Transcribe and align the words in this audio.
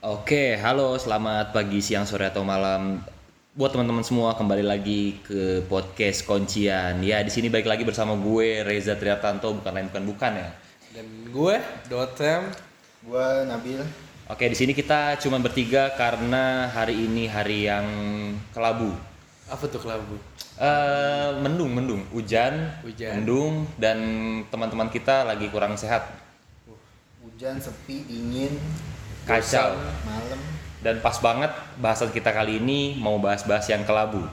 Oke, 0.00 0.56
halo, 0.56 0.96
selamat 0.96 1.52
pagi, 1.52 1.84
siang, 1.84 2.08
sore 2.08 2.32
atau 2.32 2.40
malam 2.40 3.04
buat 3.52 3.68
teman-teman 3.68 4.00
semua 4.00 4.32
kembali 4.32 4.64
lagi 4.64 5.20
ke 5.20 5.60
podcast 5.68 6.24
Kuncian. 6.24 7.04
Ya, 7.04 7.20
di 7.20 7.28
sini 7.28 7.52
baik 7.52 7.68
lagi 7.68 7.84
bersama 7.84 8.16
gue 8.16 8.64
Reza 8.64 8.96
Triartanto, 8.96 9.52
bukan 9.52 9.68
lain 9.68 9.92
bukan 9.92 10.04
bukan 10.08 10.32
ya. 10.40 10.48
Dan 10.96 11.04
gue, 11.28 11.60
Dotem. 11.92 12.48
Gua 13.04 13.44
Nabil. 13.44 13.84
Oke, 14.32 14.48
di 14.48 14.56
sini 14.56 14.72
kita 14.72 15.20
cuma 15.20 15.36
bertiga 15.36 15.92
karena 15.92 16.72
hari 16.72 16.96
ini 16.96 17.28
hari 17.28 17.68
yang 17.68 17.84
kelabu. 18.56 18.96
Apa 19.52 19.68
tuh 19.68 19.84
kelabu? 19.84 20.16
Eh, 20.56 21.28
mendung, 21.44 21.76
mendung, 21.76 22.08
hujan, 22.16 22.72
Hujan. 22.80 23.20
mendung, 23.20 23.68
dan 23.76 24.00
teman-teman 24.48 24.88
kita 24.88 25.28
lagi 25.28 25.52
kurang 25.52 25.76
sehat, 25.76 26.08
Hujan, 27.20 27.60
sepi, 27.60 28.08
dingin, 28.08 28.56
kacau. 29.30 29.78
malam. 30.02 30.38
Dan 30.82 30.96
pas 30.98 31.16
banget 31.22 31.52
bahasan 31.78 32.10
kita 32.10 32.34
kali 32.34 32.58
ini 32.58 32.98
mau 32.98 33.20
bahas-bahas 33.22 33.70
yang 33.70 33.86
kelabu. 33.86 34.26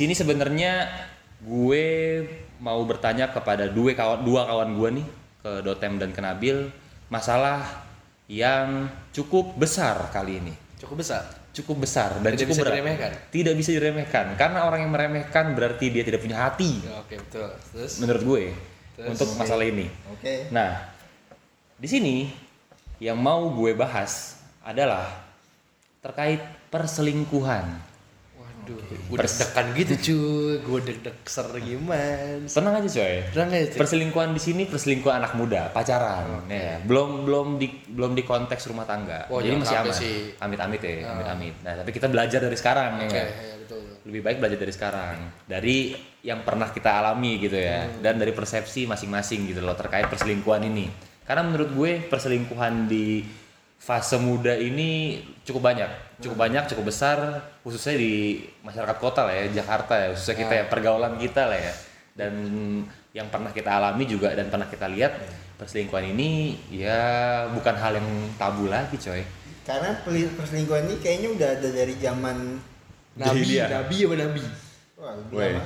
Sini 0.00 0.16
sebenarnya 0.16 0.88
gue 1.44 1.86
mau 2.56 2.80
bertanya 2.88 3.28
kepada 3.28 3.68
dua 3.68 3.92
kawan 3.92 4.20
dua 4.24 4.48
kawan 4.48 4.70
gue 4.76 4.88
nih 5.00 5.06
ke 5.40 5.52
Dotem 5.60 6.00
dan 6.00 6.12
ke 6.12 6.20
Nabil 6.20 6.72
masalah 7.12 7.84
yang 8.30 8.88
cukup 9.10 9.58
besar 9.60 10.08
kali 10.08 10.40
ini. 10.40 10.54
Cukup 10.80 11.04
besar. 11.04 11.24
Cukup 11.50 11.82
besar 11.82 12.14
dan 12.22 12.32
Tidak 12.32 12.46
cukup 12.46 12.54
bisa 12.54 12.62
berat. 12.62 12.72
diremehkan? 12.78 13.10
Tidak 13.28 13.54
bisa 13.58 13.70
diremehkan 13.74 14.26
karena 14.38 14.64
orang 14.64 14.86
yang 14.86 14.92
meremehkan 14.94 15.52
berarti 15.52 15.90
dia 15.90 16.06
tidak 16.06 16.22
punya 16.22 16.46
hati 16.46 16.78
Ya, 16.80 16.94
Oke, 17.02 17.18
betul. 17.18 17.50
Terus? 17.74 17.92
menurut 17.98 18.22
gue 18.22 18.42
Terus? 18.96 19.08
untuk 19.10 19.28
masalah 19.34 19.66
ini. 19.66 19.90
Oke. 20.14 20.46
Nah, 20.54 20.78
di 21.74 21.88
sini 21.90 22.16
yang 23.02 23.18
mau 23.18 23.50
gue 23.50 23.74
bahas 23.74 24.38
adalah 24.62 25.10
terkait 26.00 26.38
perselingkuhan. 26.70 27.89
Waduh, 28.70 28.98
gue 29.10 29.16
deg-degan 29.18 29.66
gitu 29.74 29.94
cuy. 30.06 30.54
Gue 30.62 30.80
deg-deg 30.86 31.16
ser 31.26 31.46
gimana. 31.58 32.46
Tenang 32.46 32.74
aja 32.78 32.88
coy. 32.88 33.14
Terang 33.34 33.48
aja 33.50 33.66
cuy. 33.70 33.78
Perselingkuhan 33.82 34.30
di 34.30 34.40
sini 34.42 34.62
perselingkuhan 34.70 35.16
anak 35.18 35.32
muda, 35.34 35.74
pacaran, 35.74 36.46
ya. 36.46 36.78
Belum 36.86 37.26
belum 37.26 37.46
di 37.58 37.66
belum 37.90 38.12
di 38.14 38.22
konteks 38.22 38.70
rumah 38.70 38.86
tangga. 38.86 39.26
Oh, 39.28 39.42
Jadi 39.42 39.56
masih 39.58 39.76
aman. 39.82 39.94
sih. 39.94 40.16
Amit-amit 40.38 40.80
ya, 40.80 41.10
amit-amit. 41.10 41.54
Nah, 41.66 41.74
tapi 41.82 41.90
kita 41.90 42.06
belajar 42.06 42.38
dari 42.38 42.56
sekarang 42.56 42.90
ya. 43.02 43.08
Oke, 43.08 43.14
nggak? 43.14 43.26
ya, 43.26 43.54
betul. 43.66 43.82
Lebih 44.06 44.20
baik 44.22 44.36
belajar 44.38 44.58
dari 44.62 44.72
sekarang. 44.74 45.16
Dari 45.44 45.76
yang 46.20 46.40
pernah 46.44 46.68
kita 46.70 46.90
alami 47.00 47.32
gitu 47.40 47.56
ya. 47.56 47.88
Hmm. 47.88 48.00
Dan 48.04 48.14
dari 48.20 48.30
persepsi 48.30 48.86
masing-masing 48.86 49.50
gitu 49.50 49.60
loh 49.64 49.74
terkait 49.74 50.06
perselingkuhan 50.06 50.62
ini. 50.68 50.86
Karena 51.26 51.46
menurut 51.46 51.70
gue 51.74 51.90
perselingkuhan 52.10 52.90
di 52.90 53.22
fase 53.80 54.20
muda 54.20 54.52
ini 54.52 55.18
cukup 55.42 55.72
banyak, 55.72 55.88
cukup 56.20 56.36
Hmm. 56.36 56.44
banyak, 56.46 56.64
cukup 56.68 56.92
besar, 56.92 57.16
khususnya 57.64 57.96
di 57.96 58.44
masyarakat 58.60 58.96
kota 59.00 59.24
lah 59.24 59.32
ya, 59.32 59.64
Jakarta 59.64 59.96
ya, 59.96 60.06
khususnya 60.12 60.36
kita 60.36 60.52
Hmm. 60.52 60.60
ya, 60.60 60.64
pergaulan 60.68 61.14
kita 61.16 61.48
lah 61.48 61.56
ya. 61.56 61.74
Dan 62.12 62.32
yang 63.10 63.32
pernah 63.32 63.48
kita 63.50 63.72
alami 63.72 64.04
juga 64.04 64.36
dan 64.36 64.52
pernah 64.52 64.68
kita 64.68 64.84
lihat 64.86 65.16
perselingkuhan 65.56 66.12
ini 66.12 66.60
ya 66.70 67.00
bukan 67.50 67.74
hal 67.74 67.96
yang 67.96 68.08
tabu 68.36 68.68
lagi 68.68 69.00
coy. 69.00 69.24
Karena 69.64 69.96
perselingkuhan 70.04 70.84
ini 70.86 70.96
kayaknya 71.00 71.28
udah 71.32 71.48
ada 71.56 71.68
dari 71.72 71.94
zaman 71.96 72.36
Nabi, 73.16 73.42
Jahiliyah. 73.42 73.68
nabi 73.72 73.96
apa 74.04 74.14
nabi? 74.20 74.42
Wah 75.00 75.16
lebih 75.16 75.32
Weh. 75.32 75.56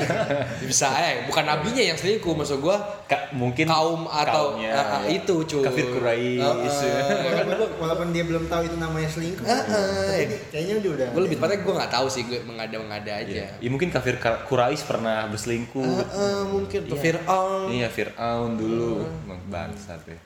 Bisa 0.70 0.88
eh 0.96 1.28
bukan 1.28 1.44
nabinya 1.44 1.84
yang 1.84 1.92
selingkuh 1.92 2.32
maksud 2.32 2.58
gua 2.58 2.80
Ka- 3.04 3.28
mungkin 3.36 3.68
kaum 3.68 4.08
atau 4.08 4.56
kaumnya, 4.56 4.72
ah, 4.72 5.04
ya. 5.04 5.20
itu 5.20 5.44
cuy. 5.44 5.60
kafir 5.60 5.86
Quraisy 5.92 6.40
Ah, 6.40 6.56
ah. 6.56 7.44
walaupun, 7.44 7.68
walaupun 7.76 8.06
dia 8.10 8.24
belum 8.24 8.48
tahu 8.48 8.64
itu 8.64 8.76
namanya 8.80 9.08
selingkuh. 9.12 9.44
Ah, 9.44 9.60
ah, 9.60 10.08
tapi 10.08 10.36
kayaknya 10.48 10.74
udah 10.80 10.90
udah. 10.96 11.06
Gue 11.12 11.22
lebih 11.22 11.36
tepatnya 11.36 11.58
gue 11.60 11.74
nggak 11.76 11.92
tahu 11.92 12.06
sih 12.08 12.22
gue 12.24 12.40
mengada 12.42 12.76
mengada 12.80 13.12
aja. 13.12 13.44
Ya, 13.52 13.68
mungkin 13.68 13.92
kafir 13.92 14.16
Ka- 14.16 14.48
Quraisy 14.48 14.82
pernah 14.88 15.28
berselingkuh. 15.28 15.84
Ah, 15.84 16.08
ah, 16.08 16.42
mungkin 16.48 16.80
tuh 16.88 16.96
Fir'aun. 16.96 17.68
Iya 17.68 17.92
Fir'aun 17.92 18.56
dulu 18.56 19.04
Emang 19.04 19.40
bangsat 19.52 20.00
ya. 20.08 20.16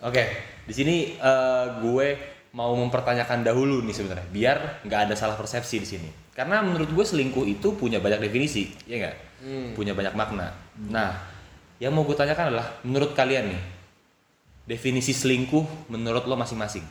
Oke, 0.00 0.24
di 0.64 0.72
sini 0.72 0.96
eh, 1.14 1.66
gue 1.80 2.06
mau 2.54 2.72
mempertanyakan 2.72 3.42
dahulu 3.42 3.82
nih 3.82 3.92
sebenarnya, 3.92 4.26
biar 4.30 4.58
nggak 4.84 5.00
ada 5.10 5.14
salah 5.14 5.34
persepsi 5.34 5.76
di 5.76 5.88
sini. 5.88 6.23
Karena 6.34 6.66
menurut 6.66 6.90
gue 6.90 7.04
selingkuh 7.06 7.46
itu 7.46 7.78
punya 7.78 8.02
banyak 8.02 8.18
definisi, 8.18 8.74
ya 8.90 8.98
nggak? 8.98 9.16
Punya 9.78 9.94
banyak 9.94 10.14
makna. 10.18 10.50
Nah, 10.90 11.14
yang 11.78 11.94
mau 11.94 12.02
gue 12.02 12.18
tanyakan 12.18 12.50
adalah, 12.50 12.66
menurut 12.82 13.14
kalian 13.14 13.54
nih, 13.54 13.62
definisi 14.66 15.14
selingkuh 15.14 15.90
menurut 15.94 16.26
lo 16.26 16.34
masing-masing. 16.34 16.82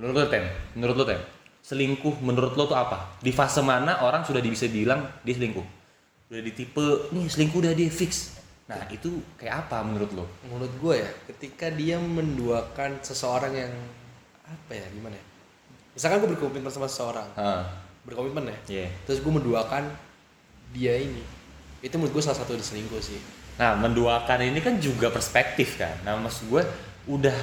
Menurut 0.00 0.14
lo 0.16 0.26
tem, 0.32 0.44
menurut 0.72 0.96
lo 0.96 1.04
tem, 1.04 1.20
selingkuh 1.60 2.24
menurut 2.24 2.56
lo 2.56 2.64
tuh 2.64 2.78
apa? 2.78 3.20
Di 3.20 3.36
fase 3.36 3.60
mana 3.60 4.00
orang 4.00 4.24
sudah 4.24 4.40
bisa 4.40 4.64
bilang 4.70 5.04
dia 5.20 5.36
selingkuh? 5.36 5.66
Udah 6.32 6.40
di 6.40 6.52
tipe, 6.56 7.12
nih 7.12 7.26
selingkuh 7.28 7.58
udah 7.60 7.74
dia 7.76 7.90
fix. 7.92 8.40
Nah 8.70 8.86
itu 8.88 9.20
kayak 9.36 9.66
apa 9.66 9.82
menurut 9.82 10.10
lo? 10.14 10.24
Menurut 10.46 10.72
gue 10.78 10.94
ya, 11.04 11.10
ketika 11.28 11.68
dia 11.68 11.98
menduakan 11.98 13.02
seseorang 13.02 13.52
yang 13.52 13.72
apa 14.46 14.72
ya 14.72 14.86
gimana 14.94 15.18
ya? 15.18 15.24
Misalkan 15.90 16.22
gue 16.22 16.30
berkomitmen 16.38 16.70
sama 16.70 16.86
seseorang, 16.86 17.26
Ah, 17.34 17.66
berkomitmen 18.04 18.48
ya. 18.48 18.58
iya. 18.68 18.88
Terus 19.04 19.20
gue 19.20 19.32
menduakan 19.32 19.90
dia 20.70 20.94
ini, 20.96 21.22
itu 21.80 21.94
menurut 21.96 22.14
gue 22.16 22.22
salah 22.22 22.38
satu 22.38 22.54
selingkuh 22.54 23.02
sih. 23.02 23.18
Nah 23.58 23.76
menduakan 23.76 24.40
ini 24.40 24.60
kan 24.62 24.80
juga 24.80 25.10
perspektif 25.10 25.76
kan. 25.76 25.92
Nah 26.06 26.16
maksud 26.16 26.48
gue 26.48 26.62
udah 27.10 27.36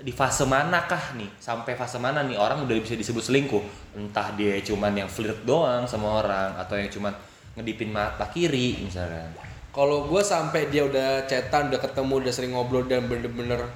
di 0.00 0.12
fase 0.12 0.44
manakah 0.44 1.16
nih? 1.16 1.28
Sampai 1.36 1.76
fase 1.76 1.96
mana 1.96 2.24
nih 2.24 2.36
orang 2.36 2.64
udah 2.64 2.74
bisa 2.80 2.96
disebut 2.96 3.24
selingkuh? 3.24 3.64
Entah 3.96 4.32
dia 4.36 4.56
cuman 4.60 4.92
yang 4.96 5.08
flirt 5.08 5.44
doang 5.44 5.84
sama 5.84 6.20
orang 6.20 6.56
atau 6.56 6.76
yang 6.76 6.88
cuman 6.88 7.12
ngedipin 7.56 7.88
mata 7.88 8.28
kiri 8.28 8.84
misalnya. 8.84 9.28
Kalau 9.70 10.10
gue 10.10 10.18
sampai 10.20 10.66
dia 10.66 10.82
udah 10.82 11.24
cetan, 11.30 11.70
udah 11.70 11.78
ketemu, 11.78 12.12
udah 12.26 12.32
sering 12.34 12.52
ngobrol 12.52 12.84
dan 12.90 13.06
bener-bener 13.06 13.70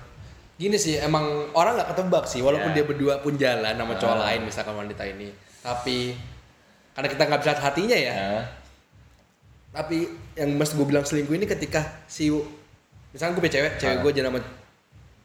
gini 0.58 0.74
sih, 0.74 0.98
emang 0.98 1.50
orang 1.54 1.78
nggak 1.78 1.94
ketebak 1.94 2.24
sih, 2.26 2.42
walaupun 2.42 2.74
Ya. 2.74 2.82
dia 2.82 2.84
berdua 2.86 3.14
pun 3.22 3.34
jalan 3.38 3.74
sama 3.74 3.94
cowok 3.94 4.18
Ah. 4.18 4.22
lain, 4.26 4.40
misalkan 4.42 4.74
wanita 4.74 5.02
ini, 5.06 5.30
tapi 5.64 6.12
karena 6.92 7.08
kita 7.08 7.22
nggak 7.24 7.40
bisa 7.40 7.50
lihat 7.50 7.62
hatinya 7.64 7.96
ya, 7.96 8.14
Nah, 8.14 8.44
tapi 9.74 10.06
yang 10.36 10.54
mas 10.54 10.70
gue 10.70 10.84
bilang 10.84 11.02
selingkuh 11.02 11.34
ini 11.34 11.48
ketika 11.48 11.82
si 12.06 12.30
misalkan 13.10 13.34
gue 13.34 13.42
punya 13.42 13.54
cewek 13.58 13.72
cewek 13.80 13.96
Ah. 13.98 14.02
gue 14.04 14.12
jalan 14.12 14.28
sama 14.30 14.40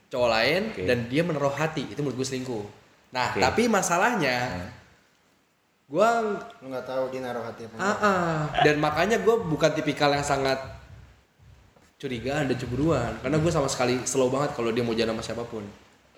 cowok 0.09 0.29
lain 0.31 0.61
Oke. 0.73 0.83
dan 0.89 0.97
dia 1.05 1.21
menaruh 1.21 1.53
hati 1.53 1.85
itu 1.85 1.99
menurut 2.01 2.17
gue 2.17 2.27
selingkuh 2.27 2.65
nah 3.11 3.29
Oke. 3.29 3.41
tapi 3.41 3.69
masalahnya 3.69 4.37
Hmm. 4.49 4.69
gue 5.89 6.07
nggak 6.65 6.85
tahu 6.85 7.03
dia 7.09 7.21
naruh 7.21 7.45
hati 7.45 7.65
apa 7.65 7.75
ah, 7.77 7.93
ah. 8.01 8.37
dan 8.61 8.81
makanya 8.81 9.21
gue 9.21 9.35
bukan 9.45 9.69
tipikal 9.73 10.09
yang 10.09 10.25
sangat 10.25 10.57
curigaan 11.99 12.47
dan 12.47 12.57
cemburuan 12.57 13.11
karena 13.19 13.37
gue 13.37 13.51
sama 13.51 13.67
sekali 13.67 14.01
slow 14.07 14.31
banget 14.31 14.55
kalau 14.55 14.71
dia 14.71 14.81
mau 14.81 14.95
jalan 14.95 15.13
sama 15.13 15.23
siapa 15.25 15.43
pun 15.45 15.61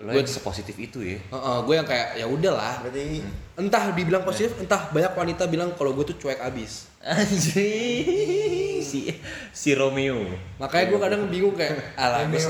gue 0.03 0.17
yang 0.17 0.25
sepositif 0.27 0.75
itu 0.75 0.99
ya. 0.99 1.19
gue 1.61 1.73
yang 1.73 1.85
kayak 1.85 2.15
ya 2.15 2.25
udahlah 2.25 2.81
Berarti 2.81 3.21
entah 3.55 3.83
dibilang 3.91 4.21
positif 4.21 4.57
entah 4.57 4.89
banyak 4.89 5.11
wanita 5.11 5.45
bilang 5.45 5.69
kalau 5.73 5.91
gue 5.91 6.05
tuh 6.05 6.17
cuek 6.17 6.39
abis 6.39 6.89
Anjing 7.01 8.81
si 8.91 9.07
si 9.51 9.69
Romeo. 9.71 10.25
makanya 10.57 10.85
gue 10.87 10.99
kadang 10.99 11.21
bingung 11.27 11.53
kayak 11.53 11.77
alah 12.01 12.25
gue, 12.25 12.41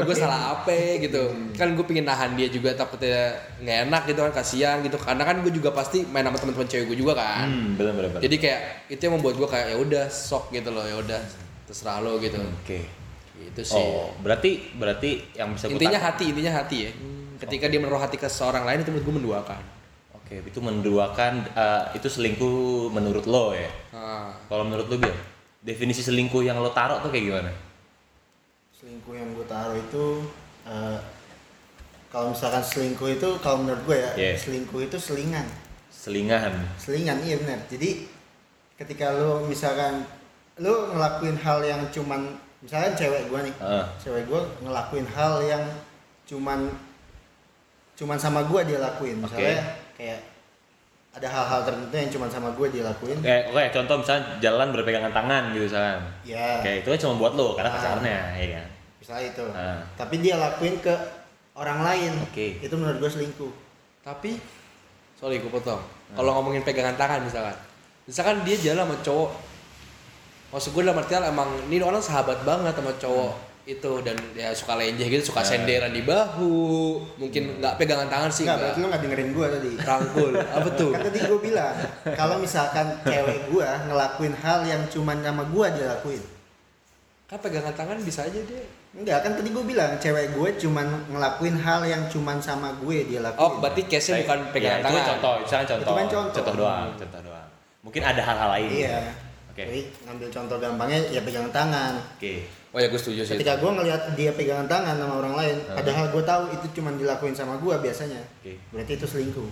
gue 0.00 0.16
salah 0.16 0.40
apa 0.54 0.72
gitu 1.04 1.22
kan 1.52 1.70
gue 1.70 1.84
pingin 1.84 2.02
nahan 2.02 2.32
dia 2.32 2.48
juga 2.48 2.72
takutnya 2.72 3.32
nggak 3.58 3.78
enak 3.84 4.02
gitu 4.06 4.20
kan 4.20 4.32
kasihan 4.32 4.76
gitu 4.80 4.96
karena 4.96 5.22
kan 5.22 5.36
gue 5.40 5.52
juga 5.52 5.70
pasti 5.70 6.04
main 6.06 6.22
sama 6.22 6.36
teman-teman 6.36 6.66
cewek 6.66 6.86
gue 6.86 6.98
juga 6.98 7.12
kan 7.14 7.46
Hmm, 7.46 7.76
benar 7.76 7.92
benar. 7.94 8.10
benar. 8.10 8.22
jadi 8.22 8.36
kayak 8.38 8.60
itu 8.88 9.02
yang 9.02 9.14
membuat 9.14 9.34
gue 9.36 9.48
kayak 9.48 9.66
ya 9.68 9.76
udah 9.78 10.04
sok 10.08 10.44
gitu 10.50 10.68
loh 10.68 10.82
ya 10.82 10.96
udah 10.96 11.20
terserah 11.64 12.00
lo 12.00 12.16
gitu 12.18 12.40
Oke. 12.40 13.03
Itu 13.36 13.62
sih 13.62 13.74
Oh, 13.76 14.14
berarti 14.18 14.70
berarti 14.72 15.10
yang 15.32 15.52
bisa 15.52 15.66
gua 15.66 15.74
intinya 15.74 15.98
tangkap- 15.98 16.14
hati 16.14 16.24
intinya 16.30 16.52
hati 16.54 16.76
ya 16.80 16.90
ketika 17.36 17.66
dia 17.66 17.78
menaruh 17.78 17.98
hati 17.98 18.14
ke 18.14 18.26
seorang 18.26 18.62
lain 18.62 18.80
itu 18.80 18.90
menurut 18.90 19.04
gue 19.04 19.16
menduakan 19.18 19.62
Oke, 20.14 20.40
itu 20.40 20.56
menduakan 20.58 21.32
eh, 21.46 21.82
itu 21.92 22.08
selingkuh 22.08 22.88
menurut 22.88 23.24
lo 23.24 23.52
ya. 23.52 23.68
nah, 23.90 24.32
Kalau 24.42 24.64
menurut 24.64 24.86
lo 24.86 24.96
Bil, 24.96 25.12
definisi 25.60 26.00
selingkuh 26.00 26.40
yang 26.40 26.56
lo 26.56 26.70
taruh 26.70 26.96
tuh 26.98 27.08
kayak 27.08 27.24
gimana? 27.26 27.52
selingkuh 28.72 29.12
yang 29.12 29.28
gue 29.30 29.44
taruh 29.44 29.76
itu 29.76 30.04
eh, 30.64 30.98
kalau 32.08 32.30
misalkan 32.30 32.62
selingkuh 32.62 33.08
itu 33.10 33.28
kalau 33.38 33.60
menurut 33.60 33.82
gue 33.84 33.96
ya 33.98 34.10
Yeah. 34.14 34.36
selingkuh 34.38 34.80
itu 34.82 34.96
selingan 34.96 35.44
Selingahan. 35.90 36.52
selingan 36.76 37.18
iya 37.20 37.36
benar 37.36 37.60
jadi 37.66 38.04
ketika 38.76 39.12
lu 39.12 39.44
misalkan 39.44 40.04
lu 40.56 40.72
ngelakuin 40.90 41.36
hal 41.36 41.60
yang 41.60 41.82
cuman 41.90 42.36
misalkan 42.64 42.92
cewek 42.94 43.28
gua 43.28 43.40
nih 43.40 43.52
Heeh. 43.54 43.84
cewek 44.00 44.24
gua 44.24 44.40
ngelakuin 44.58 45.04
hal 45.06 45.44
yang 45.44 45.60
cuman 46.24 46.72
cuman 47.94 48.16
sama 48.16 48.40
gua 48.44 48.64
dia 48.64 48.80
lakuin 48.80 49.20
misalnya 49.20 49.60
kayak 49.92 50.18
ada 51.14 51.28
hal-hal 51.30 51.60
tertentu 51.62 51.94
yang 51.94 52.10
cuman 52.10 52.26
sama 52.26 52.48
gua 52.50 52.66
dia 52.66 52.82
lakuin 52.82 53.14
Kayak 53.20 53.52
oke 53.52 53.64
contoh 53.70 53.96
misalnya 54.00 54.22
jalan 54.40 54.68
berpegangan 54.72 55.12
tangan 55.12 55.42
gitu 55.52 55.68
misalkan. 55.68 56.00
ya 56.24 56.58
Kayak 56.58 56.76
itu 56.82 56.88
kan 56.90 56.98
cuma 57.00 57.14
buat 57.20 57.32
lo 57.34 57.54
karena 57.54 57.70
Ah. 57.70 57.76
pacarnya, 57.76 58.18
ya 58.34 58.46
kan. 58.58 58.66
misalnya 58.98 59.24
itu 59.28 59.44
Ah. 59.52 59.78
tapi 59.94 60.14
dia 60.18 60.34
lakuin 60.34 60.74
ke 60.80 60.94
orang 61.54 61.84
lain 61.84 62.12
Oke. 62.24 62.58
itu 62.58 62.74
menurut 62.74 62.98
gua 62.98 63.06
selingkuh 63.08 63.52
Tapi 64.02 64.36
sorry 65.16 65.40
gue 65.40 65.48
potong. 65.48 65.80
Kalau 66.12 66.30
ngomongin 66.34 66.60
pegangan 66.60 66.92
tangan 66.92 67.24
misalkan. 67.24 67.56
Misalkan 68.04 68.44
dia 68.44 68.52
jalan 68.60 68.84
sama 68.84 68.96
cowok. 69.00 69.30
Maksud 70.54 70.70
gue 70.70 70.82
dalam 70.82 70.94
artian 70.96 71.26
emang 71.26 71.50
ini 71.66 71.82
orang 71.82 71.98
sahabat 71.98 72.46
banget 72.46 72.70
sama 72.72 72.94
cowok 72.94 73.34
itu 73.64 73.92
dan 74.04 74.12
ya 74.32 74.52
suka 74.52 74.76
lenjeh 74.76 75.08
gitu, 75.08 75.32
suka 75.32 75.40
Hmm. 75.40 75.50
senderan 75.50 75.90
di 75.90 76.04
bahu. 76.04 77.00
Mungkin 77.16 77.58
nggak 77.58 77.74
pegangan 77.74 78.06
tangan 78.06 78.30
sih 78.30 78.44
enggak. 78.44 78.60
berarti 78.60 78.78
lu 78.78 78.86
nggak 78.86 79.02
dengerin 79.02 79.30
gua 79.32 79.46
tadi 79.50 79.70
Rangkul. 79.74 80.32
Apa 80.38 80.68
tuh? 80.70 80.90
kan 80.92 81.00
tadi 81.02 81.18
gua 81.24 81.38
bilang 81.40 81.74
kalau 82.12 82.36
misalkan 82.38 82.86
cewek 83.02 83.48
gua 83.48 83.68
ngelakuin 83.82 84.34
hal 84.36 84.62
yang 84.62 84.82
cuman 84.86 85.16
sama 85.18 85.42
gua 85.48 85.66
dia 85.68 85.90
lakuin 85.90 86.22
Kan 87.24 87.40
pegangan 87.40 87.72
tangan 87.72 87.96
bisa 87.98 88.20
aja 88.22 88.36
dia. 88.36 88.62
Enggak, 88.94 89.26
kan 89.26 89.32
tadi 89.34 89.48
gue 89.50 89.64
bilang 89.64 89.90
cewek 89.98 90.38
gue 90.38 90.48
cuman 90.54 90.86
ngelakuin 91.10 91.56
hal 91.58 91.82
yang 91.82 92.06
cuman 92.06 92.38
sama 92.38 92.70
gue 92.78 93.10
dia 93.10 93.18
lakuin. 93.18 93.42
Oh, 93.42 93.58
berarti 93.58 93.90
case-nya 93.90 94.22
bukan 94.22 94.38
Ya, 94.38 94.50
pegangan 94.52 94.78
itu 94.78 94.84
kan 94.84 94.92
tangan. 94.94 95.08
contoh, 95.10 95.32
misalnya 95.42 95.66
contoh. 95.66 95.82
Itu 95.82 95.90
kan 95.90 96.06
contoh. 96.06 96.54
doang, 96.54 96.86
contoh 96.94 97.20
doang. 97.26 97.48
Mungkin 97.82 98.02
ada 98.04 98.22
hal-hal 98.22 98.48
lain. 98.54 98.70
Iya. 98.70 98.98
Oke. 99.54 99.62
Jadi 99.62 99.80
ngambil 100.02 100.28
contoh 100.28 100.56
gampangnya 100.58 100.98
ya 101.08 101.22
pegangan 101.22 101.52
tangan. 101.54 101.94
Oke. 102.18 102.42
Oh 102.74 102.82
ya 102.82 102.90
gue 102.90 102.98
setuju 102.98 103.22
sih. 103.22 103.38
Ketika 103.38 103.54
gue 103.56 103.70
ngelihat 103.70 104.02
dia 104.12 104.34
pegangan 104.34 104.66
tangan 104.66 104.98
sama 104.98 105.14
orang 105.16 105.34
lain, 105.36 105.56
Hmm. 105.62 105.78
padahal 105.78 106.10
gue 106.10 106.22
tahu 106.24 106.42
itu 106.50 106.66
cuman 106.74 106.98
dilakuin 106.98 107.30
sama 107.32 107.54
gue 107.56 107.74
biasanya. 107.78 108.18
Oke. 108.42 108.58
Berarti 108.68 108.92
itu 108.92 109.06
selingkuh. 109.06 109.48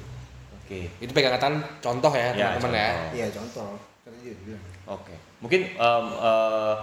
Oke. 0.59 0.91
Itu 0.99 1.13
pegangan 1.13 1.39
tangan 1.39 1.59
contoh 1.79 2.11
ya, 2.11 2.35
Ya, 2.35 2.59
teman-teman 2.59 2.71
ya. 2.73 2.83
contoh. 2.83 3.15
Iya 3.15 3.27
contoh. 3.31 3.71
Oke. 4.89 5.15
Mungkin 5.39 5.61
em, 5.73 6.07
eh, 6.19 6.75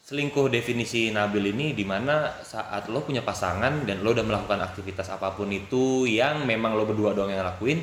selingkuh 0.00 0.46
definisi 0.46 1.10
Nabil 1.10 1.50
ini 1.50 1.72
di 1.72 1.82
mana 1.82 2.38
saat 2.38 2.86
lo 2.86 3.02
punya 3.02 3.26
pasangan 3.26 3.82
dan 3.82 3.98
lo 3.98 4.12
udah 4.12 4.22
melakukan 4.22 4.62
aktivitas 4.62 5.08
apa 5.08 5.32
pun 5.32 5.48
itu 5.48 6.04
yang 6.04 6.44
memang 6.44 6.76
lo 6.76 6.84
berdua 6.84 7.10
doang 7.10 7.32
yang 7.32 7.42
lakuin 7.42 7.82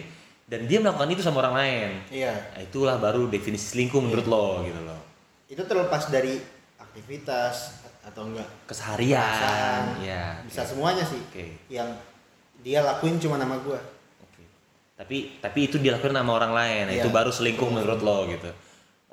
dan 0.51 0.68
dia 0.68 0.83
melakukan 0.83 1.07
itu 1.15 1.24
sama 1.24 1.48
orang 1.48 1.56
lain. 1.56 1.89
Iya. 2.12 2.36
Nah, 2.36 2.59
itulah 2.59 3.00
baru 3.00 3.31
definisi 3.31 3.71
selingkuh 3.71 4.03
menurut 4.03 4.27
lo 4.27 4.68
gitu 4.68 4.83
loh. 4.83 5.00
Itu 5.48 5.63
terlepas 5.63 6.12
dari 6.12 6.36
aktivitas 6.75 7.80
atau 8.03 8.27
enggak 8.27 8.50
Keseharian. 8.68 9.15
Perasaan. 9.24 9.83
Ya. 10.03 10.44
bisa 10.44 10.68
semuanya 10.68 11.07
sih. 11.07 11.24
Oke. 11.24 11.56
Yang 11.71 11.95
dia 12.59 12.83
lakuin 12.83 13.15
cuma 13.24 13.39
nama 13.39 13.63
gue. 13.63 13.80
Oke. 14.27 14.44
Tapi 15.00 15.39
tapi 15.39 15.71
itu 15.71 15.80
dilakukan 15.80 16.12
sama 16.12 16.36
orang 16.36 16.51
lain. 16.51 16.83
Nah, 16.92 16.94
Iya. 17.00 17.03
Itu 17.07 17.09
baru 17.15 17.31
selingkuh 17.31 17.69
menurut 17.71 18.03
lo 18.03 18.27
gitu. 18.27 18.51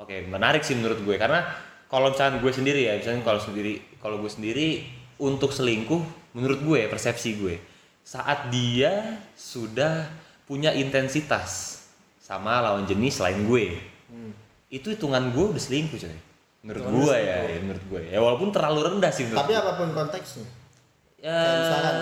Oke, 0.03 0.27
menarik 0.27 0.67
sih 0.67 0.75
menurut 0.75 0.99
gue 1.07 1.15
karena 1.15 1.47
kalau 1.87 2.11
misalnya 2.11 2.43
gue 2.43 2.51
sendiri 2.51 2.83
ya, 2.83 2.99
misalnya 2.99 3.23
kalau 3.23 3.39
sendiri 3.39 3.79
kalau 4.03 4.19
gue 4.19 4.31
sendiri 4.31 4.83
untuk 5.23 5.55
selingkuh 5.55 6.35
menurut 6.35 6.67
gue 6.67 6.81
persepsi 6.91 7.39
gue 7.39 7.59
saat 8.03 8.49
dia 8.49 9.23
sudah 9.35 10.07
punya 10.49 10.73
intensitas 10.73 11.85
sama 12.19 12.65
lawan 12.65 12.89
jenis 12.89 13.21
selain 13.21 13.45
gue. 13.45 13.77
Hmm. 14.09 14.33
Itu 14.69 14.89
hitungan 14.89 15.29
gue 15.31 15.45
udah 15.53 15.61
selingkuh 15.61 16.01
coy. 16.01 16.17
Menurut 16.65 16.85
gue 16.91 17.15
ya, 17.15 17.37
ya, 17.47 17.59
menurut 17.61 17.85
gue. 17.87 18.03
Ya 18.09 18.19
walaupun 18.19 18.49
terlalu 18.51 18.81
rendah 18.89 19.13
sih 19.13 19.29
menurut 19.29 19.45
Tapi 19.45 19.53
gue. 19.53 19.61
apa 19.61 19.73
pun 19.77 19.89
konteksnya. 19.93 20.47
Ya, 21.19 21.35
Kayak 21.35 21.59
misalkan 21.61 21.97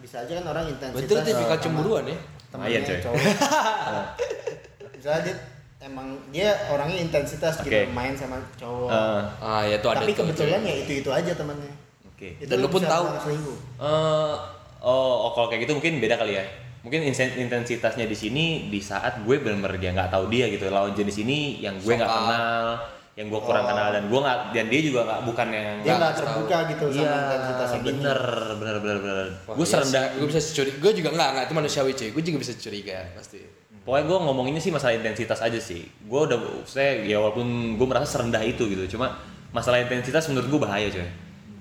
bisa 0.00 0.16
aja 0.20 0.32
kan 0.34 0.44
orang 0.50 0.64
intensitas. 0.68 1.06
Lu 1.06 1.22
tipikal 1.22 1.58
cemburuan 1.62 2.04
ya? 2.04 2.18
Lumayan, 2.54 2.80
temennya 2.80 2.80
coy. 2.86 2.98
cowok. 3.02 3.18
Misalnya 4.94 5.20
dia 5.26 5.36
emang 5.84 6.06
dia 6.32 6.48
orangnya 6.70 6.96
intensitas 6.96 7.60
gitu 7.60 7.68
Oke. 7.68 7.90
main 7.92 8.14
sama 8.16 8.40
cowok. 8.56 8.88
eh, 8.88 9.20
Ah 9.42 9.62
ya 9.66 9.76
itu 9.76 9.88
ada 9.90 10.00
Tapi 10.00 10.12
tuh, 10.14 10.18
kebetulan 10.24 10.60
ya 10.64 10.74
itu 10.80 10.92
itu 11.04 11.10
aja 11.12 11.32
temannya. 11.36 11.72
Oke. 12.08 12.28
Itu 12.40 12.48
Dan 12.48 12.56
lu 12.62 12.68
pun 12.70 12.80
tahu. 12.80 13.04
Eh, 13.10 14.34
oh, 14.80 15.14
oh, 15.28 15.30
kalau 15.34 15.50
kayak 15.50 15.66
gitu 15.68 15.76
mungkin 15.76 15.98
beda 16.00 16.16
kali 16.16 16.38
ya. 16.40 16.44
Mungkin 16.84 17.00
intensitasnya 17.40 18.04
di 18.04 18.12
sini 18.12 18.44
di 18.68 18.76
saat 18.76 19.24
gue 19.24 19.40
benar-benar 19.40 19.80
dia 19.80 19.90
nggak 19.90 20.12
tahu 20.12 20.28
dia 20.28 20.46
gitu. 20.46 20.68
Lawan 20.68 20.92
jenis 20.92 21.16
ini 21.18 21.58
yang 21.58 21.80
gue 21.80 21.88
nggak 21.90 22.04
kenal, 22.06 22.76
yang 23.16 23.26
gue 23.26 23.40
kurang 23.40 23.64
Oh. 23.64 23.70
kenal 23.72 23.88
dan 23.88 24.04
gue 24.04 24.20
nggak 24.20 24.38
dan 24.52 24.64
dia 24.68 24.80
juga 24.84 25.00
nggak 25.02 25.20
bukan 25.24 25.46
yang 25.48 25.76
Dia 25.80 25.92
nggak 25.96 26.12
tahu. 26.12 26.20
terbuka 26.20 26.56
gitu 26.68 26.84
Iya, 26.92 27.00
sama 27.00 27.16
intensitas 27.24 27.68
yang 27.70 27.80
gini. 27.80 27.88
bener, 27.88 28.20
bener, 28.54 28.76
bener, 28.78 28.98
bener. 29.00 29.26
Wah, 29.48 29.54
gue 29.54 29.64
iya 29.64 29.72
serendah. 29.72 30.04
gue 30.12 30.26
bisa 30.28 30.40
curiga. 30.52 30.76
Gue 30.78 30.92
juga 30.92 31.08
enggak, 31.10 31.28
enggak 31.32 31.44
itu 31.44 31.54
manusiawi 31.56 31.92
cuy. 31.94 32.08
Gue 32.12 32.22
juga 32.22 32.38
bisa 32.38 32.52
curiga 32.54 32.98
pasti. 33.16 33.40
Pokoknya 33.80 34.04
gue 34.04 34.18
ngomonginnya 34.18 34.60
sih 34.60 34.68
masalah 34.68 34.92
intensitas 34.92 35.40
aja 35.40 35.56
sih. 35.56 35.88
Gue 36.02 36.20
udah, 36.22 36.36
saya 36.64 37.00
ya 37.00 37.16
walaupun 37.16 37.48
gue 37.76 37.86
merasa 37.86 38.08
serendah 38.10 38.40
itu 38.40 38.64
gitu, 38.66 38.84
cuma 38.90 39.16
masalah 39.50 39.80
intensitas 39.80 40.24
menurut 40.26 40.48
gue 40.48 40.56
bahaya 40.58 40.88
coy. 40.88 41.04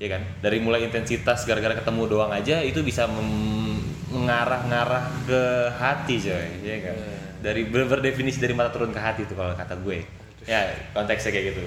Ya 0.03 0.19
kan? 0.19 0.27
Dari 0.44 0.59
mulai 0.59 0.83
intensitas 0.83 1.47
gara-gara 1.47 1.79
ketemu 1.79 2.11
doang 2.11 2.31
aja 2.35 2.59
itu 2.59 2.83
bisa 2.83 3.07
mengarah-ngarah 3.07 5.23
ke 5.23 5.41
hati 5.79 6.19
coy, 6.19 6.47
ya 6.59 6.77
kan? 6.83 6.97
Dari 7.39 7.71
ber- 7.71 7.88
berdefinisi 7.88 8.44
dari 8.44 8.51
mata 8.51 8.75
turun 8.75 8.91
ke 8.91 9.00
hati 9.00 9.23
tuh 9.23 9.39
kalau 9.39 9.55
kata 9.55 9.79
gue. 9.79 10.03
Ya 10.44 10.75
konteksnya 10.91 11.31
kayak 11.31 11.55
gitu. 11.55 11.63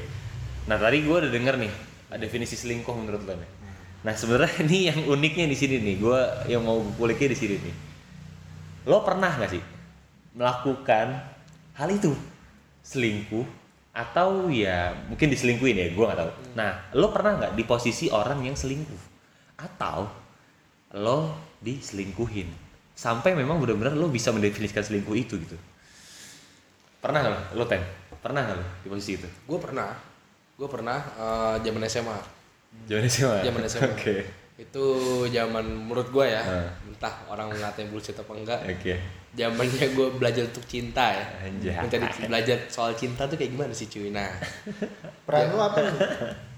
Nah 0.68 0.76
tadi 0.76 1.00
gue 1.00 1.16
udah 1.16 1.32
denger 1.32 1.56
nih 1.56 1.72
definisi 2.20 2.60
selingkuh 2.60 2.92
menurut 2.92 3.24
lo 3.24 3.40
nih. 3.40 3.50
Nah 4.04 4.12
sebenarnya 4.12 4.52
ini 4.68 4.92
yang 4.92 5.00
uniknya 5.08 5.48
di 5.48 5.56
sini 5.56 5.80
nih, 5.80 5.96
gue 5.96 6.20
yang 6.52 6.60
mau 6.60 6.84
kuliknya 7.00 7.32
di 7.32 7.38
sini 7.40 7.56
nih. 7.56 7.74
Lo 8.84 9.00
pernah 9.00 9.32
nggak 9.32 9.50
sih 9.50 9.64
melakukan 10.36 11.16
hal 11.80 11.88
itu 11.88 12.12
selingkuh 12.84 13.65
atau 13.96 14.52
ya 14.52 14.92
mungkin 15.08 15.32
diselingkuhin 15.32 15.72
ya 15.80 15.86
gue 15.88 16.04
nggak 16.04 16.20
tahu. 16.20 16.30
Nah 16.52 16.92
lo 16.92 17.08
pernah 17.16 17.40
nggak 17.40 17.52
di 17.56 17.64
posisi 17.64 18.12
orang 18.12 18.44
yang 18.44 18.52
selingkuh? 18.52 19.02
Atau 19.56 20.12
lo 21.00 21.32
diselingkuhin? 21.64 22.52
Sampai 22.92 23.32
memang 23.32 23.56
benar-benar 23.56 23.96
lo 23.96 24.12
bisa 24.12 24.36
mendefinisikan 24.36 24.84
selingkuh 24.84 25.16
itu 25.16 25.40
gitu. 25.40 25.56
Pernah 27.00 27.24
nggak 27.24 27.56
lo? 27.56 27.64
Ten? 27.64 27.80
Pernah 28.20 28.44
nggak 28.44 28.56
lo 28.60 28.66
di 28.84 28.88
posisi 28.92 29.16
itu? 29.16 29.28
Gue 29.48 29.56
pernah, 29.56 29.96
gue 30.60 30.68
pernah 30.68 31.00
eh, 31.16 31.56
zaman 31.64 31.82
SMA. 31.88 32.18
zaman 32.84 33.02
SMA 33.08 33.36
Zaman 33.48 33.60
SMA. 33.64 33.88
oke 33.96 34.45
Itu 34.56 34.84
zaman 35.28 35.64
menurut 35.84 36.08
gue 36.08 36.26
ya, 36.26 36.40
Ah. 36.40 36.68
entah 36.88 37.12
orang 37.28 37.52
ngatain 37.52 37.92
bullshit 37.92 38.16
apa 38.16 38.32
enggak. 38.32 38.60
oke 38.64 38.94
Zamannya 39.36 39.86
gue 39.92 40.06
belajar 40.16 40.48
untuk 40.48 40.64
cinta 40.64 41.12
ya. 41.12 41.24
Anjay. 41.44 41.76
Mencari 41.76 42.08
belajar 42.24 42.56
soal 42.72 42.96
cinta 42.96 43.28
tuh 43.28 43.36
kayak 43.36 43.52
gimana 43.52 43.72
sih 43.76 43.84
cuy? 43.84 44.08
Nah, 44.08 44.32
Peran 45.28 45.52
lu 45.52 45.60
apa 45.60 45.84
nih? 45.84 46.00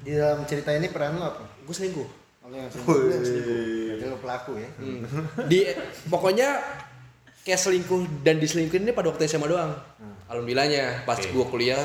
Di 0.07 0.13
dalam 0.15 0.47
cerita 0.47 0.71
ini 0.71 0.87
peran 0.87 1.19
lu 1.19 1.23
apa? 1.23 1.43
gue 1.43 1.75
selingkuh. 1.75 2.07
Yang 2.49 2.79
selingkuh. 2.79 2.97
Berarti 3.03 4.05
lu 4.07 4.19
pelaku 4.23 4.53
ya. 4.57 4.71
Hmm. 4.79 5.03
Di 5.51 5.59
pokoknya 6.07 6.49
kayak 7.43 7.59
selingkuh 7.59 8.23
dan 8.23 8.39
diselingkuhin 8.39 8.87
ini 8.87 8.95
pada 8.95 9.11
waktu 9.11 9.27
SMA 9.27 9.51
doang. 9.51 9.75
Alhamdulillahnya 10.31 11.03
pas 11.03 11.19
Oke. 11.19 11.35
gua 11.35 11.45
kuliah 11.45 11.83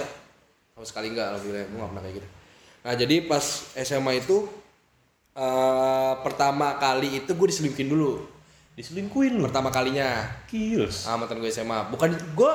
sama 0.71 0.85
sekali 0.85 1.09
enggak 1.09 1.25
alhamdulillah 1.31 1.65
gua 1.65 1.77
nggak 1.79 1.89
pernah 1.89 2.03
kayak 2.03 2.15
gitu. 2.15 2.27
Nah, 2.83 2.93
jadi 2.93 3.15
pas 3.25 3.45
SMA 3.73 4.11
itu 4.19 4.37
eh 5.33 6.13
pertama 6.21 6.77
kali 6.77 7.21
itu 7.23 7.31
gue 7.33 7.47
diselingkuhin 7.49 7.89
dulu. 7.89 8.29
diselingkuhin 8.73 9.37
lo 9.37 9.45
Pertama 9.45 9.69
kalinya 9.69 10.25
kills 10.49 11.05
sama 11.05 11.25
mantan 11.25 11.37
gue 11.37 11.49
SMA. 11.53 11.93
Bukan 11.93 12.09
gue 12.33 12.53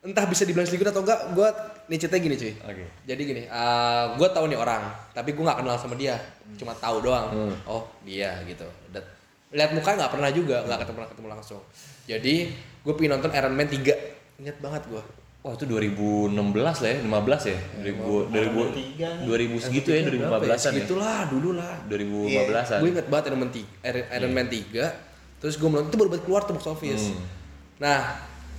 entah 0.00 0.24
bisa 0.30 0.46
dibilang 0.46 0.64
selingkuh 0.64 0.88
atau 0.88 1.02
enggak, 1.02 1.20
gue 1.34 1.48
nih 1.90 1.98
ceritanya 2.00 2.22
gini 2.22 2.36
cuy. 2.38 2.52
oke 2.56 2.84
Jadi 3.04 3.20
gini, 3.26 3.42
uh, 3.50 4.16
gue 4.16 4.28
tahu 4.30 4.48
nih 4.48 4.56
orang, 4.56 4.82
tapi 5.12 5.36
gue 5.36 5.44
nggak 5.44 5.58
kenal 5.60 5.76
sama 5.76 5.98
dia, 5.98 6.16
cuma 6.56 6.72
tahu 6.78 7.04
doang. 7.04 7.28
Hmm. 7.34 7.54
Oh 7.68 7.82
dia 8.06 8.32
gitu. 8.46 8.64
Dan 8.94 9.04
lihat 9.52 9.74
muka 9.74 9.98
nggak 9.98 10.08
pernah 10.14 10.30
juga, 10.32 10.64
nggak 10.64 10.86
ketemu 10.86 10.98
ketemu 11.10 11.28
langsung. 11.28 11.60
Jadi 12.06 12.34
gue 12.80 12.92
pengen 12.96 13.18
nonton 13.18 13.30
Iron 13.34 13.54
Man 13.58 13.68
3 13.68 14.20
Ingat 14.40 14.56
banget 14.64 14.82
gue. 14.88 15.02
Wah 15.40 15.56
itu 15.56 15.64
2016 15.64 16.36
lah 16.84 16.90
ya, 16.92 16.98
15 17.00 17.48
ya? 17.48 17.58
2000, 17.80 18.28
2000, 18.28 19.24
2000 19.24 19.56
segitu 19.56 19.88
ya, 19.88 20.00
2015an 20.04 20.44
ya? 20.44 20.56
Segitulah 20.60 21.18
dulu 21.32 21.50
lah. 21.56 21.80
2015an. 21.88 22.78
Gue 22.78 22.88
inget 22.92 23.06
banget 23.08 23.24
Iron 23.32 23.40
Man 23.40 23.50
3, 23.50 23.88
Iron, 23.88 24.04
Iron 24.12 24.32
Man 24.32 24.48
3 24.48 24.84
Terus 25.40 25.56
gue 25.56 25.64
nonton 25.66 25.88
itu 25.88 25.96
baru 25.96 26.10
banget 26.12 26.24
keluar 26.28 26.42
tuh 26.44 26.52
box 26.52 26.68
office. 26.68 27.04
Hmm. 27.08 27.24
Nah, 27.80 28.00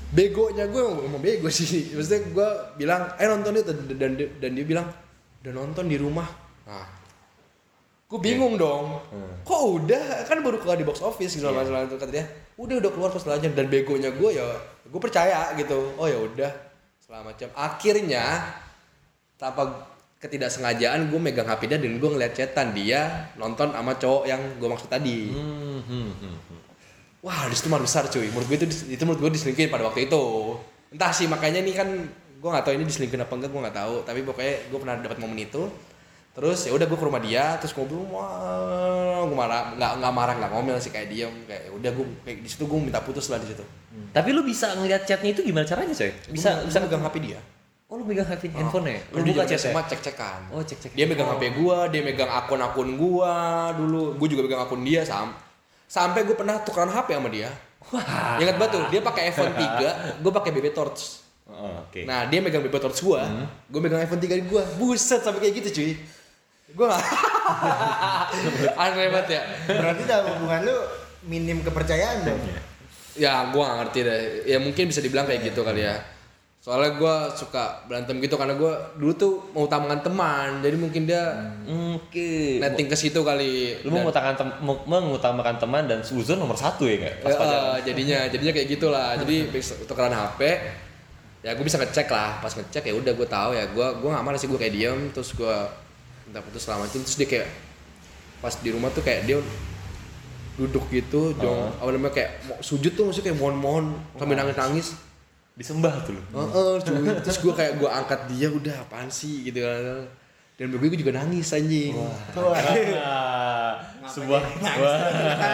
begonya 0.10 0.66
gue 0.66 0.82
emang, 0.82 1.06
emang 1.06 1.22
bego 1.22 1.46
sih. 1.48 1.94
Maksudnya 1.94 2.26
gue 2.26 2.48
bilang, 2.76 3.14
"Eh 3.22 3.30
nonton 3.30 3.54
itu." 3.54 3.70
Dan 3.94 4.18
dia- 4.18 4.34
dan 4.42 4.52
dia 4.58 4.66
bilang, 4.66 4.90
"Udah 5.46 5.54
nonton 5.54 5.86
di 5.86 6.02
rumah." 6.02 6.26
Nah, 6.66 6.90
gue 8.10 8.18
bingung 8.18 8.58
dong. 8.58 8.98
Hmm. 9.14 9.46
Kok 9.46 9.62
udah? 9.78 10.26
Kan 10.26 10.42
baru 10.42 10.58
keluar 10.58 10.74
di 10.74 10.82
box 10.82 11.06
office 11.06 11.38
gitu 11.38 11.46
Iya. 11.46 11.54
masalah 11.54 11.86
itu 11.86 11.94
kata 11.96 12.10
dia. 12.10 12.26
Udah 12.58 12.82
udah 12.82 12.90
keluar 12.90 13.14
pas 13.14 13.22
setelahnya 13.22 13.54
dan 13.54 13.70
begonya 13.70 14.10
gue 14.10 14.30
ya 14.34 14.46
gue 14.82 15.00
percaya 15.00 15.54
gitu. 15.54 15.94
Oh 15.96 16.10
ya 16.10 16.18
udah. 16.18 16.71
Segala 17.12 17.28
macam. 17.28 17.52
Akhirnya 17.60 18.24
tanpa 19.36 19.84
ketidaksengajaan 20.24 21.12
gue 21.12 21.20
megang 21.20 21.44
HP 21.44 21.68
dia 21.68 21.76
dan 21.76 22.00
gue 22.00 22.08
ngeliat 22.16 22.32
chatan 22.32 22.72
dia 22.72 23.28
nonton 23.36 23.76
sama 23.76 24.00
cowok 24.00 24.24
yang 24.32 24.40
gue 24.56 24.70
maksud 24.72 24.88
tadi. 24.88 25.28
Hmm, 25.28 25.84
hmm, 25.84 26.12
hmm, 26.24 26.38
hmm. 26.40 26.60
wah 27.20 27.52
di 27.52 27.56
situ 27.60 27.68
malu 27.68 27.84
besar 27.84 28.08
cuy. 28.08 28.32
Menurut 28.32 28.48
gue 28.48 28.58
itu 28.64 28.68
itu 28.96 29.04
menurut 29.04 29.28
gue 29.28 29.32
diselingkuhin 29.36 29.68
pada 29.68 29.92
waktu 29.92 30.08
itu. 30.08 30.56
Entah 30.96 31.12
sih 31.12 31.28
makanya 31.28 31.60
ini 31.60 31.76
kan 31.76 31.92
gue 32.40 32.48
nggak 32.48 32.64
tahu 32.64 32.80
ini 32.80 32.88
diselingkuhin 32.88 33.28
apa 33.28 33.34
enggak 33.36 33.52
gue 33.52 33.60
nggak 33.60 33.78
tahu. 33.84 33.96
Tapi 34.08 34.20
pokoknya 34.24 34.54
gue 34.72 34.80
pernah 34.80 34.96
dapat 35.04 35.18
momen 35.20 35.36
itu 35.44 35.68
terus 36.32 36.64
ya 36.64 36.72
udah 36.72 36.88
gue 36.88 36.96
ke 36.96 37.06
rumah 37.06 37.20
dia 37.20 37.60
terus 37.60 37.76
ngobrol 37.76 38.08
wah 38.08 39.28
gue 39.28 39.36
marah 39.36 39.76
nggak 39.76 39.92
nggak 40.00 40.14
marah 40.16 40.34
nggak 40.40 40.52
ngomel 40.56 40.78
sih 40.80 40.88
kayak 40.88 41.12
diem 41.12 41.34
kayak 41.44 41.68
ya 41.68 41.72
udah 41.76 41.92
gue 41.92 42.06
kayak 42.24 42.38
di 42.40 42.50
situ 42.50 42.64
gue 42.64 42.80
minta 42.80 43.04
putus 43.04 43.28
lah 43.28 43.38
di 43.38 43.52
situ 43.52 43.64
Tapi 44.16 44.32
lu 44.32 44.40
bisa 44.48 44.72
ngeliat 44.80 45.04
chatnya 45.04 45.36
itu 45.36 45.44
gimana 45.44 45.68
caranya 45.68 45.92
coy? 45.92 46.08
Bisa 46.32 46.64
bisa 46.64 46.64
bisa 46.64 46.78
megang 46.80 47.04
HP 47.04 47.16
dia 47.20 47.40
Oh 47.92 48.00
lu 48.00 48.08
megang 48.08 48.24
HP 48.24 48.56
handphone-nya? 48.56 49.04
Lu 49.12 49.20
Lu 49.20 49.36
buka 49.36 49.44
buka 49.44 49.52
chatnya? 49.52 49.76
SMA 49.76 49.82
cek-cekan. 49.84 50.40
Oh 50.56 50.64
cek-cek. 50.64 50.96
Dia 50.96 51.04
megang 51.04 51.28
HP 51.28 51.60
gua, 51.60 51.92
dia 51.92 52.00
megang 52.00 52.32
akun-akun 52.32 52.96
gua 52.96 53.36
dulu. 53.76 54.16
Gua 54.16 54.28
juga 54.32 54.48
megang 54.48 54.64
akun 54.64 54.80
dia 54.88 55.04
sam. 55.04 55.36
Sampai 55.92 56.24
gue 56.24 56.32
pernah 56.32 56.64
tukeran 56.64 56.88
HP 56.88 57.20
sama 57.20 57.28
dia. 57.28 57.52
Wah. 57.92 58.40
Ingat 58.40 58.56
banget 58.56 58.72
tuh, 58.80 58.84
dia 58.96 59.04
pakai 59.04 59.36
iPhone 59.36 59.52
3, 59.52 59.92
gua 60.24 60.32
pakai 60.40 60.56
BB 60.56 60.72
Torch. 60.72 61.20
Oh, 61.52 61.84
Oke. 61.84 62.08
Nah, 62.08 62.32
dia 62.32 62.40
megang 62.40 62.64
BB 62.64 62.80
Torch 62.80 63.04
gua, 63.04 63.28
gua 63.68 63.80
megang 63.84 64.00
iPhone 64.00 64.24
3 64.24 64.40
gua. 64.48 64.64
Buset 64.80 65.20
sampai 65.20 65.44
kayak 65.44 65.60
gitu, 65.60 65.84
cuy. 65.84 65.92
Gua 66.74 66.88
gak 66.90 67.04
Aneh 68.82 69.08
banget 69.10 69.28
ya. 69.32 69.42
Berarti 69.68 70.04
dalam 70.04 70.26
hubungan 70.32 70.62
lu 70.64 70.78
minim 71.24 71.60
kepercayaan 71.60 72.24
dong. 72.24 72.40
Ya, 73.14 73.50
gua 73.50 73.64
gak 73.66 73.78
ngerti 73.82 74.00
deh. 74.02 74.20
Ya 74.46 74.58
mungkin 74.58 74.88
bisa 74.88 75.00
dibilang 75.00 75.26
kayak 75.26 75.44
gitu 75.44 75.62
kali 75.62 75.84
ya. 75.84 76.00
Soalnya 76.58 76.94
gua 76.94 77.16
suka 77.28 77.84
berantem 77.86 78.18
gitu 78.18 78.38
karena 78.38 78.54
gua 78.54 78.94
dulu 78.94 79.12
tuh 79.12 79.34
mau 79.52 79.66
utamakan 79.66 80.00
teman. 80.00 80.50
Jadi 80.60 80.76
mungkin 80.76 81.04
dia 81.04 81.34
Oke. 81.66 82.62
netting 82.62 82.86
ke 82.86 82.96
situ 82.96 83.18
kali. 83.20 83.82
Lu 83.82 83.90
mengutamakan 83.90 84.36
tem 84.36 84.50
mau- 84.60 84.86
mengutamakan 84.86 85.58
teman 85.58 85.84
dan 85.86 86.00
suzon 86.00 86.38
nomor 86.38 86.56
satu 86.56 86.86
ya 86.86 87.02
nggak? 87.02 87.16
Pas 87.20 87.30
Ya, 87.30 87.38
pacaran. 87.38 87.82
jadinya 87.82 88.20
jadinya 88.28 88.54
kayak 88.54 88.68
gitulah 88.70 89.18
jadi 89.18 89.36
tukeran 89.84 90.14
HP 90.14 90.42
ya 91.42 91.58
gue 91.58 91.66
bisa 91.66 91.82
ngecek 91.82 92.06
lah 92.06 92.38
pas 92.38 92.54
ngecek 92.54 92.86
ya 92.86 92.94
udah 92.94 93.10
gue 93.12 93.26
tahu 93.26 93.50
ya 93.52 93.66
gue 93.66 93.88
gue 93.98 94.10
nggak 94.14 94.22
marah 94.22 94.38
sih 94.38 94.46
gue 94.46 94.56
kayak 94.56 94.78
diem 94.78 95.10
terus 95.10 95.34
gue 95.34 95.50
minta 96.32 96.40
putus 96.40 96.64
selama 96.64 96.88
itu 96.88 97.04
terus 97.04 97.20
dia 97.20 97.28
kayak 97.28 97.48
pas 98.40 98.56
di 98.56 98.72
rumah 98.72 98.88
tuh 98.96 99.04
kayak 99.04 99.28
dia 99.28 99.38
duduk 100.56 100.88
gitu 100.88 101.36
jong 101.36 101.76
apa 101.76 101.90
namanya 101.92 102.14
kayak 102.16 102.32
mau 102.48 102.56
sujud 102.64 102.96
tuh 102.96 103.12
maksudnya 103.12 103.32
kayak 103.32 103.40
mohon-mohon 103.44 103.86
sambil 104.16 104.36
nangis-nangis. 104.40 104.88
Disembah 105.52 105.94
tuh 106.08 106.16
lu. 106.16 106.22
Heeh, 106.32 106.72
cuy. 106.80 107.12
terus 107.28 107.38
gue 107.44 107.52
kayak 107.52 107.76
gue 107.76 107.90
angkat 107.92 108.20
dia 108.32 108.48
udah 108.48 108.88
apaan 108.88 109.12
sih? 109.12 109.44
Gitu 109.52 109.60
kan. 109.60 110.08
Dan 110.56 110.72
gue 110.72 110.96
juga 110.96 111.20
nangis 111.20 111.52
anjing. 111.52 111.92
Wah, 111.92 112.16
sebuah 114.08 114.42
sebuah 114.48 114.96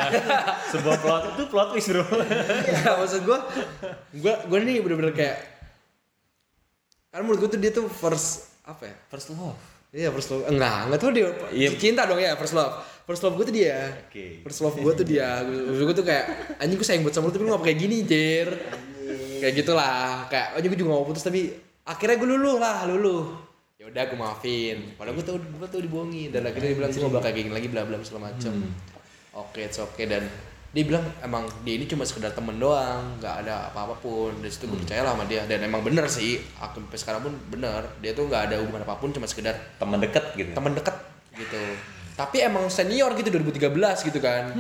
sebuah 0.76 0.96
plot 1.02 1.24
itu 1.34 1.44
plot 1.50 1.68
twist 1.74 1.90
bro. 1.92 2.06
ya 2.70 2.94
maksud 2.94 3.22
gue 3.26 3.40
gue 4.22 4.34
gue 4.48 4.58
nih 4.64 4.78
bener-bener 4.86 5.14
kayak 5.18 5.38
kan 7.10 7.26
menurut 7.26 7.48
gue 7.48 7.50
tuh 7.58 7.60
dia 7.60 7.72
tuh 7.74 7.90
first 7.90 8.54
apa 8.68 8.86
ya? 8.86 8.96
First 9.10 9.34
love. 9.34 9.77
Iya 9.96 10.10
first 10.12 10.30
love. 10.32 10.44
Enggak 10.48 10.88
enggak 10.88 11.00
tuh 11.00 11.10
dia. 11.16 11.30
Iya. 11.52 11.70
cinta 11.80 12.04
dong 12.08 12.20
ya 12.20 12.36
first 12.36 12.56
love. 12.56 12.74
First 13.08 13.24
love 13.24 13.40
gue 13.40 13.46
tuh 13.48 13.56
dia. 13.56 13.88
Oke. 14.08 14.44
first 14.44 14.60
love 14.60 14.76
gue 14.76 14.94
tuh 15.00 15.08
dia. 15.08 15.40
Gue 15.80 15.96
tuh 15.96 16.04
kayak 16.04 16.60
anjing 16.60 16.76
gue 16.76 16.84
sayang 16.84 17.08
buat 17.08 17.16
sama 17.16 17.32
lu 17.32 17.32
tapi 17.32 17.44
lu 17.48 17.52
ngapa 17.56 17.66
kayak 17.72 17.80
gini 17.80 17.98
jer. 18.04 18.52
Kayak 19.40 19.54
gitulah. 19.64 20.28
Kayak 20.28 20.60
anjing 20.60 20.70
gue 20.76 20.80
juga 20.84 20.90
gak 20.92 21.00
mau 21.00 21.08
putus 21.08 21.24
tapi 21.24 21.56
akhirnya 21.88 22.20
gue 22.20 22.28
luluh 22.28 22.60
lah 22.60 22.84
luluh. 22.84 23.32
Ya 23.80 23.88
udah 23.88 24.04
gue 24.12 24.20
maafin. 24.20 24.78
Padahal 25.00 25.16
gue 25.16 25.24
tuh 25.24 25.40
gue 25.40 25.68
tuh 25.72 25.80
dibohongin. 25.80 26.36
Dan 26.36 26.52
akhirnya 26.52 26.76
dia 26.76 26.78
bilang 26.84 26.92
gue 26.92 27.00
gak 27.00 27.16
bakal 27.16 27.32
kayak 27.32 27.38
gini 27.40 27.52
lagi 27.56 27.68
bla 27.72 27.88
bla 27.88 27.96
segala 28.04 28.36
macem. 28.36 28.54
Oke 29.32 29.72
it's 29.72 29.80
oke 29.80 30.04
dan 30.04 30.28
dia 30.68 30.84
bilang 30.84 31.02
emang 31.20 31.48
dia 31.62 31.74
ini 31.74 31.86
cuma 31.86 32.04
sekedar 32.04 32.32
temen 32.32 32.56
doang 32.56 33.18
nggak 33.18 33.36
ada 33.42 33.72
apa 33.72 33.80
apa 33.84 33.96
pun 33.98 34.36
dari 34.36 34.48
situ 34.48 34.68
gue 34.68 34.78
percaya 34.78 35.02
lah 35.02 35.14
sama 35.14 35.26
dia. 35.26 35.42
Dan 35.44 35.64
emang 35.64 35.82
bener 35.82 36.06
sih 36.08 36.38
aku 36.56 36.80
sampai 36.80 36.98
sekarang 36.98 37.22
pun 37.22 37.34
bener. 37.48 37.82
Dia 37.98 38.12
tuh 38.12 38.26
nggak 38.26 38.42
ada 38.46 38.56
hubungan 38.58 38.82
apa 38.82 38.96
pun 38.96 39.10
cuma 39.10 39.26
sekedar 39.26 39.56
Teman 39.76 39.98
deket 39.98 40.26
gitu. 40.34 40.52
teman 40.52 40.72
deket 40.72 40.96
gitu. 41.34 41.62
Tapi 42.14 42.42
emang 42.42 42.66
senior 42.68 43.14
gitu 43.14 43.30
2013 43.30 43.70
gitu 44.04 44.20
kan. 44.20 44.52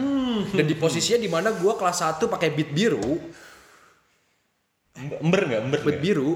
Dan 0.47 0.65
di 0.65 0.75
posisinya 0.75 1.17
di 1.17 1.27
mana 1.27 1.49
gue 1.51 1.73
kelas 1.73 1.99
1 1.99 2.21
pakai 2.23 2.49
beat 2.51 2.69
biru. 2.69 3.17
Ember 4.95 5.41
nggak? 5.43 5.61
Ember 5.63 5.79
beat 5.81 5.89
nggak? 5.91 6.01
biru. 6.03 6.31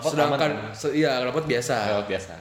Sedangkan 0.00 0.72
se- 0.72 0.94
iya 0.94 1.20
knalpot 1.20 1.44
biasa? 1.44 1.74
Knalpot 1.86 2.08
biasa. 2.08 2.34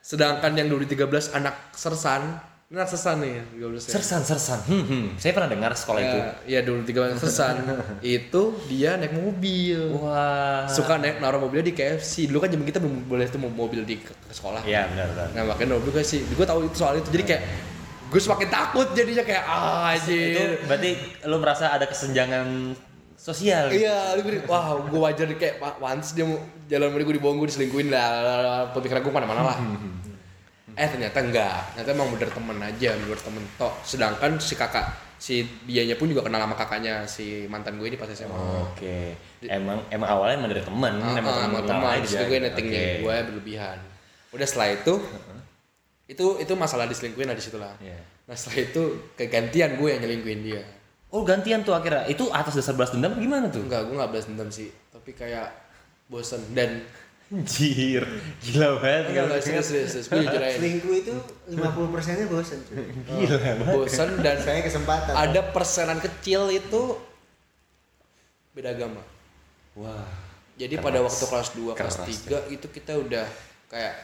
sedangkan 0.00 0.54
yang 0.54 0.70
2013 0.70 1.02
anak 1.34 1.74
sersan 1.74 2.38
sersan 2.66 3.22
nih 3.22 3.34
13 3.62 3.78
ya. 3.78 3.90
Sersan, 3.94 4.20
sersan. 4.26 4.58
Hmm, 4.66 4.82
hmm. 4.82 5.04
Saya 5.22 5.38
pernah 5.38 5.46
dengar 5.54 5.70
sekolah 5.78 6.00
itu. 6.02 6.18
Ya, 6.18 6.30
ya 6.50 6.60
dulu 6.66 6.82
tiga 6.82 7.14
sersan 7.14 7.62
itu 8.02 8.42
dia 8.66 8.98
naik 8.98 9.14
mobil 9.14 9.94
Wah. 10.02 10.66
suka 10.66 10.98
naik 10.98 11.22
naruh 11.22 11.38
mobilnya 11.38 11.70
di 11.70 11.74
KFC 11.78 12.26
dulu 12.26 12.42
kan 12.42 12.50
zaman 12.50 12.66
kita 12.66 12.82
belum 12.82 13.06
boleh 13.06 13.30
tuh 13.30 13.38
mobil 13.38 13.86
di 13.86 14.02
ke, 14.02 14.10
ke 14.10 14.34
sekolah 14.34 14.66
Iya 14.66 14.90
benar 14.90 15.06
benar. 15.14 15.28
nah 15.30 15.42
makanya 15.54 15.78
mobil 15.78 15.94
sih 16.02 16.26
gue 16.26 16.42
tahu 16.42 16.66
itu 16.66 16.74
soal 16.74 16.98
itu 16.98 17.06
jadi 17.14 17.22
kayak 17.22 17.42
gue 18.10 18.20
semakin 18.22 18.48
takut 18.50 18.86
jadinya 18.98 19.22
kayak 19.22 19.44
ah 19.46 19.94
Itu 19.94 20.10
anjir 20.10 20.50
berarti 20.66 20.90
lu 21.22 21.36
merasa 21.38 21.70
ada 21.70 21.86
kesenjangan 21.86 22.74
sosial. 23.16 23.70
gitu? 23.70 23.86
Iya, 23.86 24.14
lu 24.18 24.20
gini, 24.22 24.38
wah 24.46 24.74
gue 24.78 25.00
wajar 25.00 25.26
kayak 25.38 25.58
once 25.78 26.14
dia 26.14 26.26
mau 26.26 26.38
jalan 26.66 26.94
dia 26.94 27.04
gue 27.06 27.14
dibohong 27.18 27.38
gue 27.42 27.48
diselingkuhin 27.50 27.88
lah, 27.90 28.70
pemikiran 28.74 29.02
gue 29.02 29.12
mana-mana 29.14 29.42
lah. 29.42 29.58
Eh 30.76 30.88
ternyata 30.92 31.18
enggak, 31.24 31.72
ternyata 31.72 31.90
emang 31.96 32.08
bener 32.12 32.28
temen 32.28 32.56
aja, 32.60 32.90
bener 33.00 33.16
temen 33.16 33.42
tok. 33.56 33.74
Sedangkan 33.80 34.36
si 34.36 34.54
kakak, 34.60 34.86
si 35.16 35.40
dianya 35.64 35.96
pun 35.96 36.12
juga 36.12 36.20
kenal 36.20 36.44
sama 36.44 36.52
kakaknya 36.52 37.08
si 37.08 37.48
mantan 37.48 37.80
gue 37.80 37.88
ini 37.88 37.96
pas 37.96 38.12
SMA. 38.12 38.36
Oke. 38.60 39.16
Emang 39.40 39.80
emang 39.88 40.08
awalnya 40.12 40.36
emang 40.36 40.50
dari 40.52 40.60
teman, 40.60 40.92
Ah, 41.00 41.16
emang 41.16 41.32
teman 41.32 41.48
sama 41.48 41.60
teman, 41.64 41.94
terus 42.04 42.14
gue 42.20 42.28
Oke. 42.28 42.44
nettingnya 42.44 42.82
gue 43.00 43.16
berlebihan. 43.32 43.78
Udah 44.36 44.44
setelah 44.44 44.76
itu, 44.76 44.94
itu 46.12 46.26
itu 46.44 46.52
masalah 46.52 46.84
diselingkuhin 46.84 47.24
lah 47.24 47.36
di 47.36 47.44
situ 47.44 47.56
lah. 47.56 47.72
Iya. 47.80 47.96
Nah 48.28 48.34
setelah 48.36 48.68
itu 48.68 48.82
kegantian 49.16 49.80
gue 49.80 49.88
yang 49.88 50.00
nyelingkuhin 50.04 50.40
dia. 50.44 50.62
Oh 51.08 51.24
gantian 51.24 51.64
tuh 51.64 51.72
akhirnya. 51.72 52.04
Itu 52.04 52.28
atas 52.28 52.52
dasar 52.52 52.76
balas 52.76 52.92
dendam 52.92 53.16
gimana 53.16 53.48
tuh? 53.48 53.64
Enggak, 53.64 53.88
gue 53.88 53.96
nggak 53.96 54.10
balas 54.12 54.26
dendam 54.28 54.52
sih, 54.52 54.68
tapi 54.92 55.16
kayak 55.16 55.48
bosen 56.06 56.38
dan 56.54 56.84
Anjir, 57.26 58.06
gila 58.38 58.78
banget. 58.78 59.10
enggak 59.10 59.24
enggak 59.26 59.42
serius 59.42 59.66
serius, 59.66 59.90
serius. 59.98 60.06
gue 60.06 60.22
jujur 60.22 60.42
aja. 60.46 60.56
Selingkuh 60.62 60.94
itu 60.94 61.12
50 61.58 61.94
persennya 61.94 62.26
bosan 62.30 62.58
cuy. 62.62 62.86
Gila 62.86 63.36
banget. 63.42 63.74
bosen 63.74 64.08
dan 64.22 64.36
Saya 64.38 64.62
kesempatan. 64.62 65.10
ada 65.10 65.40
persenan 65.50 65.98
kecil 65.98 66.46
itu 66.54 66.82
beda 68.54 68.78
agama. 68.78 69.02
Wah. 69.74 70.06
Jadi 70.56 70.78
Keras. 70.78 70.86
pada 70.86 70.98
waktu 71.02 71.24
kelas 71.26 71.48
2, 71.52 71.74
kelas 71.76 71.96
Keras 71.98 72.18
3 72.48 72.54
itu 72.54 72.66
kita 72.70 72.92
udah 72.94 73.26
kayak 73.68 73.94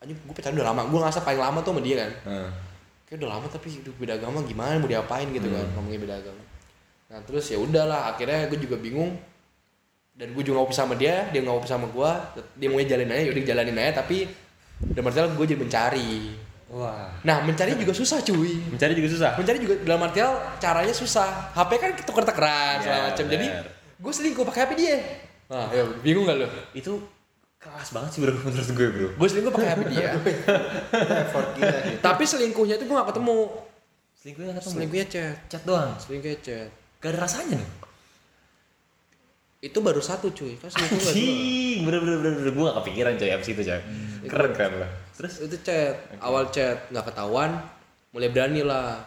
anjing 0.00 0.16
gue 0.16 0.34
pacaran 0.34 0.56
udah 0.56 0.68
lama. 0.72 0.82
Gue 0.88 0.98
ngerasa 1.04 1.20
paling 1.22 1.40
lama 1.44 1.58
tuh 1.60 1.70
sama 1.76 1.82
dia 1.84 1.96
kan. 2.08 2.12
Heeh. 2.24 2.50
Kayak 3.06 3.18
udah 3.20 3.30
lama 3.36 3.46
tapi 3.52 3.68
hidup 3.68 3.94
beda 4.00 4.16
agama 4.16 4.40
gimana 4.42 4.80
mau 4.80 4.88
diapain 4.88 5.28
gitu 5.28 5.46
kan 5.46 5.66
ngomongin 5.76 6.00
beda 6.02 6.24
agama. 6.24 6.42
Nah, 7.06 7.20
terus 7.22 7.46
ya 7.52 7.60
udahlah 7.60 8.10
akhirnya 8.16 8.48
gue 8.50 8.58
juga 8.58 8.80
bingung 8.80 9.14
dan 10.16 10.32
gue 10.32 10.42
juga 10.42 10.64
pisah 10.64 10.82
sama 10.82 10.96
dia, 10.96 11.28
dia 11.28 11.40
pisah 11.60 11.76
sama 11.76 11.86
gue, 11.86 12.10
dia 12.56 12.66
mau 12.66 12.80
jalanin 12.80 13.12
aja, 13.12 13.22
yaudah 13.28 13.44
jalanin 13.44 13.76
aja 13.76 13.92
tapi 13.96 14.24
dan 14.82 15.02
artian 15.02 15.28
gue 15.30 15.46
jadi 15.46 15.60
mencari. 15.60 16.12
Wah. 16.66 17.14
Nah 17.22 17.40
mencari 17.40 17.76
juga 17.76 17.92
susah 17.92 18.18
cuy. 18.20 18.58
Mencari 18.66 18.92
juga 18.92 19.08
susah. 19.08 19.30
mencari 19.36 19.56
juga 19.56 19.78
dalam 19.80 20.02
artian 20.02 20.34
caranya 20.56 20.90
susah 20.90 21.52
HP 21.52 21.70
kan 21.76 21.90
tuker 21.94 22.24
tukeran 22.24 22.80
segala 22.80 22.98
Ya, 22.98 23.04
macam 23.06 23.24
jadi 23.28 23.46
gue 23.96 24.12
selingkuh 24.12 24.44
pakai 24.44 24.60
HP 24.62 24.72
dia 24.74 24.96
nah 25.46 25.70
ya, 25.70 25.86
bingung 26.02 26.26
gak 26.26 26.36
lo 26.36 26.50
Itu 26.72 27.06
keras 27.56 27.94
banget 27.94 28.10
sih 28.12 28.20
bro 28.20 28.34
menurut 28.34 28.66
gue 28.68 28.86
bro. 28.90 29.08
gue 29.14 29.28
selingkuh 29.30 29.52
pakai 29.54 29.68
HP 29.70 29.80
dia 29.88 30.06
Itu 30.18 30.20
effort 31.14 31.48
gila 31.54 31.78
sih. 31.78 31.96
tapi 32.02 32.22
selingkuhnya 32.26 32.74
itu 32.74 32.84
gue 32.84 32.96
gak 32.96 33.08
ketemu 33.08 33.38
Selingkuhnya 34.12 34.52
ketemu. 34.58 34.72
selingkuhnya 34.74 35.06
chat 35.06 35.36
Chat 35.46 35.62
doang. 35.62 35.90
selingkuhnya 35.96 36.38
chat 36.42 36.68
Gak 36.98 37.08
ada 37.08 37.18
rasanya 37.22 37.56
nih. 37.56 37.68
Itu 39.66 39.78
baru 39.82 39.98
satu 39.98 40.30
cuy 40.30 40.54
kan 40.62 40.70
gak 40.76 40.86
Anjing, 40.86 41.82
bener 41.82 41.98
bener 41.98 42.16
bener, 42.22 42.32
bener. 42.38 42.52
gue 42.54 42.64
gak 42.64 42.78
kepikiran 42.80 43.12
coy 43.18 43.30
abis 43.34 43.48
itu 43.50 43.62
coy. 43.66 43.80
Keren 44.26 44.50
keren 44.54 44.72
lah. 44.78 44.90
Terus 45.18 45.34
itu 45.42 45.56
chat 45.60 45.94
awal 46.22 46.46
chat 46.50 46.86
nggak 46.88 47.10
ketahuan 47.10 47.50
mulai 48.14 48.30
berani 48.30 48.62
lah 48.62 49.02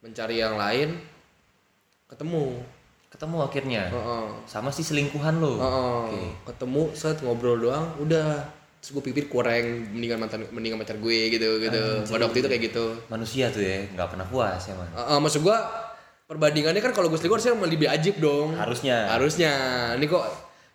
mencari 0.00 0.38
yang 0.38 0.56
lain 0.56 0.96
ketemu 2.06 2.62
ketemu 3.06 3.36
akhirnya 3.42 3.82
Heeh. 3.90 4.26
sama 4.46 4.68
si 4.70 4.80
selingkuhan 4.80 5.36
lo. 5.38 5.56
Heeh. 5.56 6.00
Oke. 6.08 6.22
ketemu 6.52 6.82
set 6.92 7.20
ngobrol 7.20 7.58
doang 7.58 7.92
udah 8.00 8.44
terus 8.76 8.92
gue 8.92 9.04
pikir 9.08 9.26
kurang 9.26 9.88
mendingan 9.90 10.20
mantan 10.20 10.46
mendingan 10.52 10.78
pacar 10.78 10.94
gue 11.00 11.32
gitu 11.32 11.58
gitu 11.58 11.82
pada 12.06 12.22
waktu 12.28 12.38
itu 12.44 12.48
kayak 12.48 12.62
gitu 12.70 12.84
Manusia 13.08 13.48
tuh 13.50 13.58
ya 13.64 13.82
nggak 13.92 14.08
pernah 14.14 14.26
puas 14.28 14.62
ya 14.62 14.74
man. 14.78 14.88
Heeh, 14.94 15.18
maksud 15.18 15.40
gua 15.42 15.58
perbandingannya 16.26 16.82
kan 16.82 16.90
kalau 16.90 17.06
gue 17.06 17.16
selingkuh 17.16 17.38
harusnya 17.38 17.54
lebih 17.56 17.88
ajib 17.88 18.18
dong 18.18 18.54
Harusnya. 18.54 19.06
harusnya 19.08 19.52
ini 19.94 20.06
kok 20.06 20.26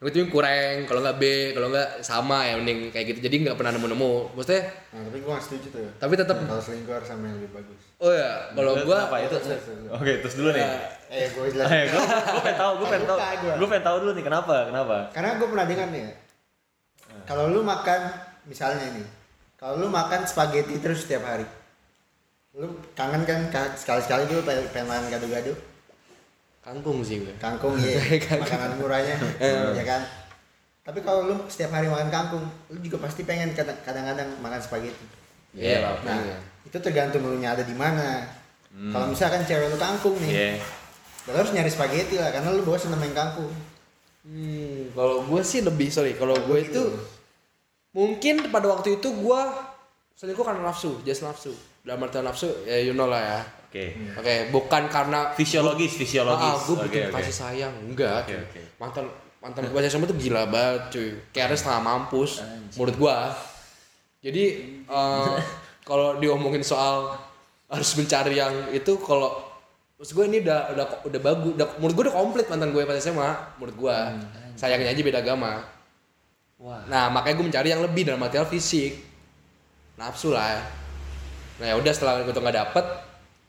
Gue 0.02 0.10
tuh 0.10 0.26
kurang, 0.34 0.90
kalau 0.90 1.06
nggak 1.06 1.22
B, 1.22 1.54
kalau 1.54 1.70
nggak 1.70 2.02
sama 2.02 2.42
ya 2.42 2.58
mending 2.58 2.90
kayak 2.90 3.14
gitu. 3.14 3.30
Jadi 3.30 3.46
nggak 3.46 3.54
pernah 3.54 3.70
nemu-nemu. 3.70 4.34
Maksudnya, 4.34 4.66
Nah, 4.98 5.06
tapi 5.06 5.22
gue 5.22 5.30
gak 5.30 5.46
setuju 5.46 5.68
tuh. 5.70 5.90
tapi 6.02 6.14
tetap. 6.18 6.42
Kalau 6.42 6.58
selingkuh 6.58 6.90
harus 6.90 7.06
sama 7.06 7.30
yang 7.30 7.38
lebih 7.38 7.54
bagus. 7.54 7.78
Oh 8.02 8.10
ya, 8.10 8.50
kalau 8.50 8.82
gue 8.82 8.98
kenapa 8.98 9.18
itu? 9.22 9.38
Oke, 9.94 10.12
terus 10.26 10.36
dulu 10.42 10.50
nih. 10.58 10.66
Eh, 11.06 11.30
gue 11.30 11.44
Eh, 11.46 11.50
jelasin. 11.54 11.86
gue 11.94 12.02
gue 12.02 12.42
pengen 12.42 12.58
tahu, 12.58 12.72
gue 12.74 12.88
pengen 12.90 13.06
tahu, 13.06 13.20
gue 13.54 13.68
pengen 13.70 13.86
tahu 13.86 13.98
dulu 14.02 14.12
nih 14.18 14.26
kenapa, 14.26 14.56
kenapa? 14.66 14.98
Karena 15.14 15.30
gue 15.38 15.48
pernah 15.54 15.66
dengar 15.70 15.88
nih 15.94 16.02
ya. 16.02 16.14
Kalau 17.22 17.46
lu 17.46 17.62
makan, 17.62 18.00
misalnya 18.50 18.88
nih, 18.98 19.06
kalau 19.54 19.78
lu 19.78 19.86
makan 19.86 20.26
spaghetti 20.26 20.82
terus 20.82 21.06
setiap 21.06 21.30
hari, 21.30 21.46
lu 22.52 22.68
kangen 22.92 23.24
kan 23.24 23.48
ka- 23.48 23.74
sekali-sekali 23.74 24.28
dulu 24.28 24.44
pengen, 24.44 24.66
pengen 24.70 24.88
makan 24.88 25.08
gado-gado, 25.10 25.54
kangkung 26.60 27.00
sih 27.00 27.20
gue. 27.20 27.32
kangkung 27.38 27.80
ya, 27.82 27.96
makanan 28.36 28.76
murahnya, 28.76 29.16
ya 29.80 29.84
kan. 29.84 30.02
Tapi 30.82 31.00
kalau 31.00 31.26
lu 31.26 31.36
setiap 31.48 31.72
hari 31.72 31.88
makan 31.88 32.10
kangkung, 32.10 32.44
lu 32.68 32.78
juga 32.80 33.00
pasti 33.00 33.24
pengen 33.24 33.54
kadang- 33.54 33.80
kadang-kadang 33.82 34.28
makan 34.38 34.60
spaghetti. 34.60 35.06
Iya 35.54 35.80
lah. 35.80 35.96
Nah, 36.04 36.18
iya. 36.18 36.38
itu 36.64 36.78
tergantung 36.78 37.24
lu 37.24 37.38
nya 37.38 37.54
ada 37.54 37.64
di 37.64 37.74
mana. 37.74 38.28
Kalau 38.72 39.08
misalkan 39.08 39.44
cewek 39.44 39.68
lu 39.68 39.78
kangkung 39.78 40.16
nih, 40.18 40.32
Iya. 40.32 40.48
ya 41.24 41.32
lu 41.32 41.38
harus 41.38 41.52
nyari 41.52 41.70
spaghetti 41.70 42.16
lah, 42.18 42.32
karena 42.32 42.50
lu 42.50 42.64
bosan 42.64 42.92
main 42.94 43.12
kangkung. 43.12 43.52
Hmm, 44.22 44.92
kalau 44.92 45.24
gue 45.24 45.42
sih 45.42 45.62
lebih 45.62 45.88
sorry. 45.88 46.14
Kalau 46.14 46.36
gue 46.36 46.60
itu 46.62 46.84
mungkin 47.92 48.48
pada 48.48 48.68
waktu 48.70 48.98
itu 48.98 49.08
gue 49.08 49.42
selingkuh 50.14 50.44
karena 50.44 50.62
nafsu, 50.64 51.00
just 51.02 51.22
nafsu. 51.22 51.54
Dalam 51.82 52.06
artian 52.06 52.22
nafsu, 52.26 52.50
ya 52.66 52.78
you 52.78 52.94
know 52.94 53.10
lah 53.10 53.22
ya. 53.22 53.40
Oke. 53.72 53.96
Oke, 54.20 54.36
bukan 54.52 54.92
karena 54.92 55.32
Fisiologis, 55.32 55.96
fisiologis. 55.96 56.44
Ah, 56.44 56.60
gue 56.60 56.76
Oke, 56.76 56.86
bikin 56.92 57.02
oke. 57.08 57.16
kasih 57.24 57.36
sayang, 57.36 57.74
enggak. 57.88 58.28
Oke, 58.28 58.36
cuy. 58.36 58.44
oke. 58.44 58.62
Mantan 58.78 59.06
mantan 59.42 59.64
gue 59.72 59.80
SMA 59.88 60.06
tuh 60.06 60.20
gila 60.20 60.44
banget, 60.52 60.82
cuy. 60.92 61.10
Kayak 61.32 61.56
setengah 61.56 61.82
mampus, 61.82 62.44
menurut 62.76 62.96
gue. 63.00 63.18
Jadi 64.28 64.44
eh, 64.86 65.36
kalau 65.90 66.20
diomongin 66.20 66.62
soal 66.62 67.16
harus 67.72 67.90
mencari 67.96 68.36
yang 68.38 68.54
itu, 68.76 69.00
kalau 69.02 69.40
maksud 69.96 70.20
gue 70.20 70.26
ini 70.28 70.44
udah 70.44 70.60
udah 70.76 70.86
udah 71.08 71.20
bagus, 71.24 71.52
udah, 71.56 71.68
menurut 71.80 71.94
gue 71.96 72.04
udah 72.12 72.16
komplit 72.20 72.46
mantan 72.52 72.70
gue 72.76 72.84
pas 72.84 73.00
SMA, 73.00 73.30
menurut 73.56 73.76
gue. 73.80 73.98
Sayangnya 74.60 74.92
aja 74.92 75.02
beda 75.02 75.24
agama. 75.24 75.64
Wah. 76.60 76.84
Nah 76.92 77.08
makanya 77.08 77.40
gue 77.40 77.46
mencari 77.50 77.68
yang 77.72 77.82
lebih 77.82 78.04
dalam 78.04 78.20
material 78.20 78.46
fisik, 78.46 79.00
nafsu 79.96 80.36
lah. 80.36 80.60
Nah 81.62 81.70
ya 81.70 81.76
udah 81.78 81.94
setelah 81.94 82.26
gue 82.26 82.34
tuh 82.34 82.42
nggak 82.42 82.58
dapet, 82.58 82.86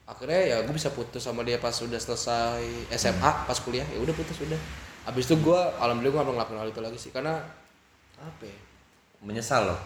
akhirnya 0.05 0.41
ya 0.45 0.57
gue 0.69 0.75
bisa 0.77 0.93
putus 0.93 1.25
sama 1.25 1.41
dia 1.49 1.57
pas 1.57 1.73
udah 1.73 1.97
selesai 1.97 2.61
SMA, 2.93 3.31
pas 3.49 3.57
kuliah 3.57 3.89
ya 3.89 3.97
udah 4.05 4.13
putus 4.13 4.37
udah. 4.45 4.61
Abis 5.09 5.25
itu 5.33 5.41
gue 5.41 5.61
alhamdulillah 5.81 6.13
gue 6.13 6.21
gak 6.21 6.29
pernah 6.29 6.37
ngelakuin 6.45 6.61
hal 6.61 6.69
itu 6.69 6.81
lagi 6.85 6.99
sih 7.01 7.09
karena 7.09 7.41
apa 8.21 8.45
ya? 8.45 8.59
Menyesal 9.25 9.73
loh. 9.73 9.81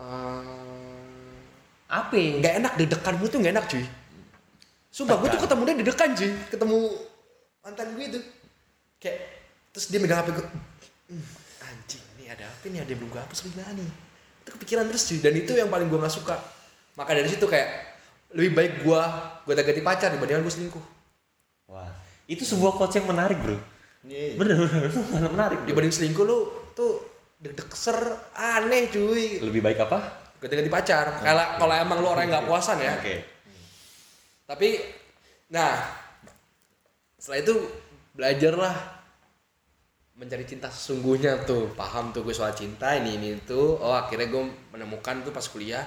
Eh, 0.00 1.52
Apa? 1.92 2.16
ya? 2.16 2.40
nggak 2.40 2.54
enak 2.64 2.72
deg-degan 2.80 3.14
gue 3.20 3.28
tuh 3.28 3.38
nggak 3.44 3.54
enak 3.60 3.66
cuy. 3.68 3.84
Sumpah 4.88 5.16
gue 5.20 5.28
tuh 5.36 5.40
ketemu 5.44 5.60
dia 5.68 5.74
deg-degan 5.84 6.10
cuy, 6.16 6.30
ketemu 6.48 6.78
mantan 7.60 7.88
gue 7.92 8.04
itu 8.08 8.20
kayak 9.04 9.20
terus 9.68 9.92
dia 9.92 10.00
megang 10.00 10.24
HP 10.24 10.32
gue, 10.32 10.46
"Hmm, 11.12 11.24
anjing 11.60 12.04
nih 12.16 12.32
ada 12.32 12.48
apa 12.48 12.64
nih 12.72 12.80
ada 12.80 12.88
yang 12.88 12.98
belum 13.04 13.10
gue 13.12 13.20
hapus 13.20 13.38
gimana 13.52 13.70
nih? 13.76 13.90
Itu 14.40 14.48
kepikiran 14.56 14.88
terus 14.88 15.04
cuy 15.12 15.18
dan 15.20 15.34
itu 15.36 15.52
yang 15.52 15.68
paling 15.68 15.92
gue 15.92 16.00
nggak 16.00 16.16
suka. 16.16 16.53
Maka 16.94 17.10
dari 17.14 17.28
situ 17.30 17.46
kayak 17.46 17.68
lebih 18.34 18.52
baik 18.54 18.72
gue 18.82 19.02
gue 19.46 19.52
ganti 19.54 19.82
pacar 19.82 20.10
dibandingkan 20.14 20.42
gue 20.42 20.54
selingkuh. 20.54 20.84
Wah. 21.70 21.90
Itu 22.24 22.42
sebuah 22.46 22.78
quotes 22.80 22.96
yang 22.98 23.10
menarik, 23.10 23.36
Bro. 23.42 23.58
Iya. 24.04 24.36
Bener, 24.36 24.56
bener, 24.68 24.80
itu 24.92 25.00
menarik. 25.32 25.58
bro. 25.64 25.68
Dibanding 25.68 25.94
selingkuh 25.96 26.24
lu 26.28 26.38
tuh 26.76 26.92
deg-deg 27.40 27.68
ser 27.72 27.96
aneh 28.36 28.92
cuy. 28.92 29.40
Lebih 29.40 29.60
baik 29.64 29.78
apa? 29.88 29.98
Ganti-ganti 30.40 30.68
pacar. 30.68 31.24
Kalau 31.24 31.44
kalau 31.56 31.74
emang 31.74 31.98
lu 32.04 32.08
orang 32.12 32.28
yang 32.28 32.32
nggak 32.40 32.46
puasan 32.48 32.84
ya. 32.84 33.00
Oke. 33.00 33.24
Tapi 34.44 34.68
nah 35.48 35.80
setelah 37.16 37.40
itu 37.40 37.54
belajarlah 38.12 38.74
mencari 40.14 40.44
cinta 40.46 40.68
sesungguhnya 40.68 41.42
tuh 41.48 41.72
paham 41.74 42.14
tuh 42.14 42.22
gue 42.22 42.36
soal 42.36 42.54
cinta 42.54 42.94
ini 42.94 43.18
ini 43.18 43.40
tuh 43.42 43.80
oh 43.80 43.96
akhirnya 43.96 44.30
gue 44.30 44.42
menemukan 44.70 45.26
tuh 45.26 45.32
pas 45.34 45.42
kuliah 45.48 45.82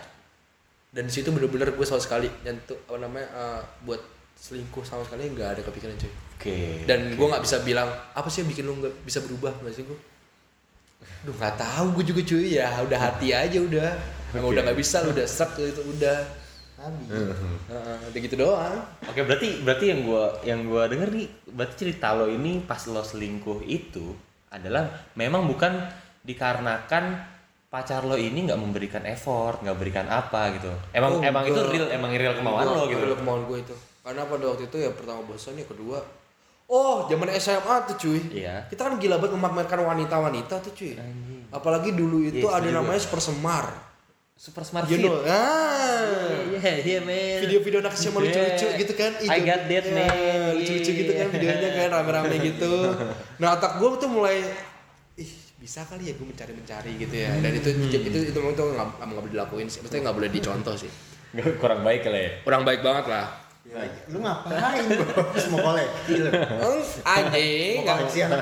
dan 0.92 1.04
di 1.06 1.14
situ 1.14 1.30
bener-bener 1.30 1.76
gue 1.76 1.86
sama 1.86 2.00
sekali 2.00 2.32
nyentuh 2.44 2.80
apa 2.88 2.98
namanya 3.00 3.28
eh, 3.32 3.62
buat 3.84 4.02
selingkuh 4.38 4.86
sama 4.86 5.04
sekali 5.04 5.28
nggak 5.34 5.50
ada 5.58 5.62
kepikiran 5.66 5.98
cuy. 5.98 6.14
Oke. 6.38 6.86
dan 6.86 7.18
gue 7.18 7.28
nggak 7.28 7.44
bisa 7.44 7.66
bilang 7.66 7.90
apa 8.14 8.30
sih 8.30 8.46
yang 8.46 8.50
bikin 8.54 8.64
lu 8.70 8.78
nggak 8.78 8.94
bisa 9.02 9.26
berubah 9.26 9.58
nggak 9.58 9.74
sih 9.74 9.84
gue 9.84 9.98
Duh 11.26 11.34
nggak 11.34 11.56
tahu 11.58 11.86
gue 12.00 12.06
juga 12.14 12.22
cuy. 12.26 12.58
Ya 12.58 12.70
udah 12.82 13.00
hati 13.00 13.34
aja 13.34 13.58
udah. 13.62 13.90
Emang 14.34 14.50
Oke. 14.50 14.54
udah 14.58 14.62
nggak 14.70 14.80
bisa 14.80 15.06
lu 15.06 15.14
udah 15.14 15.28
set 15.28 15.52
itu 15.58 15.82
udah. 15.82 16.20
Nabi. 16.78 17.10
Heeh, 17.74 17.98
udah 18.14 18.20
gitu 18.22 18.36
doang. 18.38 18.78
Oke, 19.10 19.26
berarti 19.26 19.66
berarti 19.66 19.86
yang 19.90 20.02
gua 20.06 20.38
yang 20.46 20.62
gua 20.70 20.86
denger 20.86 21.10
nih, 21.10 21.28
berarti 21.50 21.74
cerita 21.74 22.14
lo 22.14 22.30
ini 22.30 22.62
pas 22.62 22.86
lo 22.86 23.02
selingkuh 23.02 23.66
itu 23.66 24.14
adalah 24.54 25.10
memang 25.18 25.50
bukan 25.50 25.74
dikarenakan 26.22 27.18
pacar 27.68 28.02
lo 28.02 28.16
ini 28.16 28.48
nggak 28.48 28.56
memberikan 28.56 29.04
effort, 29.04 29.60
nggak 29.60 29.76
berikan 29.76 30.08
apa 30.08 30.56
gitu. 30.56 30.72
Emang 30.92 31.20
Oh, 31.20 31.22
emang 31.22 31.44
itu 31.44 31.54
enggak. 31.54 31.74
real, 31.74 31.88
emang 31.92 32.12
real 32.12 32.34
kemauan 32.34 32.64
lo 32.64 32.88
gitu. 32.88 33.04
Real 33.04 33.18
kemauan 33.18 33.44
gue 33.46 33.58
itu. 33.60 33.76
Karena 34.00 34.24
pada 34.24 34.44
waktu 34.48 34.64
itu 34.66 34.78
ya 34.80 34.90
pertama 34.92 35.20
bosan 35.22 35.56
ya 35.56 35.68
kedua. 35.68 36.00
Oh, 36.68 37.08
zaman 37.08 37.28
SMA 37.34 37.76
tuh 37.86 37.96
cuy. 37.98 38.20
Iya. 38.34 38.68
Kita 38.68 38.88
kan 38.88 38.96
gila 38.96 39.16
banget 39.18 39.36
memamerkan 39.36 39.80
wanita-wanita 39.84 40.60
tuh 40.60 40.72
cuy. 40.74 40.96
Anjing. 40.96 41.44
Apalagi 41.48 41.92
dulu 41.92 42.24
itu 42.24 42.44
Yes, 42.44 42.52
ada 42.54 42.68
juga. 42.68 42.78
namanya 42.78 43.00
Super 43.00 43.22
Semar. 43.22 43.66
Super 44.38 44.62
smart 44.62 44.86
You 44.86 45.00
fit. 45.00 45.04
know. 45.04 45.18
Ah. 45.26 46.54
Iya, 46.54 46.74
iya, 46.78 47.00
man. 47.02 47.42
Video-video 47.42 47.82
anak 47.82 47.96
SMA 47.96 48.22
lucu-lucu 48.22 48.68
Yeah. 48.70 48.78
gitu 48.78 48.94
kan. 48.94 49.12
I 49.18 49.40
got 49.42 49.62
that, 49.66 49.82
Ya, 49.82 49.92
man. 49.92 50.54
Lucu-lucu 50.54 50.92
gitu 50.94 51.12
kan 51.12 51.26
Yeah. 51.26 51.34
videonya 51.34 51.70
kan 51.74 51.88
rame-rame 51.90 52.36
gitu. 52.46 52.72
Nah, 53.38 53.58
otak 53.58 53.72
gue 53.76 53.90
tuh 53.98 54.08
mulai 54.08 54.46
bisa 55.68 55.84
kali 55.84 56.08
ya 56.08 56.16
gue 56.16 56.24
mencari-mencari 56.24 56.92
gitu 56.96 57.12
ya. 57.12 57.28
Dan 57.44 57.52
itu 57.60 57.68
Hmm. 57.76 57.92
itu 57.92 58.00
itu, 58.08 58.20
itu, 58.32 58.40
itu 58.40 58.64
nggak 58.72 58.88
nggak 59.04 59.20
boleh 59.20 59.34
dilakuin 59.36 59.68
sih. 59.68 59.84
Maksudnya 59.84 60.08
nggak 60.08 60.16
boleh 60.16 60.32
dicontoh 60.32 60.76
sih. 60.80 60.88
Kurang 61.60 61.84
baik 61.84 62.08
kali 62.08 62.20
ya. 62.24 62.32
Kurang 62.48 62.64
baik 62.64 62.80
banget 62.80 63.12
lah. 63.12 63.28
Ya, 63.68 63.84
lu 64.08 64.24
ngapain 64.24 64.88
bro? 64.88 65.28
Lu? 65.44 65.60
Eng, 66.08 66.80
anjing 67.04 67.76
Mau 67.76 67.84
nggak 67.84 67.96
koleksi 68.00 68.20
anak 68.24 68.40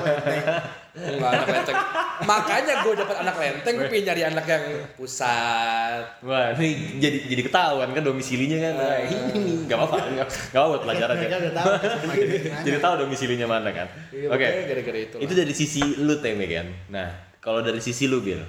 lenteng? 0.96 1.20
nggak 1.20 1.30
anak 1.36 1.48
lenteng 1.52 1.78
makanya 2.24 2.74
gue 2.80 2.92
dapat 2.96 3.16
anak 3.20 3.36
lenteng 3.36 3.74
gue 3.76 3.86
pengen 3.92 4.04
nyari 4.08 4.22
anak 4.24 4.44
yang 4.48 4.64
pusat 4.96 6.16
Wah, 6.24 6.56
ini 6.56 6.98
jadi 6.98 7.18
jadi 7.28 7.42
ketahuan 7.46 7.92
kan 7.92 8.02
domisilinya 8.02 8.58
kan. 8.58 8.74
Nah, 8.76 8.98
ini 9.04 9.16
nih, 9.36 9.54
nggak 9.68 9.78
apa-apa, 9.78 9.96
nggak 10.10 10.28
nggak 10.28 10.60
apa-apa 10.60 10.78
pelajaran 10.82 11.14
ya. 11.16 11.28
Tahu 11.28 11.70
gimana. 12.02 12.58
Jadi 12.66 12.76
tahu 12.82 12.94
domisilinya 13.04 13.46
mana 13.46 13.70
kan. 13.70 13.86
Iya, 14.10 14.26
Oke. 14.32 14.42
makanya 14.42 14.64
gara-gara 14.66 14.98
itu 14.98 15.16
Itu 15.22 15.32
dari 15.32 15.54
sisi 15.54 15.82
lu 16.02 16.14
Teme 16.18 16.44
kan. 16.50 16.66
Nah, 16.90 17.08
kalau 17.38 17.60
dari 17.62 17.78
sisi 17.78 18.10
lu 18.10 18.20
Bil, 18.24 18.42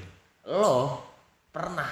lo 0.48 1.04
pernah 1.54 1.88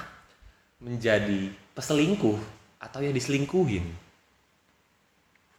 menjadi 0.82 1.54
peselingkuh 1.78 2.39
atau 2.82 3.00
ya 3.02 3.12
diselingkuhin? 3.13 3.86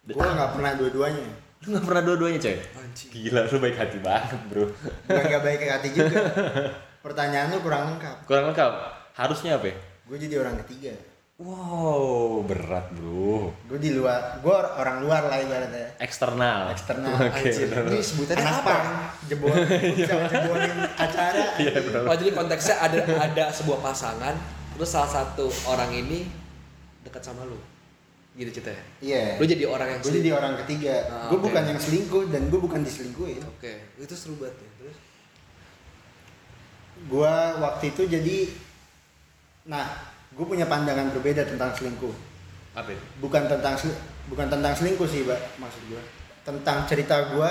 Gue 0.07 0.27
nggak 0.27 0.51
pernah 0.59 0.73
dua-duanya. 0.79 1.46
Lu 1.64 1.66
gak 1.73 1.85
pernah 1.88 2.03
dua-duanya 2.05 2.38
coy? 2.42 2.57
Anjing. 2.59 3.09
Gila, 3.14 3.40
lu 3.49 3.57
baik 3.62 3.77
hati 3.81 3.99
banget 4.05 4.40
bro. 4.53 4.64
Bukan 5.09 5.25
nggak 5.25 5.42
baik 5.42 5.61
hati 5.64 5.88
juga. 5.97 6.19
Pertanyaan 7.05 7.49
lu 7.55 7.59
kurang 7.64 7.97
lengkap. 7.97 8.16
Kurang 8.29 8.45
lengkap. 8.53 8.73
Harusnya 9.16 9.57
apa 9.57 9.73
ya? 9.73 9.77
Gue 10.05 10.16
jadi 10.21 10.35
orang 10.45 10.61
ketiga. 10.66 10.92
Wow, 11.37 12.45
berat 12.49 12.88
bro. 12.97 13.53
Gue 13.69 13.79
di 13.81 13.92
luar, 13.92 14.40
gue 14.40 14.57
orang 14.57 15.05
luar 15.05 15.29
lah 15.29 15.37
ibaratnya. 15.37 15.97
Eksternal. 16.01 16.73
Eksternal. 16.73 17.12
Oke. 17.29 17.53
Anjir, 17.53 17.69
bener. 17.69 17.92
ini 17.92 18.01
sebutannya 18.01 18.45
Anak 18.45 18.64
apa? 18.64 18.77
jebol, 19.29 19.53
bisa 20.01 20.14
jebolin 20.33 20.77
acara. 20.97 21.45
Iya, 21.61 21.77
bro. 21.85 22.01
Oh 22.09 22.16
jadi 22.16 22.31
konteksnya 22.33 22.77
ada 22.81 22.99
ada 23.21 23.45
sebuah 23.53 23.85
pasangan 23.85 24.37
terus 24.77 24.92
salah 24.92 25.09
satu 25.09 25.49
orang 25.73 25.88
ini 25.88 26.29
dekat 27.01 27.25
sama 27.25 27.49
lu 27.49 27.57
gitu 28.37 28.51
ceritanya 28.53 28.85
Iya. 29.01 29.25
lu 29.37 29.44
jadi 29.44 29.64
orang 29.64 29.88
yang 29.90 30.01
Gue 30.01 30.12
jadi 30.14 30.31
orang 30.31 30.53
ketiga. 30.61 30.94
Ah, 31.07 31.27
gue 31.27 31.35
oke. 31.35 31.44
bukan 31.49 31.62
yang 31.66 31.81
selingkuh 31.81 32.25
dan 32.29 32.42
gue 32.46 32.61
bukan 32.61 32.81
diselingkuhin. 32.81 33.40
oke 33.42 33.72
itu 33.96 34.14
seru 34.14 34.37
banget 34.37 34.61
ya 34.61 34.70
terus 34.79 34.96
Gue 37.07 37.29
waktu 37.61 37.92
itu 37.92 38.03
jadi, 38.09 38.37
nah, 39.64 39.85
gue 40.33 40.44
punya 40.44 40.64
pandangan 40.64 41.12
berbeda 41.12 41.44
tentang 41.44 41.68
selingkuh. 41.70 42.12
Apa 42.72 42.88
itu? 42.88 43.05
Bukan 43.18 43.44
tentang 43.46 43.77
sel- 43.77 44.01
bukan 44.27 44.49
tentang 44.49 44.72
selingkuh 44.72 45.05
sih, 45.05 45.20
Mbak, 45.22 45.61
maksud 45.61 45.83
gue. 45.87 46.03
Tentang 46.42 46.88
cerita 46.88 47.31
gue 47.31 47.51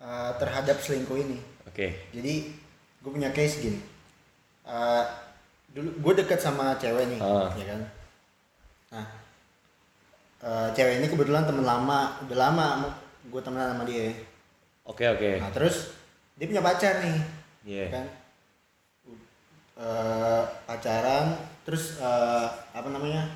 uh, 0.00 0.32
terhadap 0.34 0.76
selingkuh 0.76 1.14
ini. 1.16 1.38
Oke. 1.64 2.10
Jadi 2.10 2.50
gue 2.98 3.10
punya 3.12 3.30
case 3.30 3.62
gini. 3.62 3.78
Uh, 4.66 5.06
dulu 5.70 5.94
gue 6.02 6.26
dekat 6.26 6.38
sama 6.38 6.74
cewek 6.74 7.06
nih, 7.08 7.20
Ah. 7.20 7.54
ya 7.54 7.64
kan. 7.68 7.80
Nah, 8.90 9.06
uh, 10.44 10.68
cewek 10.70 11.00
ini 11.00 11.06
kebetulan 11.08 11.42
temen 11.42 11.64
lama, 11.64 12.20
udah 12.22 12.36
lama 12.38 12.66
gue 13.24 13.40
temenan 13.40 13.72
sama 13.72 13.84
dia. 13.84 14.12
Oke 14.84 15.08
oke. 15.08 15.40
Nah 15.40 15.48
terus 15.50 15.96
dia 16.36 16.44
punya 16.44 16.60
pacar 16.60 17.00
nih 17.00 17.18
Iya. 17.64 17.86
kan 17.90 18.06
Eh, 19.74 20.42
pacaran 20.70 21.34
terus 21.66 21.98
eh, 21.98 22.46
apa 22.70 22.86
namanya 22.94 23.26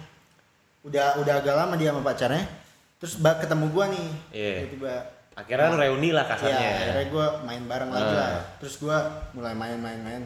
udah 0.86 1.18
udah 1.18 1.34
agak 1.42 1.50
lama 1.50 1.74
dia 1.74 1.90
sama 1.90 2.06
pacarnya 2.06 2.46
terus 2.94 3.18
ketemu 3.18 3.66
gua 3.74 3.90
nih 3.90 4.08
Iya. 4.30 4.52
tiba-tiba 4.62 4.94
Akhirnya 5.34 5.66
lu 5.70 5.78
reuni 5.78 6.14
lah 6.14 6.22
ya 6.22 6.30
kasarnya. 6.30 6.70
akhirnya 6.78 7.06
gua 7.10 7.26
main 7.42 7.62
bareng 7.66 7.90
lagi 7.90 8.12
Ah. 8.14 8.18
lah 8.22 8.30
terus 8.62 8.78
gua 8.78 8.98
mulai 9.34 9.50
main-main-main 9.50 10.22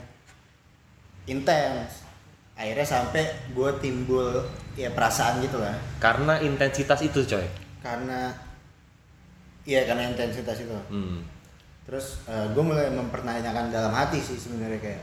intens 1.24 2.04
akhirnya 2.52 2.84
sampai 2.84 3.24
gua 3.50 3.72
timbul 3.76 4.44
ya 4.72 4.88
perasaan 4.88 5.40
gitu 5.40 5.56
lah 5.56 5.72
Karena 5.98 6.36
intensitas 6.38 7.00
itu, 7.00 7.20
coy. 7.22 7.44
karena 7.78 8.30
iya 9.62 9.84
karena 9.84 10.08
intensitas 10.08 10.58
itu 10.58 10.74
Hmm. 10.86 11.22
terus 11.82 12.22
gue 12.26 12.62
mulai 12.62 12.88
mempertanyakan 12.88 13.68
dalam 13.68 13.90
hati 13.90 14.16
sih 14.16 14.34
sebenarnya 14.34 14.78
kayak 14.78 15.02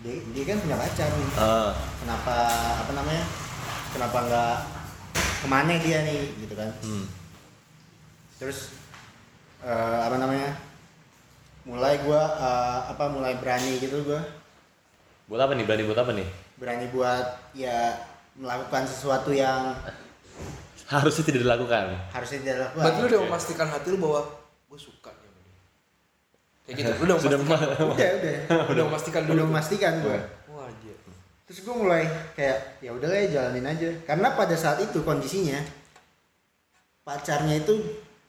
dia, 0.00 0.16
dia 0.30 0.44
kan 0.46 0.58
punya 0.60 0.76
pacar 0.76 1.10
nih 1.10 1.28
Ah, 1.34 1.70
kenapa 1.98 2.36
apa 2.78 2.92
namanya 2.92 3.24
kenapa 3.90 4.18
nggak 4.22 4.54
ke 5.16 5.46
mana 5.46 5.74
dia 5.76 5.98
nih 6.02 6.22
gitu 6.38 6.54
kan 6.54 6.70
hmm. 6.80 7.06
terus 8.38 8.70
eh, 9.60 9.98
apa 10.02 10.16
namanya 10.16 10.54
mulai 11.62 11.98
gue 11.98 12.22
apa 12.86 13.04
mulai 13.10 13.34
berani 13.36 13.78
gitu 13.78 14.02
gue 14.02 14.20
Buat 15.26 15.42
apa 15.42 15.58
nih? 15.58 15.66
Berani 15.66 15.82
buat 15.82 15.98
apa 15.98 16.14
nih? 16.14 16.28
Berani 16.56 16.88
buat 16.88 17.24
ya 17.52 17.92
melakukan 18.34 18.84
sesuatu 18.84 19.30
yang 19.30 19.76
Harusnya 20.86 21.24
tidak 21.24 21.42
dilakukan. 21.42 21.84
harusnya 22.10 22.38
tidak 22.40 22.54
dilakukan 22.56 22.82
Berarti 22.82 22.98
lu 22.98 23.08
udah 23.08 23.20
memastikan 23.24 23.66
hati 23.66 23.88
lu 23.90 23.98
bahwa 23.98 24.20
gue 24.66 24.78
suka 24.78 25.10
dia. 25.12 25.30
Kayak 26.62 26.74
gitu. 26.78 26.90
Lu 26.94 27.04
udah 27.04 27.18
Sudah 27.24 27.38
memastikan. 27.38 27.74
udah 27.82 27.90
udah 27.90 28.36
Lu 28.46 28.72
udah 28.72 28.84
memastikan 28.86 29.20
dulu. 29.22 29.34
udah 29.34 29.46
memastikan 29.46 29.92
gue 29.98 30.18
Wah, 30.46 30.64
anjir. 30.66 30.96
terus 31.42 31.58
gue 31.60 31.74
mulai 31.74 32.02
kayak 32.32 32.58
ya 32.78 32.90
udah 32.90 33.06
lah 33.06 33.18
ya, 33.18 33.26
jalanin 33.28 33.66
aja 33.66 33.88
karena 34.02 34.28
pada 34.32 34.54
saat 34.54 34.78
itu 34.78 34.98
kondisinya 35.02 35.58
pacarnya 37.02 37.62
itu 37.62 37.74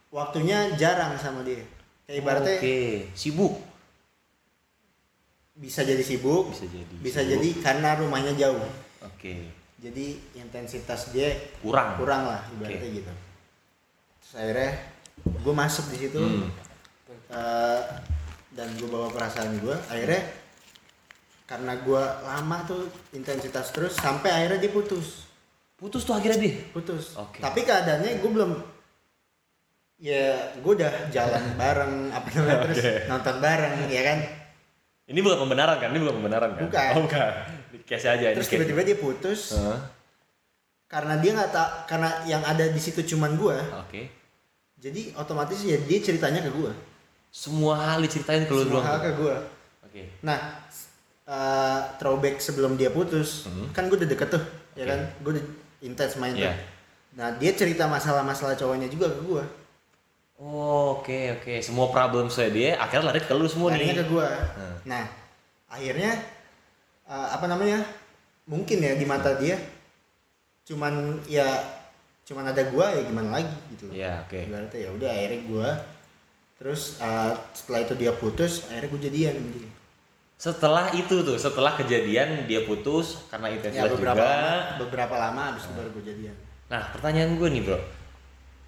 waktunya 0.09 0.73
jarang 0.75 1.13
sama 1.15 1.41
dia 1.41 1.61
kayak 2.05 2.17
ibaratnya 2.21 2.55
Oke, 2.57 2.79
sibuk. 3.13 3.53
Bisa 5.57 5.81
jadi 5.81 5.99
sibuk 5.99 6.49
Bisa 6.49 6.65
jadi. 6.65 6.93
bisa 6.97 7.19
sibuk. 7.19 7.31
jadi 7.33 7.49
karena 7.59 7.89
rumahnya 7.95 8.33
jauh 8.33 8.61
Oke. 9.03 9.49
jadi 9.77 10.05
intensitas 10.35 11.09
dia 11.09 11.33
Kurang. 11.59 11.97
kurang 11.97 12.25
lah 12.25 12.41
ibaratnya 12.51 12.89
gitu 12.93 13.13
terus 14.19 14.33
akhirnya 14.35 14.71
gue 15.23 15.53
masuk 15.55 15.85
di 15.89 15.97
situ 15.99 16.19
Hmm. 16.19 16.49
eh, 17.29 17.81
dan 18.51 18.67
gue 18.73 18.85
bawa 18.85 19.09
perasaan 19.09 19.57
gue 19.57 19.75
akhirnya 19.87 20.21
karena 21.43 21.73
gue 21.77 22.03
lama 22.21 22.57
tuh 22.63 22.83
intensitas 23.11 23.71
terus 23.71 23.95
sampai 23.95 24.29
akhirnya 24.29 24.59
dia 24.59 24.69
putus 24.69 25.25
Putus 25.73 26.01
tuh 26.03 26.13
akhirnya 26.13 26.41
dia. 26.41 26.53
putus 26.71 27.13
Oke. 27.15 27.37
tapi 27.37 27.61
keadaannya 27.61 28.17
gue 28.17 28.29
belum 28.29 28.51
ya 29.97 30.25
gue 30.55 30.71
udah 30.73 31.09
jalan 31.09 31.43
bareng 31.55 31.93
apa 32.11 32.27
namanya 32.31 32.57
terus 32.65 32.77
Oke. 32.79 32.93
nonton 33.07 33.35
bareng 33.39 33.75
ya 33.87 34.01
kan 34.03 34.19
Ini 35.07 35.19
bukan 35.19 35.37
pembenaran 35.39 35.77
kan? 35.77 35.89
Ini 35.89 35.99
bukan 35.99 36.15
pembenaran 36.19 36.49
kan? 36.53 36.63
Bukan. 36.67 36.89
Oh, 36.93 37.01
bukan. 37.03 37.31
Case 37.87 38.03
aja. 38.03 38.35
terus 38.35 38.51
tiba-tiba 38.51 38.83
dia 38.83 38.99
putus 38.99 39.55
Hah? 39.55 39.79
karena 40.91 41.23
dia 41.23 41.31
nggak 41.31 41.51
tak 41.51 41.87
karena 41.87 42.11
yang 42.23 42.43
ada 42.43 42.67
di 42.67 42.75
situ 42.75 42.99
cuman 43.05 43.39
gue 43.39 43.55
Oke. 43.79 44.11
jadi 44.75 45.15
otomatis 45.15 45.63
ya 45.63 45.79
dia 45.79 46.03
ceritanya 46.03 46.43
ke 46.43 46.51
gue 46.51 46.67
Semua 47.27 47.79
hal 47.79 48.03
diceritain 48.03 48.43
ke 48.43 48.51
lu 48.51 48.67
semua 48.67 48.83
hal 48.83 48.99
ke 48.99 49.15
gue 49.15 49.35
Oke. 49.83 50.03
nah 50.19 50.59
eh, 51.23 51.79
throwback 51.95 52.39
sebelum 52.39 52.75
dia 52.75 52.91
putus 52.91 53.47
Hmm. 53.47 53.71
kan 53.71 53.87
gue 53.87 53.95
udah 53.95 54.09
deket 54.09 54.35
tuh 54.35 54.43
ya 54.75 54.83
Oke. 54.83 54.91
kan 54.91 54.99
gue 55.17 55.31
udah 55.39 55.45
intens 55.79 56.19
main 56.19 56.35
Iya. 56.35 56.51
tuh 56.51 56.55
nah 57.15 57.31
dia 57.33 57.51
cerita 57.51 57.87
masalah-masalah 57.87 58.59
cowoknya 58.59 58.91
juga 58.91 59.07
ke 59.09 59.23
gue 59.23 59.43
Oh, 60.38 60.95
oke 60.95 61.41
oke. 61.41 61.54
Semua 61.60 61.89
problem 61.89 62.30
saya 62.30 62.50
dia 62.50 62.78
akhirnya 62.78 63.10
lari 63.10 63.19
ke 63.19 63.34
lu 63.34 63.45
semua 63.45 63.73
larinya 63.73 63.89
nih. 63.91 64.00
ke 64.00 64.06
gue 64.08 64.30
Hmm. 64.54 64.76
nah 64.86 65.04
akhirnya 65.67 66.12
eh, 67.04 67.28
apa 67.28 67.45
namanya 67.45 67.82
mungkin 68.45 68.78
ya 68.80 68.93
di 68.93 69.04
mata 69.04 69.34
dia 69.34 69.58
cuman 70.63 70.93
ya 71.26 71.47
cuman 72.23 72.43
ada 72.45 72.60
gue 72.62 72.86
ya 72.86 73.02
gimana 73.04 73.30
lagi 73.34 73.56
gitu 73.71 73.89
Iya, 73.89 74.21
oke. 74.21 74.39
Ibaratnya 74.43 74.78
ya 74.78 74.89
udah 74.91 75.10
akhirnya 75.10 75.39
gue 75.43 75.69
terus 76.58 76.82
eh, 77.00 77.32
setelah 77.52 77.80
itu 77.82 77.93
dia 77.95 78.12
putus 78.13 78.67
akhirnya 78.67 78.89
gue 78.89 79.02
jadian 79.04 79.36
dia 79.52 79.69
Setelah 80.38 80.93
itu 80.93 81.26
tuh, 81.26 81.34
setelah 81.36 81.73
kejadian 81.73 82.45
dia 82.45 82.62
putus 82.62 83.26
karena 83.28 83.50
ya 83.50 83.54
intensitas 83.58 83.89
beberapa 83.89 84.21
juga. 84.21 84.30
lama 84.30 84.54
beberapa 84.78 85.15
lama 85.17 85.41
abis 85.50 85.65
itu 85.65 85.73
baru 85.73 85.89
gue 85.91 86.04
jadian 86.06 86.36
Nah, 86.67 86.84
pertanyaan 86.91 87.32
gue 87.34 87.47
nih, 87.50 87.63
Bro. 87.63 87.80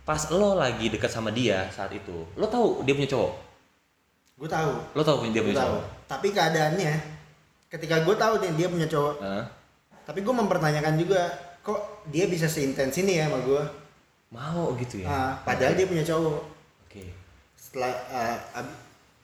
Pas 0.10 0.26
lo 0.34 0.58
lagi 0.58 0.89
dekat 0.89 1.13
sama 1.13 1.30
dia 1.30 1.69
saat 1.69 1.93
itu, 1.93 2.26
lo 2.34 2.50
tahu 2.50 2.82
dia 2.82 2.98
punya 2.98 3.06
cowok? 3.08 3.34
gue 4.39 4.48
tahu 4.48 4.72
Lo 4.95 5.04
tahu 5.04 5.28
dia 5.30 5.43
punya 5.43 5.60
tahu 5.60 5.76
cowok? 5.76 5.84
tapi 6.08 6.28
keadaannya 6.32 6.93
ketika 7.67 8.02
gue 8.02 8.15
tahu 8.15 8.34
nih 8.39 8.52
dia 8.56 8.67
punya 8.72 8.88
cowok 8.88 9.15
Hah? 9.19 9.43
tapi 10.08 10.24
gue 10.24 10.32
mempertanyakan 10.32 10.95
juga 10.95 11.28
kok 11.60 11.76
dia 12.08 12.24
bisa 12.26 12.48
seintens 12.48 12.95
ini 12.98 13.19
ya 13.19 13.28
sama 13.28 13.43
gue 13.43 13.63
Mau 14.32 14.72
gitu 14.80 15.04
ya? 15.04 15.12
Ah, 15.12 15.32
padahal 15.43 15.76
dia 15.76 15.86
punya 15.86 16.08
cowok 16.08 16.39
Oke. 16.88 17.04
setelah 17.60 17.91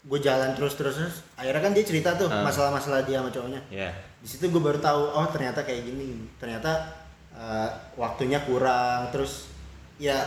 gue 0.03 0.19
jalan 0.19 0.51
terus 0.53 0.75
terus 0.75 0.99
terus 0.99 1.15
akhirnya 1.33 1.63
kan 1.63 1.71
dia 1.71 1.85
cerita 1.87 2.11
tuh 2.13 2.27
Ah. 2.27 2.43
masalah-masalah 2.43 3.07
dia 3.07 3.23
sama 3.23 3.31
cowoknya 3.31 3.61
Ya. 3.71 3.95
di 4.19 4.27
situ 4.27 4.51
gue 4.51 4.59
baru 4.59 4.77
tahu 4.77 5.15
oh 5.15 5.25
ternyata 5.31 5.63
kayak 5.63 5.79
gini 5.81 6.27
ternyata 6.35 6.91
eh, 7.31 7.69
waktunya 7.95 8.43
kurang 8.43 9.15
terus 9.15 9.47
ya 9.95 10.19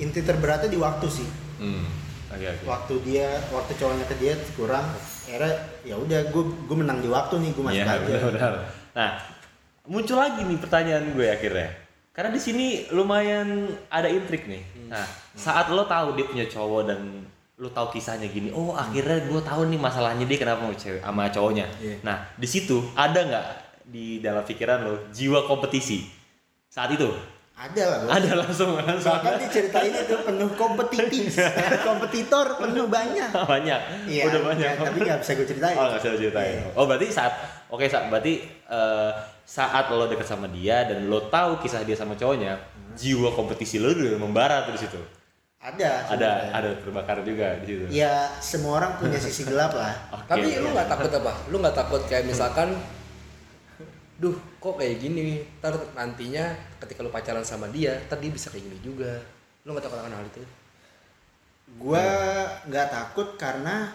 inti 0.00 0.20
terberatnya 0.24 0.72
di 0.72 0.80
waktu 0.80 1.06
sih 1.06 1.28
Hmm. 1.60 1.84
Oke 2.32 2.46
oke. 2.46 2.64
waktu 2.64 2.94
dia 3.04 3.28
waktu 3.52 3.76
cowoknya 3.76 4.06
ke 4.08 4.16
dia 4.16 4.32
kurang 4.56 4.86
akhirnya 5.28 5.54
ya 5.84 5.94
udah 6.00 6.20
gue 6.32 6.44
gue 6.64 6.76
menang 6.78 7.04
di 7.04 7.08
waktu 7.12 7.36
nih 7.36 7.50
gue 7.52 7.64
masuk 7.68 7.84
Iya 7.84 7.84
aja 7.84 8.00
benar-benar. 8.02 8.52
Nah, 8.96 9.10
muncul 9.86 10.16
lagi 10.16 10.40
nih 10.48 10.58
pertanyaan 10.58 11.04
gue 11.12 11.26
akhirnya. 11.28 11.68
Karena 12.10 12.30
di 12.32 12.40
sini 12.42 12.66
lumayan 12.90 13.70
ada 13.92 14.08
intrik 14.10 14.48
nih. 14.48 14.62
Nah, 14.90 15.04
saat 15.36 15.70
lo 15.70 15.86
tahu 15.86 16.18
dia 16.18 16.26
punya 16.26 16.46
cowok 16.50 16.82
dan 16.90 17.00
lo 17.60 17.68
tahu 17.70 17.92
kisahnya 17.94 18.26
gini, 18.32 18.48
oh 18.50 18.72
akhirnya 18.72 19.20
gue 19.28 19.40
tahu 19.44 19.68
nih 19.68 19.78
masalahnya 19.78 20.24
dia 20.24 20.38
kenapa 20.40 20.64
mau 20.64 20.74
cewek 20.74 21.04
sama 21.04 21.28
cowoknya. 21.28 21.66
Iya. 21.78 21.96
Nah, 22.02 22.24
di 22.40 22.48
situ 22.48 22.80
ada 22.96 23.20
nggak 23.20 23.46
di 23.84 24.18
dalam 24.24 24.42
pikiran 24.42 24.80
lo 24.86 24.94
jiwa 25.12 25.44
kompetisi 25.44 26.08
saat 26.66 26.90
itu? 26.94 27.10
Ada 27.60 27.82
lah 27.84 27.98
bos. 28.00 28.10
Ada 28.10 28.30
langsung 28.34 28.70
langsung 28.74 29.12
bahkan 29.12 29.36
diceritain 29.38 29.92
itu 29.92 30.16
penuh 30.18 30.50
kompetitif 30.54 31.36
kompetitor 31.86 32.46
penuh 32.56 32.86
banyak 32.86 33.28
banyak. 33.52 33.80
iya 34.06 34.22
Udah 34.24 34.40
banyak. 34.42 34.64
ya, 34.66 34.80
tapi 34.80 34.98
nggak 35.02 35.18
bisa 35.20 35.30
gue 35.34 35.46
ceritain 35.46 35.76
Oh 35.76 35.84
nggak 35.86 36.00
bisa 36.00 36.16
ceritain. 36.16 36.56
Iya. 36.56 36.72
Oh 36.72 36.84
berarti 36.84 37.06
saat 37.08 37.32
oke 37.68 37.84
saat 37.84 38.08
berarti 38.08 38.34
eh, 38.48 39.10
saat 39.42 39.84
lo 39.88 40.06
deket 40.06 40.24
sama 40.24 40.48
dia 40.48 40.84
dan 40.84 41.04
lo 41.04 41.26
tahu 41.26 41.60
kisah 41.60 41.82
dia 41.82 41.94
sama 41.94 42.14
cowoknya, 42.14 42.56
Hmm. 42.80 42.96
jiwa 42.96 43.28
kompetisi 43.30 43.76
lo 43.76 43.88
udah 43.88 44.16
membara 44.16 44.64
tuh 44.64 44.72
di 44.72 44.80
situ. 44.80 45.00
ada 45.60 46.08
Ada 46.08 46.08
sebenarnya. 46.08 46.50
ada 46.56 46.70
terbakar 46.74 47.16
juga 47.20 47.46
di 47.56 47.66
situ. 47.68 47.84
ya 47.92 48.14
semua 48.40 48.80
orang 48.80 48.96
punya 48.96 49.14
sisi 49.16 49.44
gelap 49.44 49.70
lah 49.72 49.92
Oke, 50.16 50.24
Tapi 50.26 50.48
oke. 50.48 50.58
lu 50.58 50.68
nggak 50.72 50.88
takut 50.88 51.12
apa? 51.12 51.32
Lu 51.46 51.60
nggak 51.60 51.76
takut 51.76 52.00
kayak 52.02 52.24
misalkan, 52.24 52.72
duh 54.20 54.36
kok 54.60 54.76
kayak 54.76 55.00
gini? 55.00 55.40
Ntar 55.64 55.96
nantinya 55.96 56.52
ketika 56.84 57.00
lu 57.00 57.08
pacaran 57.08 57.42
sama 57.42 57.66
dia, 57.72 57.96
ntar 58.04 58.20
dia 58.20 58.28
bisa 58.28 58.52
kayak 58.52 58.68
gini 58.68 58.78
juga. 58.84 59.16
Lu 59.64 59.72
nggak 59.72 59.88
takut 59.88 59.98
akan 59.98 60.12
hal 60.12 60.26
itu? 60.28 60.44
Gua 61.80 62.04
nggak 62.68 62.88
takut 62.92 63.28
karena 63.40 63.88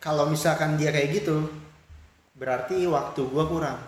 kalau 0.00 0.30
misalkan 0.30 0.80
dia 0.80 0.88
kayak 0.94 1.12
gitu, 1.22 1.50
berarti 2.38 2.88
waktu 2.88 3.20
gua 3.28 3.44
kurang. 3.44 3.78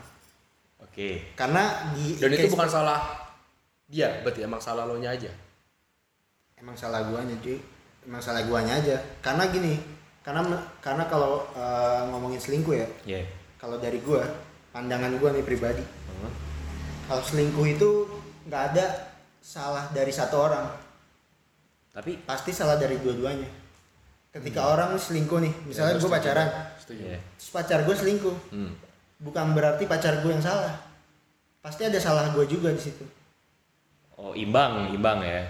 Oke. 0.83 1.33
Karena 1.39 1.95
di 1.97 2.19
Dan 2.19 2.35
itu 2.35 2.51
bukan 2.53 2.69
salah 2.69 3.01
dia, 3.89 4.21
berarti 4.21 4.45
emang 4.45 4.61
salah 4.61 4.85
lo 4.85 5.01
nya 5.01 5.15
aja. 5.17 5.33
emang 6.59 6.75
salah 6.75 7.07
guanya 7.07 7.39
cuy, 7.39 7.55
emang 8.03 8.19
salah 8.19 8.43
guanya 8.43 8.75
aja. 8.83 8.99
Karena 9.23 9.47
gini, 9.47 9.79
karena 10.27 10.43
karena 10.83 11.07
kalau 11.07 11.47
eh, 11.55 12.01
ngomongin 12.11 12.43
selingkuh 12.43 12.75
ya, 12.75 12.89
Iya. 13.07 13.23
Kalau 13.59 13.77
dari 13.77 13.99
gua, 13.99 14.23
pandangan 14.71 15.19
gua 15.19 15.31
nih 15.31 15.43
pribadi, 15.43 15.83
Hmm. 15.83 16.33
kalau 17.05 17.21
selingkuh 17.21 17.67
itu 17.69 17.91
nggak 18.47 18.63
ada 18.73 18.87
salah 19.39 19.91
dari 19.91 20.11
satu 20.11 20.37
orang, 20.41 20.67
Tapi 21.89 22.15
pasti 22.23 22.55
salah 22.55 22.79
dari 22.79 22.95
dua-duanya. 22.97 23.49
Ketika 24.31 24.71
orang 24.71 24.95
selingkuh 24.95 25.41
nih, 25.41 25.51
misalnya 25.67 25.95
Ya, 25.95 25.99
gue 25.99 26.11
pacaran, 26.13 26.49
Setuju. 26.79 27.03
iya. 27.03 27.19
terus 27.35 27.51
pacar 27.51 27.83
gue 27.83 27.97
selingkuh, 27.97 28.37
Hmm. 28.55 28.71
bukan 29.19 29.51
berarti 29.51 29.83
pacar 29.85 30.23
gue 30.23 30.31
yang 30.31 30.39
salah. 30.39 30.79
Pasti 31.59 31.83
ada 31.83 31.99
salah 31.99 32.31
gue 32.31 32.47
juga 32.47 32.71
di 32.71 32.79
situ. 32.79 33.03
Oh 34.15 34.31
imbang 34.33 34.91
imbang 34.91 35.23
ya. 35.23 35.43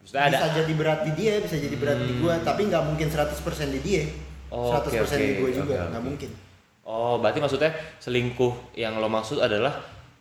Maksudnya 0.00 0.22
ada 0.24 0.38
bisa 0.40 0.48
jadi 0.56 0.72
berat 0.72 1.00
di 1.04 1.12
dia 1.12 1.34
bisa 1.38 1.54
jadi 1.54 1.76
berat 1.76 1.98
di 2.00 2.12
gua 2.16 2.34
tapi 2.40 2.66
nggak 2.66 2.82
mungkin 2.82 3.06
100% 3.06 3.36
di 3.70 3.80
dia 3.80 4.02
Oh, 4.48 4.72
100% 4.72 4.88
oke, 4.88 5.14
di 5.14 5.30
oke. 5.30 5.38
gua 5.38 5.50
juga 5.52 5.74
nggak 5.84 6.00
oke. 6.00 6.08
mungkin 6.08 6.30
Oh, 6.84 7.20
berarti 7.20 7.38
maksudnya 7.38 7.70
selingkuh 8.00 8.74
yang 8.74 8.96
lo 8.96 9.06
maksud 9.06 9.38
adalah 9.38 9.78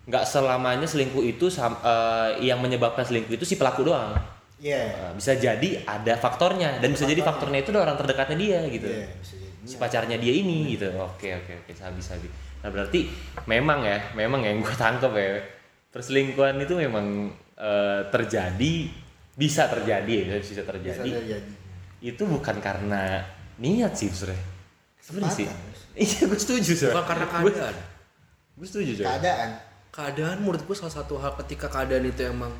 nggak 0.10 0.26
selamanya 0.26 0.90
selingkuh 0.90 1.22
itu 1.22 1.48
eh, 1.54 2.30
yang 2.42 2.60
menyebabkan 2.60 3.06
selingkuh 3.06 3.38
itu 3.38 3.46
si 3.46 3.56
pelaku 3.56 3.86
doang. 3.86 4.18
Iya 4.60 4.92
Eh, 4.92 5.12
bisa 5.16 5.40
jadi 5.40 5.88
ada 5.88 6.20
faktornya 6.20 6.84
dan 6.84 6.92
bisa 6.92 7.08
jadi 7.08 7.24
faktornya 7.24 7.64
itu 7.64 7.72
orang 7.72 7.96
terdekatnya 7.96 8.38
dia 8.38 8.60
gitu. 8.68 8.90
Iya, 8.92 9.08
bisa 9.24 9.34
jadi. 9.40 9.56
Si 9.64 9.76
pacarnya 9.80 10.18
dia 10.20 10.34
ini 10.36 10.76
gitu. 10.76 10.92
Oke, 11.00 11.32
oke, 11.32 11.64
oke, 11.64 11.72
sabi 11.78 12.02
sabi. 12.04 12.28
Nah, 12.60 12.68
berarti 12.68 13.08
memang 13.48 13.88
ya, 13.88 14.12
memang 14.20 14.44
yang 14.44 14.60
gue 14.60 14.76
tangkep 14.76 15.12
ya. 15.16 15.40
Perselingkuhan 15.96 16.60
itu 16.60 16.76
memang 16.76 17.32
eh, 17.56 18.02
terjadi 18.12 18.76
bisa 19.40 19.72
terjadi 19.72 20.12
ya, 20.12 20.36
bisa 20.44 20.52
bisa 20.60 20.64
terjadi. 20.68 21.08
terjadi 21.08 21.54
Itu 22.04 22.28
bukan 22.28 22.60
karena 22.60 23.24
niat 23.64 23.96
sih 23.96 24.12
sebenarnya. 24.12 24.44
Sebenarnya 25.00 25.32
sih. 25.32 25.48
Iya, 26.00 26.22
gue 26.26 26.40
setuju 26.40 26.72
Sob. 26.74 26.90
bukan 26.90 27.06
karena 27.06 27.26
keadaan 27.28 27.76
Gue 28.56 28.66
setuju, 28.66 28.92
coy. 28.94 29.06
keadaan 29.06 29.50
keadaan 29.90 30.38
menurut 30.40 30.62
gue 30.62 30.74
salah 30.74 30.92
satu 30.94 31.16
hal 31.16 31.36
ketika 31.38 31.68
keadaan 31.68 32.04
itu 32.04 32.24
emang 32.26 32.52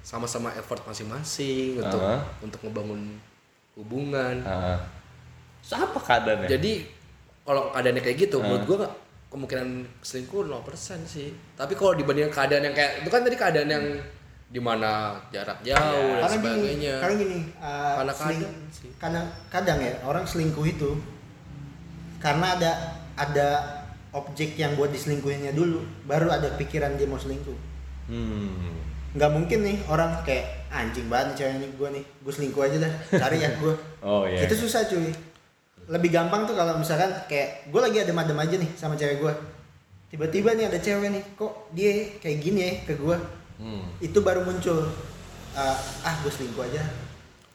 sama-sama 0.00 0.50
effort 0.52 0.82
masing-masing 0.82 1.78
untuk 1.78 1.96
Ah. 1.98 2.20
untuk 2.38 2.58
ngebangun 2.60 3.16
hubungan 3.72 4.36
Heeh. 4.38 4.78
So, 5.60 5.78
apa 5.78 5.96
keadaannya? 5.96 6.48
jadi 6.50 6.72
kalau 7.40 7.70
keadaannya 7.70 8.02
kayak 8.02 8.18
gitu 8.20 8.36
Ah. 8.36 8.42
menurut 8.42 8.64
gue 8.64 8.76
nggak- 8.78 8.96
kemungkinan 9.28 9.68
selingkuh 9.98 10.44
0% 10.44 11.00
sih 11.02 11.32
tapi 11.54 11.72
kalau 11.72 11.94
dibandingkan 11.94 12.28
keadaan 12.30 12.64
yang 12.64 12.74
kayak 12.74 13.00
itu 13.00 13.08
kan 13.08 13.22
tadi 13.22 13.32
keadaan 13.34 13.70
yang 13.70 13.84
di 14.46 14.60
mana 14.60 15.16
jarak 15.28 15.56
jauh 15.62 15.80
dan 16.12 16.20
karena 16.20 16.28
gini 16.28 16.44
sebagainya 16.52 16.94
karena 17.00 17.14
gini 17.16 17.38
uh, 17.56 17.94
Karena 17.96 18.12
seling- 18.12 18.42
keadaan 18.44 18.68
sih. 18.68 18.90
karena 18.98 19.20
kadang 19.48 19.78
ya 19.80 19.92
orang 20.02 20.24
selingkuh 20.26 20.66
itu 20.66 20.90
karena 22.22 22.46
ada 22.54 22.70
ada 23.14 23.48
objek 24.12 24.54
yang 24.54 24.72
buat 24.72 24.88
diselingkuhinnya 24.88 25.52
dulu 25.52 25.82
baru 26.04 26.30
ada 26.30 26.54
pikiran 26.54 26.94
dia 26.94 27.04
mau 27.04 27.16
selingkuh 27.16 27.74
Hmm. 28.02 28.82
nggak 29.12 29.30
mungkin 29.30 29.62
nih 29.62 29.78
orang 29.86 30.22
kayak 30.22 30.66
anjing 30.68 31.06
banget 31.06 31.26
nih 31.28 31.36
cewek 31.36 31.54
ini 31.54 31.68
gue 31.70 31.88
nih 31.92 32.04
gue 32.18 32.32
selingkuh 32.32 32.62
aja 32.62 32.76
dah 32.80 32.92
cari 33.14 33.38
ya 33.38 33.50
gue 33.54 33.74
Oh 34.04 34.24
iya. 34.24 34.42
itu 34.42 34.54
susah 34.56 34.82
cuy 34.84 35.06
lebih 35.84 36.10
gampang 36.10 36.42
tuh 36.42 36.54
kalau 36.54 36.74
misalkan 36.74 37.10
kayak 37.26 37.68
gue 37.68 37.80
lagi 37.80 37.98
ada 37.98 38.12
adem 38.12 38.38
aja 38.38 38.56
nih 38.56 38.70
sama 38.72 38.94
cewek 38.94 39.18
gue 39.18 39.32
tiba-tiba 40.08 40.52
nih 40.52 40.66
ada 40.66 40.78
cewek 40.78 41.08
nih 41.10 41.24
kok 41.32 41.52
dia 41.70 41.90
kayak 42.18 42.38
gini 42.38 42.60
ya 42.60 42.72
ke 42.84 42.94
gue 42.96 43.16
Hmm. 43.54 43.86
itu 43.98 44.18
baru 44.18 44.42
muncul 44.42 44.90
uh, 45.52 45.76
ah 46.02 46.14
gue 46.18 46.32
selingkuh 46.32 46.64
aja 46.64 46.82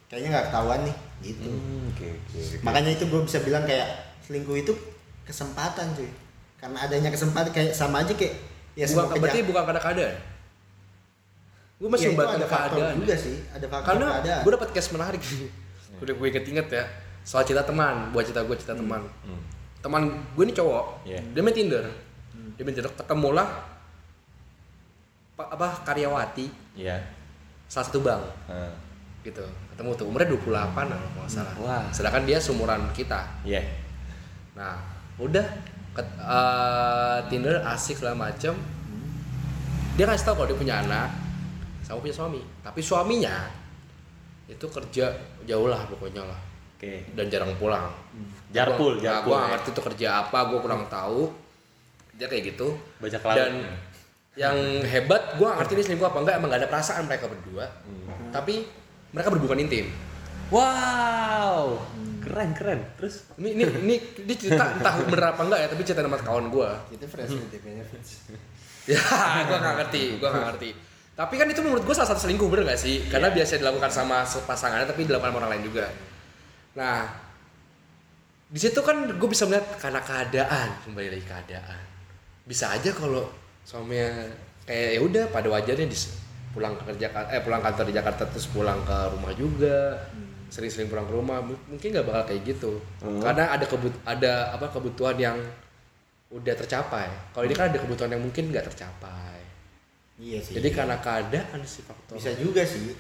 kayaknya 0.08 0.32
nggak 0.32 0.46
ketahuan 0.48 0.80
nih 0.82 0.96
gitu 1.22 1.50
Hmm, 1.50 1.92
Oke, 1.92 2.08
oke. 2.08 2.38
oke. 2.40 2.64
makanya 2.64 2.92
itu 2.94 3.04
gue 3.04 3.22
bisa 3.22 3.44
bilang 3.44 3.68
kayak 3.68 4.07
selingkuh 4.28 4.58
itu 4.58 4.74
kesempatan 5.24 5.92
cuy 5.94 6.12
karena 6.58 6.78
adanya 6.82 7.10
kesempatan 7.10 7.50
kayak 7.50 7.72
sama 7.72 8.04
aja 8.04 8.12
kayak 8.12 8.36
ya 8.74 8.84
semua 8.84 9.08
bukan, 9.08 9.16
berarti 9.18 9.40
kejahatan 9.40 9.50
bukan 9.50 9.64
karena 9.66 9.82
keadaan 9.82 10.16
gue 11.78 11.86
ya, 11.86 11.92
masih 11.94 12.08
faktor 12.12 12.48
keadaan 12.50 12.94
juga 12.98 13.14
ya. 13.14 13.20
sih 13.20 13.38
ada 13.48 13.66
faktor 13.66 13.88
karena 13.88 14.06
keadaan 14.12 14.42
gue 14.42 14.52
dapat 14.54 14.70
case 14.72 14.90
menarik 14.92 15.22
udah 15.98 16.14
gue 16.14 16.28
inget-inget 16.28 16.68
ya 16.72 16.84
soal 17.22 17.44
cerita 17.44 17.64
teman 17.64 18.10
buat 18.10 18.24
cerita 18.24 18.42
gue 18.42 18.56
cerita 18.56 18.76
teman 18.76 19.02
Hmm. 19.22 19.42
teman 19.80 20.02
gue 20.34 20.44
ini 20.44 20.54
cowok 20.54 20.86
Iya. 21.04 21.20
dia 21.32 21.42
main 21.42 21.54
tinder 21.54 21.86
dia 22.54 22.64
main 22.64 22.74
tinder 22.74 22.90
ketemulah 22.92 23.48
pa- 25.34 25.50
apa 25.50 25.68
karyawati 25.84 26.50
Iya. 26.74 26.98
salah 27.66 27.86
satu 27.86 28.02
bank 28.02 28.24
Heeh. 28.48 28.72
gitu 29.24 29.46
ketemu 29.70 29.90
tuh 29.94 30.06
umurnya 30.06 30.28
28 30.30 30.50
lah 30.50 30.66
kalau 30.74 30.90
nggak 31.16 31.30
salah 31.30 31.54
Wah. 31.60 31.84
sedangkan 31.92 32.24
dia 32.26 32.38
seumuran 32.38 32.82
kita 32.92 33.22
Iya. 33.44 33.62
Nah 34.58 34.82
udah 35.16 35.46
ket, 35.94 36.08
eh, 36.18 37.18
Tinder 37.28 37.62
asik 37.64 37.96
segala 37.96 38.18
macem 38.24 38.58
dia 39.94 40.04
ngasih 40.04 40.26
tahu 40.26 40.36
kalau 40.36 40.48
dia 40.48 40.58
punya 40.58 40.76
anak 40.80 41.10
sama 41.82 42.02
punya 42.02 42.16
suami 42.16 42.42
tapi 42.60 42.80
suaminya 42.80 43.48
itu 44.46 44.66
kerja 44.66 45.14
jauh 45.44 45.68
lah 45.68 45.86
pokoknya 45.86 46.22
lah 46.22 46.40
Oke. 46.74 47.06
dan 47.14 47.26
jarang 47.28 47.54
pulang 47.56 47.90
Jarpul, 48.48 48.96
Gua- 48.96 49.04
nah, 49.04 49.04
jarpul. 49.16 49.26
gua 49.26 49.36
nggak 49.36 49.44
ya. 49.44 49.54
ngerti 49.54 49.70
itu 49.70 49.82
kerja 49.84 50.08
apa 50.22 50.40
gue 50.46 50.60
kurang 50.60 50.84
tahu 50.88 51.22
dia 52.14 52.26
kayak 52.26 52.44
gitu 52.48 52.68
Baca 52.98 53.18
laut. 53.20 53.36
dan 53.36 53.54
yang 54.36 54.58
hebat 54.84 55.34
gue 55.34 55.46
ngerti 55.48 55.72
ini 55.74 55.84
selingkuh 55.84 56.08
apa 56.08 56.18
enggak 56.20 56.36
emang 56.38 56.50
gak 56.50 56.62
ada 56.62 56.70
perasaan 56.70 57.04
mereka 57.04 57.26
berdua 57.26 57.66
Hmm. 57.84 58.30
tapi 58.30 58.66
mereka 59.10 59.30
berhubungan 59.30 59.62
intim 59.62 59.90
Wow. 60.48 61.82
Keren, 62.28 62.50
keren. 62.54 62.80
Terus? 63.00 63.28
Ini 63.40 63.50
ini 63.56 63.64
ini, 63.84 63.96
ini 64.24 64.34
cerita 64.36 64.64
entah 64.76 64.94
bener 65.04 65.32
apa 65.32 65.42
enggak 65.48 65.60
ya 65.64 65.68
tapi 65.72 65.82
cerita 65.88 66.02
sama 66.04 66.18
kawan 66.20 66.46
gue 66.52 66.70
itu 66.96 67.06
fresh 67.08 67.34
with 67.34 67.56
benefits 67.64 68.28
ya 68.88 69.02
gue 69.48 69.58
nggak 69.60 69.76
ngerti 69.84 70.04
gue 70.20 70.28
nggak 70.28 70.46
ngerti. 70.54 70.70
Tapi 71.18 71.34
kan 71.34 71.48
itu 71.50 71.66
menurut 71.66 71.82
gue 71.82 71.96
salah 71.98 72.14
satu 72.14 72.30
selingkuh 72.30 72.46
bener 72.46 72.70
gak 72.70 72.78
sih? 72.78 73.10
Karena 73.10 73.34
biasa 73.34 73.58
dilakukan 73.58 73.90
sama 73.90 74.22
pasangannya 74.22 74.86
tapi 74.86 75.10
dilakukan 75.10 75.34
sama 75.34 75.40
orang 75.42 75.52
lain 75.58 75.66
juga. 75.66 75.90
Nah 76.78 77.10
di 78.48 78.60
situ 78.62 78.80
kan 78.86 79.18
gue 79.18 79.30
bisa 79.30 79.50
melihat 79.50 79.66
karena 79.82 80.00
keadaan 80.06 80.68
kembali 80.86 81.08
lagi 81.18 81.26
keadaan. 81.26 81.82
Bisa 82.46 82.70
aja 82.70 82.94
kalau 82.94 83.28
suaminya 83.66 84.30
kayak 84.64 84.90
ya 84.96 85.00
udah 85.04 85.24
pada 85.34 85.48
wajarnya 85.52 85.90
dis 85.90 86.16
pulang 86.54 86.74
ke 86.80 86.84
kerja 86.90 87.08
eh 87.34 87.42
pulang 87.44 87.62
kantor 87.62 87.92
di 87.92 87.94
Jakarta 87.98 88.24
terus 88.30 88.48
pulang 88.50 88.80
ke 88.88 88.98
rumah 89.14 89.34
juga 89.36 90.06
sering-sering 90.48 90.88
pulang 90.88 91.06
ke 91.06 91.14
rumah 91.14 91.40
mungkin 91.44 91.88
nggak 91.92 92.06
bakal 92.08 92.24
kayak 92.32 92.42
gitu 92.48 92.72
karena 93.20 93.52
ada 93.52 93.66
kebut 93.68 93.94
ada 94.08 94.56
apa 94.56 94.72
kebutuhan 94.72 95.18
yang 95.20 95.38
udah 96.28 96.56
tercapai 96.56 97.08
kalau 97.32 97.48
ini 97.48 97.56
kan 97.56 97.72
ada 97.72 97.80
kebutuhan 97.80 98.12
yang 98.16 98.24
mungkin 98.24 98.52
nggak 98.52 98.68
tercapai 98.68 99.40
iya 100.20 100.40
sih 100.40 100.56
jadi 100.56 100.70
karena 100.72 100.96
keadaan 101.00 101.60
sih 101.64 101.84
faktor 101.84 102.16
bisa 102.20 102.32
juga 102.36 102.64
sih 102.64 102.92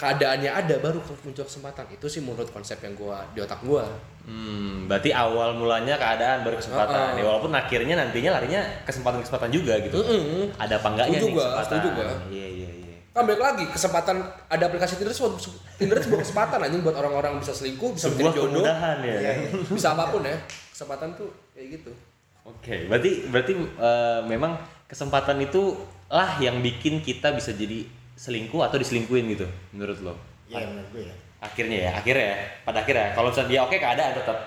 keadaannya 0.00 0.48
ada 0.48 0.80
baru 0.80 0.96
muncul 1.04 1.44
kesempatan 1.44 1.84
itu 1.92 2.06
sih 2.08 2.24
menurut 2.24 2.48
konsep 2.48 2.80
yang 2.80 2.96
gua 2.96 3.20
di 3.36 3.40
otak 3.44 3.60
gua 3.64 3.84
Hmm, 4.20 4.84
berarti 4.84 5.16
awal 5.16 5.56
mulanya 5.56 5.96
keadaan 5.96 6.44
baru 6.44 6.60
kesempatan. 6.60 7.16
Heeh. 7.16 7.18
Ya, 7.18 7.24
walaupun 7.24 7.50
akhirnya 7.56 7.96
nantinya 7.96 8.36
larinya 8.36 8.60
kesempatan-kesempatan 8.84 9.48
juga 9.48 9.80
gitu. 9.80 9.96
Mm-mm. 9.96 10.52
Ada 10.60 10.76
apa 10.76 10.88
enggaknya 10.92 11.18
Setuju 11.18 11.26
nih 11.26 11.34
kesempatan? 11.40 11.64
setuju 11.66 11.88
gua. 11.96 12.04
Iya, 12.28 12.48
iya, 12.52 12.68
iya. 12.68 12.89
Kan 13.10 13.26
balik 13.26 13.42
lagi 13.42 13.64
kesempatan 13.74 14.22
ada 14.46 14.64
aplikasi 14.70 14.94
Tinder 14.94 15.10
sebuah 15.10 15.34
Tinder 15.74 15.98
itu 15.98 16.06
sebuah 16.06 16.22
kesempatan 16.22 16.58
anjing 16.62 16.82
buat 16.86 16.94
orang-orang 16.94 17.42
bisa 17.42 17.50
selingkuh 17.50 17.98
bisa 17.98 18.06
Sebuah 18.06 18.30
jodoh 18.30 18.62
kemudahan 18.62 19.02
ya. 19.02 19.16
Iya. 19.18 19.32
bisa 19.66 19.88
apa 19.98 20.14
pun 20.14 20.22
ya 20.22 20.38
kesempatan 20.70 21.18
tuh 21.18 21.30
kayak 21.54 21.80
gitu 21.80 21.92
Oke, 22.40 22.88
berarti 22.88 23.28
berarti 23.28 23.52
eh, 23.58 24.20
memang 24.24 24.56
kesempatan 24.88 25.38
itu 25.44 25.76
lah 26.08 26.40
yang 26.40 26.58
bikin 26.64 27.04
kita 27.04 27.36
bisa 27.36 27.52
jadi 27.52 27.84
selingkuh 28.16 28.64
atau 28.64 28.80
diselingkuhin 28.80 29.36
gitu 29.36 29.46
menurut 29.76 29.98
lo? 30.02 30.14
iya 30.50 30.66
menurut 30.66 30.88
gue 30.90 31.04
ya 31.06 31.14
Akhirnya 31.40 31.88
ya, 31.88 31.90
akhirnya 31.96 32.26
ya, 32.36 32.38
pada 32.68 32.84
akhirnya. 32.84 33.16
Kalau 33.16 33.32
misalnya 33.32 33.48
dia 33.48 33.60
oke 33.64 33.76
keadaan 33.80 34.12
tetap, 34.12 34.38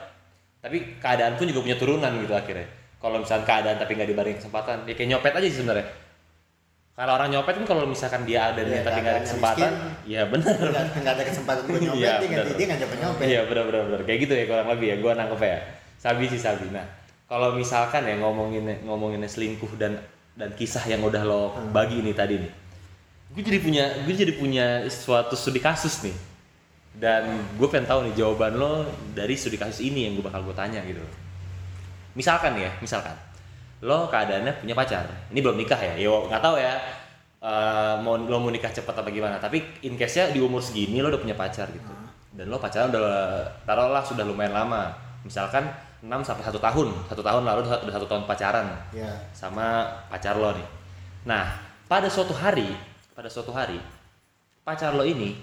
tapi 0.61 0.77
keadaan 1.01 1.33
pun 1.41 1.49
juga 1.49 1.65
punya 1.65 1.77
turunan 1.81 2.11
gitu 2.21 2.33
akhirnya. 2.37 2.69
Kalau 3.01 3.17
misalnya 3.17 3.45
keadaan 3.49 3.77
tapi 3.81 3.91
nggak 3.97 4.09
dibanding 4.13 4.37
kesempatan, 4.37 4.85
ya 4.85 4.93
kayak 4.93 5.09
nyopet 5.09 5.33
aja 5.33 5.47
sih 5.49 5.57
sebenarnya. 5.57 5.85
Kalau 6.93 7.17
orang 7.17 7.33
nyopet 7.33 7.57
kan 7.57 7.65
kalau 7.65 7.89
misalkan 7.89 8.21
dia 8.21 8.53
ada 8.53 8.61
Iya, 8.61 8.69
niat 8.69 8.83
tapi 8.85 8.99
nggak 9.01 9.13
ada 9.17 9.23
kesempatan, 9.25 9.71
ya 10.05 10.21
benar. 10.29 10.53
nggak 10.93 11.13
ada 11.17 11.23
kesempatan 11.25 11.61
gue 11.65 11.79
nyopet 11.89 11.97
Iya, 12.05 12.11
dia 12.21 12.27
nggak 12.29 12.45
dia 12.53 12.65
nggak 12.69 12.79
nyopet 12.85 12.97
nyopet 13.01 13.25
Iya 13.25 13.41
benar 13.49 13.63
benar 13.65 13.81
benar 13.89 14.01
kayak 14.05 14.19
gitu 14.21 14.33
ya 14.37 14.45
kurang 14.45 14.67
lebih 14.69 14.87
ya 14.93 14.95
gue 15.01 15.11
nangkep 15.17 15.41
ya. 15.41 15.57
Sabi 15.97 16.23
sih 16.29 16.37
sabi. 16.37 16.65
Nah 16.69 16.85
kalau 17.25 17.57
misalkan 17.57 18.05
ya 18.05 18.13
ngomongin 18.21 18.85
ngomongin 18.85 19.25
selingkuh 19.25 19.73
dan 19.81 19.97
dan 20.37 20.53
kisah 20.53 20.85
yang 20.85 21.01
udah 21.01 21.25
lo 21.25 21.41
bagi 21.73 21.97
ini 21.97 22.13
tadi 22.13 22.37
nih, 22.37 22.51
gue 23.33 23.41
jadi 23.41 23.59
punya 23.61 23.83
gue 24.05 24.13
jadi 24.13 24.33
punya 24.37 24.65
suatu 24.85 25.33
studi 25.33 25.57
kasus 25.57 26.05
nih. 26.05 26.13
Dan 26.93 27.25
gue 27.57 27.67
pengen 27.73 27.89
tahu 27.89 28.05
nih 28.05 28.13
jawaban 28.13 28.53
lo 28.53 28.85
dari 29.17 29.33
studi 29.33 29.57
kasus 29.57 29.81
ini 29.81 30.05
yang 30.05 30.13
gue 30.13 30.21
bakal 30.21 30.45
gue 30.45 30.53
tanya 30.53 30.77
gitu. 30.85 31.01
Misalkan 32.13 32.53
ya, 32.53 32.69
misalkan 32.77 33.17
lo 33.83 34.07
keadaannya 34.07 34.63
punya 34.63 34.71
pacar, 34.71 35.03
ini 35.27 35.43
belum 35.43 35.59
nikah 35.59 35.75
ya, 35.75 35.93
yo 35.99 36.31
nggak 36.31 36.39
tahu 36.39 36.55
ya. 36.55 36.73
eh, 37.43 37.95
mau 37.99 38.15
lo 38.15 38.39
mau 38.39 38.47
nikah 38.47 38.71
cepat 38.71 39.03
apa 39.03 39.11
gimana? 39.11 39.35
Tapi 39.35 39.83
in 39.83 39.99
case 39.99 40.23
nya 40.23 40.25
di 40.31 40.39
umur 40.39 40.63
segini 40.63 41.03
lo 41.03 41.11
udah 41.11 41.19
punya 41.19 41.35
pacar 41.35 41.67
gitu. 41.67 41.91
Dan 42.31 42.47
lo 42.47 42.55
pacaran 42.55 42.87
udah 42.87 43.43
taruhlah 43.67 43.99
sudah 43.99 44.23
lumayan 44.23 44.55
lama. 44.55 44.95
Misalkan 45.27 45.67
6 45.99 46.07
sampai 46.23 46.43
satu 46.47 46.55
tahun. 46.63 46.95
Satu 47.11 47.19
tahun 47.19 47.43
lalu 47.43 47.67
udah 47.67 47.91
satu 47.91 48.07
tahun 48.07 48.23
pacaran. 48.23 48.71
Ya. 48.95 49.11
Sama 49.35 49.91
pacar 50.07 50.39
lo 50.39 50.55
nih. 50.55 50.67
Nah 51.27 51.51
pada 51.91 52.07
suatu 52.07 52.31
hari 52.31 52.71
pada 53.11 53.27
suatu 53.27 53.51
hari 53.51 53.77
pacar 54.63 54.95
lo 54.95 55.03
ini 55.03 55.35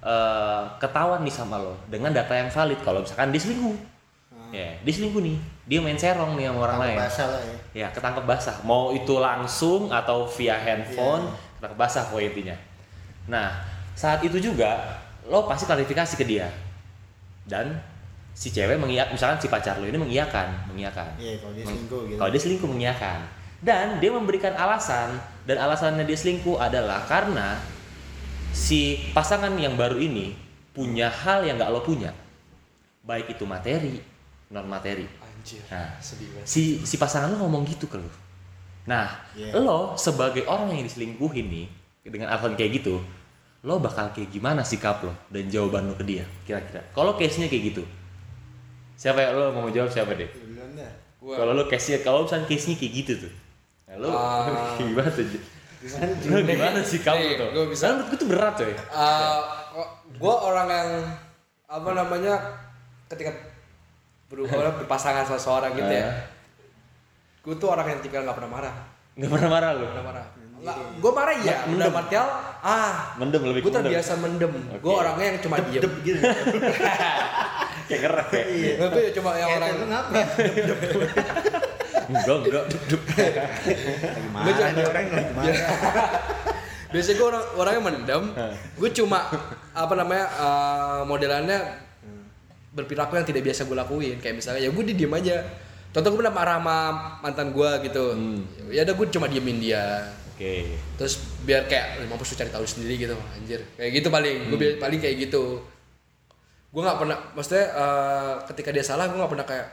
eh, 0.00 0.62
ketahuan 0.80 1.20
nih 1.20 1.34
sama 1.36 1.60
lo 1.60 1.76
dengan 1.92 2.08
data 2.16 2.32
yang 2.32 2.48
valid. 2.48 2.80
Kalau 2.80 3.04
misalkan 3.04 3.28
dia 3.28 3.44
selingkuh 3.44 3.76
ya 4.54 4.70
dia 4.80 4.92
selingkuh 4.96 5.20
nih 5.20 5.36
dia 5.64 5.80
main 5.80 5.96
serong 5.96 6.36
nih 6.36 6.52
sama 6.52 6.68
orang 6.68 6.76
Tangkap 6.76 6.92
lain. 6.92 6.98
basah 7.00 7.26
lah 7.32 7.40
ya. 7.40 7.56
Ya, 7.72 7.86
ketangkep 7.88 8.24
basah. 8.28 8.56
Mau 8.68 8.92
itu 8.92 9.16
langsung 9.16 9.88
atau 9.88 10.28
via 10.28 10.60
handphone, 10.60 11.32
ketangkep 11.56 11.78
basah 11.80 12.04
intinya. 12.20 12.56
Nah, 13.24 13.48
saat 13.96 14.20
itu 14.20 14.36
juga 14.36 15.00
lo 15.24 15.48
pasti 15.48 15.64
klarifikasi 15.64 16.14
ke 16.20 16.24
dia. 16.28 16.52
Dan 17.48 17.80
si 18.36 18.52
cewek 18.52 18.76
mengiyak 18.76 19.08
misalkan 19.08 19.40
si 19.40 19.48
pacar 19.48 19.80
lo 19.80 19.88
ini 19.88 19.96
mengiyakan 19.96 20.68
mengiyakan. 20.68 21.16
Iya, 21.16 21.40
kalau 21.40 21.52
dia 21.56 21.64
selingkuh 21.64 22.00
gitu. 22.12 22.16
kalau 22.20 22.30
dia 22.30 22.40
selingkuh 22.44 22.68
mengiyakan. 22.68 23.18
Dan 23.64 23.86
dia 23.96 24.12
memberikan 24.12 24.52
alasan 24.52 25.16
dan 25.48 25.56
alasannya 25.56 26.04
dia 26.04 26.18
selingkuh 26.20 26.60
adalah 26.60 27.08
karena 27.08 27.56
si 28.52 29.00
pasangan 29.16 29.56
yang 29.56 29.80
baru 29.80 29.96
ini 29.96 30.36
punya 30.76 31.08
hal 31.08 31.48
yang 31.48 31.56
nggak 31.56 31.72
lo 31.72 31.80
punya. 31.80 32.12
Baik 33.00 33.32
itu 33.32 33.48
materi 33.48 34.04
non 34.52 34.68
materi 34.68 35.23
Anjir. 35.44 35.60
nah 35.68 35.92
Sedih 35.98 36.28
banget. 36.30 36.46
si 36.46 36.62
si 36.80 36.96
pasangan 36.96 37.28
lo 37.28 37.36
ngomong 37.38 37.62
gitu 37.66 37.84
ke 37.84 37.94
lo 37.94 38.08
nah 38.84 39.12
Iya. 39.32 39.52
lo 39.54 39.92
sebagai 39.94 40.44
orang 40.44 40.72
yang 40.72 40.82
diselingkuhin 40.82 41.46
nih 41.46 41.66
dengan 42.02 42.28
alasan 42.30 42.52
kayak 42.52 42.80
gitu 42.80 42.96
lo 43.60 43.76
bakal 43.78 44.08
kayak 44.10 44.28
gimana 44.30 44.60
sikap 44.60 45.00
lo 45.00 45.12
dan 45.28 45.44
jawaban 45.46 45.86
lo 45.86 45.94
ke 45.94 46.04
dia 46.04 46.24
kira-kira? 46.42 46.80
Kalau 46.90 47.14
case 47.14 47.38
nya 47.38 47.46
kayak 47.46 47.64
gitu 47.70 47.84
siapa 48.94 49.18
ya? 49.18 49.28
Lo 49.30 49.50
mau 49.50 49.66
jawab 49.66 49.88
siapa 49.88 50.12
deh? 50.12 50.28
Kalau 51.18 51.52
lo 51.52 51.64
case 51.64 51.90
nya 51.90 51.98
kalau 52.00 52.24
misalnya 52.24 52.44
case 52.44 52.66
nya 52.66 52.76
kayak 52.76 52.92
gitu 52.94 53.12
tuh 53.18 53.32
nah, 53.84 53.96
lo 53.98 54.08
Ah. 54.10 54.76
gimana 54.78 55.08
tuh? 55.08 55.24
Gimana 55.78 56.04
lo 56.30 56.38
gimana 56.42 56.78
sikap 56.80 57.16
lo 57.16 57.32
tuh? 57.34 57.48
gua 57.50 57.64
bisa- 57.66 57.88
menurut 57.90 58.06
gue 58.06 58.18
tuh 58.18 58.28
berat 58.30 58.54
coy. 58.54 58.72
Gue 60.14 60.34
orang 60.34 60.68
yang 60.68 60.90
apa 61.66 61.90
namanya 61.90 62.34
ketika 63.06 63.32
berubah 64.28 64.74
berpasangan 64.80 65.24
sama 65.24 65.38
seorang 65.38 65.72
gitu 65.74 65.92
ya. 65.92 66.08
Gue 67.40 67.54
tuh 67.54 67.68
orang 67.68 67.86
yang 67.86 67.98
tipikal 68.00 68.24
nggak 68.24 68.36
pernah 68.40 68.52
marah. 68.52 68.74
nggak 69.14 69.30
pernah 69.30 69.50
marah 69.50 69.70
lo 69.72 69.86
Nggak 69.86 70.04
marah. 70.04 70.26
Nggak, 70.64 70.76
gue 70.96 71.12
marah 71.12 71.34
iya. 71.38 71.56
Mendem. 71.68 71.76
Udah 71.76 71.92
martial, 71.92 72.26
ah. 72.64 72.94
mendem 73.20 73.42
lebih 73.44 73.60
Gue 73.60 73.68
mendem. 73.68 73.84
terbiasa 73.84 74.12
mendem. 74.16 74.52
Gue 74.80 74.90
Oke. 74.90 75.00
orangnya 75.04 75.26
yang 75.28 75.38
cuma 75.44 75.56
diem. 75.60 75.82
Dep 75.84 75.94
gitu. 76.00 76.20
kayak 77.84 78.00
ngerek 78.00 78.28
ya 78.32 78.74
Gue 78.80 79.00
ya 79.04 79.10
cuma 79.12 79.30
yang 79.36 79.44
Kayak 79.44 79.58
orang. 79.60 79.68
itu 79.70 79.86
ngapa? 79.92 80.20
enggak 82.04 82.36
enggak 82.38 82.64
dup, 82.88 83.02
marah 84.32 84.68
nih 84.72 84.84
orang 84.84 85.04
lagi 85.10 85.32
marah. 85.32 85.56
Biasanya 86.88 87.16
gue 87.16 87.26
orang 87.26 87.44
orangnya 87.56 87.80
mendem. 87.82 88.22
Gue 88.74 88.90
cuma 88.92 89.18
apa 89.72 89.94
namanya 89.94 90.26
eh, 90.32 91.00
modelannya 91.04 91.58
berperilaku 92.74 93.16
yang 93.16 93.26
tidak 93.26 93.42
biasa 93.46 93.64
gue 93.64 93.76
lakuin. 93.78 94.16
Kayak 94.18 94.42
misalnya 94.42 94.60
ya 94.66 94.70
gue 94.74 94.82
diem 94.84 95.14
aja. 95.14 95.36
Contoh 95.94 96.10
gue 96.10 96.18
pernah 96.26 96.34
marah 96.34 96.56
sama 96.58 96.78
mantan 97.22 97.54
gue 97.54 97.70
gitu. 97.86 98.04
Ya 98.68 98.82
udah 98.82 98.94
gue 98.98 99.06
cuma 99.14 99.30
diemin 99.30 99.62
dia. 99.62 100.10
oke 100.34 100.54
Terus 100.98 101.14
biar 101.46 101.70
kayak 101.70 102.02
"Eh, 102.02 102.06
mampus 102.10 102.34
lu 102.34 102.42
cari 102.42 102.50
tahu 102.50 102.66
sendiri 102.66 102.94
gitu 102.98 103.14
anjir. 103.32 103.62
Kayak 103.78 103.90
gitu 104.02 104.08
paling. 104.10 104.50
Gue 104.50 104.74
paling 104.76 104.98
kayak 104.98 105.30
gitu. 105.30 105.62
Gue 106.74 106.82
nggak 106.82 106.98
pernah 106.98 107.18
maksudnya 107.32 107.64
eh, 107.70 108.34
ketika 108.50 108.74
dia 108.74 108.82
salah 108.82 109.06
gue 109.06 109.14
nggak 109.14 109.30
pernah 109.30 109.46
kayak 109.46 109.68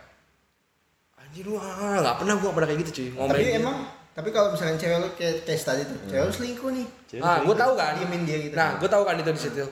anjir 1.17 1.49
lu 1.49 1.57
ah 1.57 1.97
nggak 1.97 2.17
pernah 2.21 2.35
gue 2.37 2.49
pernah 2.53 2.67
kayak 2.69 2.79
gitu 2.85 2.91
cuy. 2.93 3.07
Tapi 3.09 3.17
Ngomelin 3.17 3.47
dia. 3.49 3.57
emang 3.57 3.77
tapi 4.11 4.29
kalau 4.29 4.51
misalkan 4.51 4.75
cewek 4.75 4.97
lu 4.99 5.09
kayak 5.15 5.47
case 5.47 5.63
tadi 5.63 5.81
tuh, 5.87 5.95
cewek 6.11 6.23
lu 6.27 6.33
selingkuh 6.35 6.69
nih. 6.75 6.87
Ah, 7.23 7.39
gue 7.47 7.55
tahu 7.55 7.73
kan. 7.79 7.95
Diemin 7.95 8.21
dia 8.27 8.37
gitu. 8.43 8.53
Nah, 8.59 8.75
gue 8.75 8.89
tahu 8.91 9.03
kan 9.07 9.15
itu 9.15 9.31
di 9.31 9.39
situ. 9.39 9.63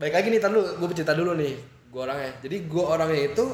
Baik 0.00 0.16
lagi 0.16 0.28
nih, 0.32 0.40
tar 0.40 0.48
lu, 0.48 0.64
gue 0.64 0.86
cerita 0.96 1.12
dulu 1.12 1.36
nih. 1.36 1.52
Gue 1.90 2.00
orangnya. 2.00 2.32
Jadi 2.40 2.56
gue 2.64 2.84
orangnya 2.86 3.22
itu 3.28 3.44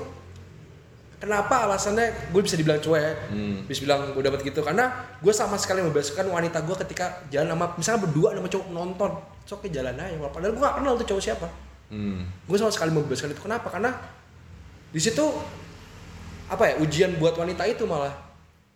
kenapa 1.16 1.64
alasannya 1.64 2.12
gue 2.28 2.40
bisa 2.44 2.60
dibilang 2.60 2.76
cuek, 2.76 3.16
bisa 3.64 3.80
bilang 3.88 4.12
gue 4.12 4.20
dapat 4.22 4.44
gitu 4.44 4.60
karena 4.60 4.92
gue 5.16 5.32
sama 5.32 5.56
sekali 5.56 5.80
membebaskan 5.80 6.28
wanita 6.28 6.60
gue 6.60 6.76
ketika 6.84 7.24
jalan 7.32 7.56
sama 7.56 7.66
misalnya 7.74 8.00
berdua 8.04 8.28
sama 8.36 8.48
cowok 8.52 8.66
nonton, 8.68 9.10
cowok 9.48 9.64
jalan 9.72 9.96
aja. 9.96 10.16
Padahal 10.28 10.52
gue 10.52 10.62
gak 10.62 10.76
kenal 10.76 10.92
tuh 11.00 11.06
cowok 11.08 11.22
siapa. 11.24 11.48
hmm. 11.88 12.20
Gue 12.44 12.56
sama 12.60 12.68
sekali 12.68 12.92
membebaskan 12.92 13.32
itu. 13.32 13.40
Kenapa? 13.40 13.72
Karena 13.72 13.90
di 14.92 15.00
situ 15.00 15.24
apa 16.46 16.62
ya 16.68 16.74
ujian 16.78 17.16
buat 17.18 17.34
wanita 17.34 17.66
itu 17.66 17.82
malah 17.90 18.14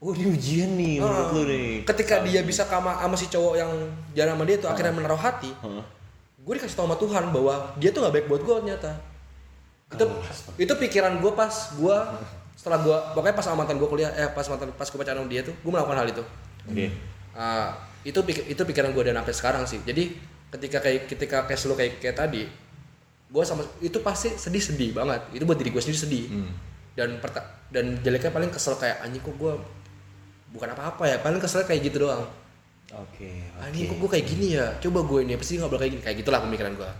oh 0.02 0.10
ini 0.10 0.26
ujian 0.32 0.74
nih 0.74 0.98
menurut 0.98 1.28
Ah, 1.28 1.30
lo 1.30 1.42
nih 1.46 1.86
Ketika 1.86 2.24
dia 2.26 2.42
bisa 2.42 2.66
sama, 2.66 2.98
sama 2.98 3.14
si 3.14 3.28
cowok 3.30 3.54
yang 3.54 3.70
jalan 4.10 4.32
sama 4.34 4.44
dia 4.48 4.56
itu 4.58 4.66
akhirnya 4.66 4.96
menaruh 4.96 5.20
hati, 5.20 5.52
Hah? 5.60 5.84
gue 6.40 6.52
dikasih 6.56 6.72
tau 6.74 6.88
sama 6.88 6.96
Tuhan 6.98 7.30
bahwa 7.30 7.70
dia 7.78 7.92
tuh 7.92 8.00
nggak 8.02 8.14
baik 8.16 8.26
buat 8.26 8.42
gue 8.42 8.54
ternyata. 8.64 8.90
Itu 9.90 10.04
itu 10.56 10.72
pikiran 10.72 11.18
gue 11.18 11.32
pas 11.32 11.50
gue 11.72 11.96
setelah 12.54 12.78
gue 12.78 12.96
pokoknya 13.16 13.34
pas 13.34 13.46
mantan 13.54 13.76
gue 13.76 13.88
kuliah 13.88 14.10
eh 14.12 14.28
pas 14.28 14.44
mantan 14.44 14.68
pas 14.70 14.84
gue 14.84 14.94
pacaran 14.94 15.20
sama 15.20 15.28
dia 15.28 15.42
tuh 15.42 15.54
gue 15.54 15.70
melakukan 15.70 15.98
hal 15.98 16.08
itu. 16.08 16.24
oke 16.64 16.86
Ah, 17.30 17.72
itu 18.02 18.18
itu 18.46 18.58
pikiran 18.60 18.90
gue 18.90 19.02
dan 19.06 19.16
sampai 19.18 19.34
sekarang 19.34 19.62
sih. 19.64 19.78
Jadi 19.80 20.14
ketika 20.50 20.78
kayak 20.78 21.06
ketika 21.06 21.46
case 21.46 21.64
lu 21.64 21.74
kayak 21.74 22.02
kayak 22.02 22.16
tadi, 22.16 22.42
gue 23.26 23.42
sama 23.46 23.62
itu 23.78 23.98
pasti 24.00 24.34
sedih 24.34 24.60
sedih 24.60 24.90
banget. 24.90 25.22
Itu 25.30 25.46
buat 25.46 25.56
diri 25.56 25.70
gue 25.70 25.78
sendiri 25.78 26.00
sedih. 26.00 26.24
Hmm. 26.28 26.52
Dan 26.92 27.22
perta- 27.22 27.46
dan 27.70 28.02
jeleknya 28.02 28.34
paling 28.34 28.50
kesel 28.50 28.74
kayak 28.74 28.98
anjing 29.00 29.22
kok 29.22 29.34
gue 29.34 29.54
bukan 30.50 30.68
apa-apa 30.68 31.06
ya 31.06 31.16
paling 31.22 31.38
kesel 31.38 31.62
kayak 31.62 31.86
gitu 31.86 32.02
doang 32.02 32.26
oke 32.90 33.30
anjing 33.62 33.86
kok 33.86 33.96
gue 33.96 34.10
kayak 34.10 34.26
gini 34.26 34.58
ya 34.58 34.66
coba 34.82 35.06
gue 35.06 35.18
ini 35.22 35.38
pasti 35.38 35.54
nggak 35.54 35.70
bakal 35.70 35.78
kayak 35.78 35.92
gini 35.94 36.02
kayak 36.02 36.16
gitulah 36.18 36.40
pemikiran 36.42 36.74
gue 36.74 36.90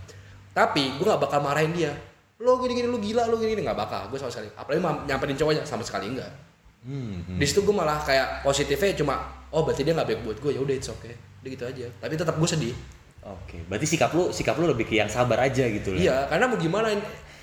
tapi 0.55 0.94
gue 0.94 1.03
nggak 1.03 1.18
bakal 1.18 1.42
marahin 1.42 1.74
dia 1.74 1.90
lo 2.40 2.57
gini 2.59 2.72
gini 2.74 2.88
lo 2.88 2.96
gila 2.96 3.29
lo 3.29 3.37
gini 3.37 3.53
gini 3.53 3.62
nggak 3.62 3.76
bakal 3.76 4.03
gue 4.09 4.16
sama 4.16 4.33
sekali. 4.33 4.48
Apalagi 4.57 4.81
nyamperin 5.05 5.37
cowoknya 5.37 5.62
sama 5.68 5.85
sekali 5.85 6.09
enggak. 6.09 6.33
Hmm, 6.81 7.20
hmm. 7.29 7.37
di 7.37 7.44
situ 7.44 7.61
gue 7.61 7.76
malah 7.76 8.00
kayak 8.00 8.40
positifnya 8.40 8.96
cuma 8.96 9.20
oh 9.53 9.61
berarti 9.61 9.85
dia 9.85 9.92
nggak 9.92 10.09
baik 10.09 10.20
buat 10.24 10.37
gue. 10.40 10.50
Ya 10.57 10.61
udah 10.64 10.72
it's 10.72 10.88
okay. 10.88 11.12
Udah 11.44 11.50
gitu 11.53 11.64
aja. 11.68 11.87
Tapi 12.00 12.16
tetap 12.16 12.35
gue 12.35 12.48
sedih. 12.48 12.72
Oke, 13.20 13.61
berarti 13.68 13.85
sikap 13.85 14.16
lu 14.16 14.33
sikap 14.33 14.57
lu 14.57 14.64
lebih 14.64 14.88
ke 14.88 14.96
yang 14.96 15.05
sabar 15.12 15.44
aja 15.44 15.61
gitu 15.68 15.92
loh. 15.92 16.00
iya 16.00 16.24
karena 16.24 16.48
mau 16.48 16.57
gimana 16.57 16.88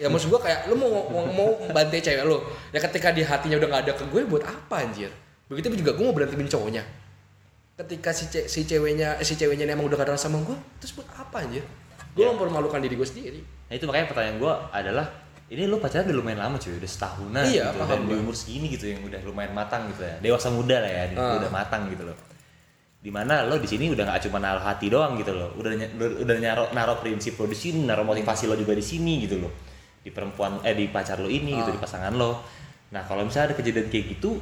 ya 0.02 0.10
maksud 0.10 0.34
gue 0.34 0.42
kayak 0.42 0.66
lu 0.70 0.74
mau 0.74 0.90
mau, 1.06 1.22
mau 1.30 1.50
bantai 1.70 2.02
cewek 2.02 2.26
lo 2.26 2.42
ya 2.74 2.82
ketika 2.82 3.14
di 3.14 3.22
hatinya 3.22 3.62
udah 3.62 3.70
nggak 3.70 3.82
ada 3.86 3.94
ke 3.94 4.04
gue 4.10 4.26
buat 4.26 4.42
apa 4.42 4.82
anjir? 4.82 5.14
Begitu 5.46 5.78
juga 5.78 5.94
gue 5.94 6.02
mau 6.02 6.18
berantemin 6.18 6.50
cowoknya. 6.50 6.82
Ketika 7.78 8.10
si 8.10 8.26
ce- 8.26 8.50
si 8.50 8.66
ceweknya 8.66 9.22
eh, 9.22 9.26
si 9.26 9.38
ceweknya 9.38 9.70
emang 9.70 9.86
udah 9.86 10.02
gak 10.02 10.10
ada 10.10 10.18
sama 10.18 10.42
gue 10.42 10.58
terus 10.82 10.98
buat 10.98 11.06
apa 11.14 11.46
anjir? 11.46 11.62
Gue 12.18 12.26
Ya. 12.26 12.34
mempermalukan 12.34 12.82
diri 12.82 12.98
gue 12.98 13.06
sendiri 13.06 13.42
Nah 13.68 13.74
itu 13.74 13.84
makanya 13.84 14.08
pertanyaan 14.08 14.38
gua 14.38 14.54
adalah 14.72 15.06
ini 15.48 15.64
lu 15.64 15.80
pacaran 15.80 16.04
udah 16.04 16.18
lumayan 16.18 16.40
lama 16.40 16.56
cuy, 16.56 16.76
udah 16.76 16.88
setahunan 16.88 17.44
Iya, 17.44 17.72
gitu. 17.72 17.80
Dan 17.84 18.00
di 18.04 18.16
umur 18.16 18.36
segini 18.36 18.68
gitu 18.68 18.86
yang 18.88 19.00
udah 19.02 19.20
lumayan 19.24 19.52
matang 19.52 19.88
gitu 19.88 20.04
ya. 20.04 20.16
Dewasa 20.20 20.52
muda 20.52 20.84
lah 20.84 20.92
ya, 20.92 21.04
Ah. 21.16 21.40
udah 21.40 21.48
matang 21.50 21.88
gitu 21.88 22.04
loh. 22.04 22.18
Di 23.00 23.08
mana 23.08 23.48
lo 23.48 23.56
di 23.56 23.64
sini 23.64 23.88
udah 23.88 24.04
nggak 24.04 24.28
cuma 24.28 24.40
naruh 24.40 24.60
hati 24.60 24.92
doang 24.92 25.16
gitu 25.16 25.32
loh. 25.32 25.56
Udah 25.56 25.72
udah, 25.96 26.36
naruh 26.38 26.68
naruh 26.72 27.00
prinsip 27.00 27.40
lo 27.40 27.48
di 27.48 27.56
sini, 27.56 27.84
naruh 27.84 28.04
motivasi 28.04 28.44
lo 28.44 28.56
juga 28.56 28.72
di 28.72 28.84
sini 28.84 29.24
gitu 29.24 29.40
loh. 29.40 29.52
Di 30.04 30.12
perempuan 30.12 30.60
eh 30.64 30.76
di 30.76 30.88
pacar 30.88 31.20
lo 31.20 31.32
ini 31.32 31.56
gitu, 31.56 31.72
Ah. 31.72 31.76
di 31.76 31.80
pasangan 31.80 32.12
lo. 32.12 32.44
Nah, 32.92 33.04
kalau 33.04 33.24
misalnya 33.24 33.52
ada 33.52 33.56
kejadian 33.56 33.88
kayak 33.88 34.06
gitu 34.16 34.40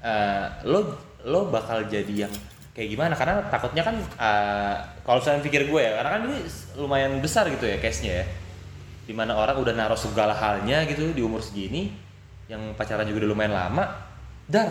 eh, 0.00 0.46
lo 0.66 0.98
lo 1.24 1.48
bakal 1.48 1.86
jadi 1.86 2.26
yang 2.26 2.32
kayak 2.74 2.90
gimana 2.90 3.14
karena 3.14 3.38
takutnya 3.48 3.80
kan 3.80 3.96
eh, 3.96 4.74
kalau 5.00 5.22
misalnya 5.22 5.40
pikir 5.40 5.62
gue 5.64 5.78
ya 5.80 5.94
karena 5.96 6.10
kan 6.10 6.20
ini 6.26 6.38
lumayan 6.74 7.12
besar 7.18 7.46
gitu 7.48 7.64
ya 7.64 7.78
case-nya 7.78 8.20
ya 8.20 8.26
di 9.04 9.12
mana 9.12 9.36
orang 9.36 9.60
udah 9.60 9.76
naruh 9.76 9.96
segala 9.96 10.32
halnya 10.32 10.84
gitu 10.88 11.12
di 11.12 11.20
umur 11.20 11.44
segini 11.44 11.92
yang 12.48 12.60
pacaran 12.76 13.04
juga 13.08 13.24
udah 13.24 13.30
lumayan 13.32 13.52
lama 13.56 13.84
dar 14.44 14.68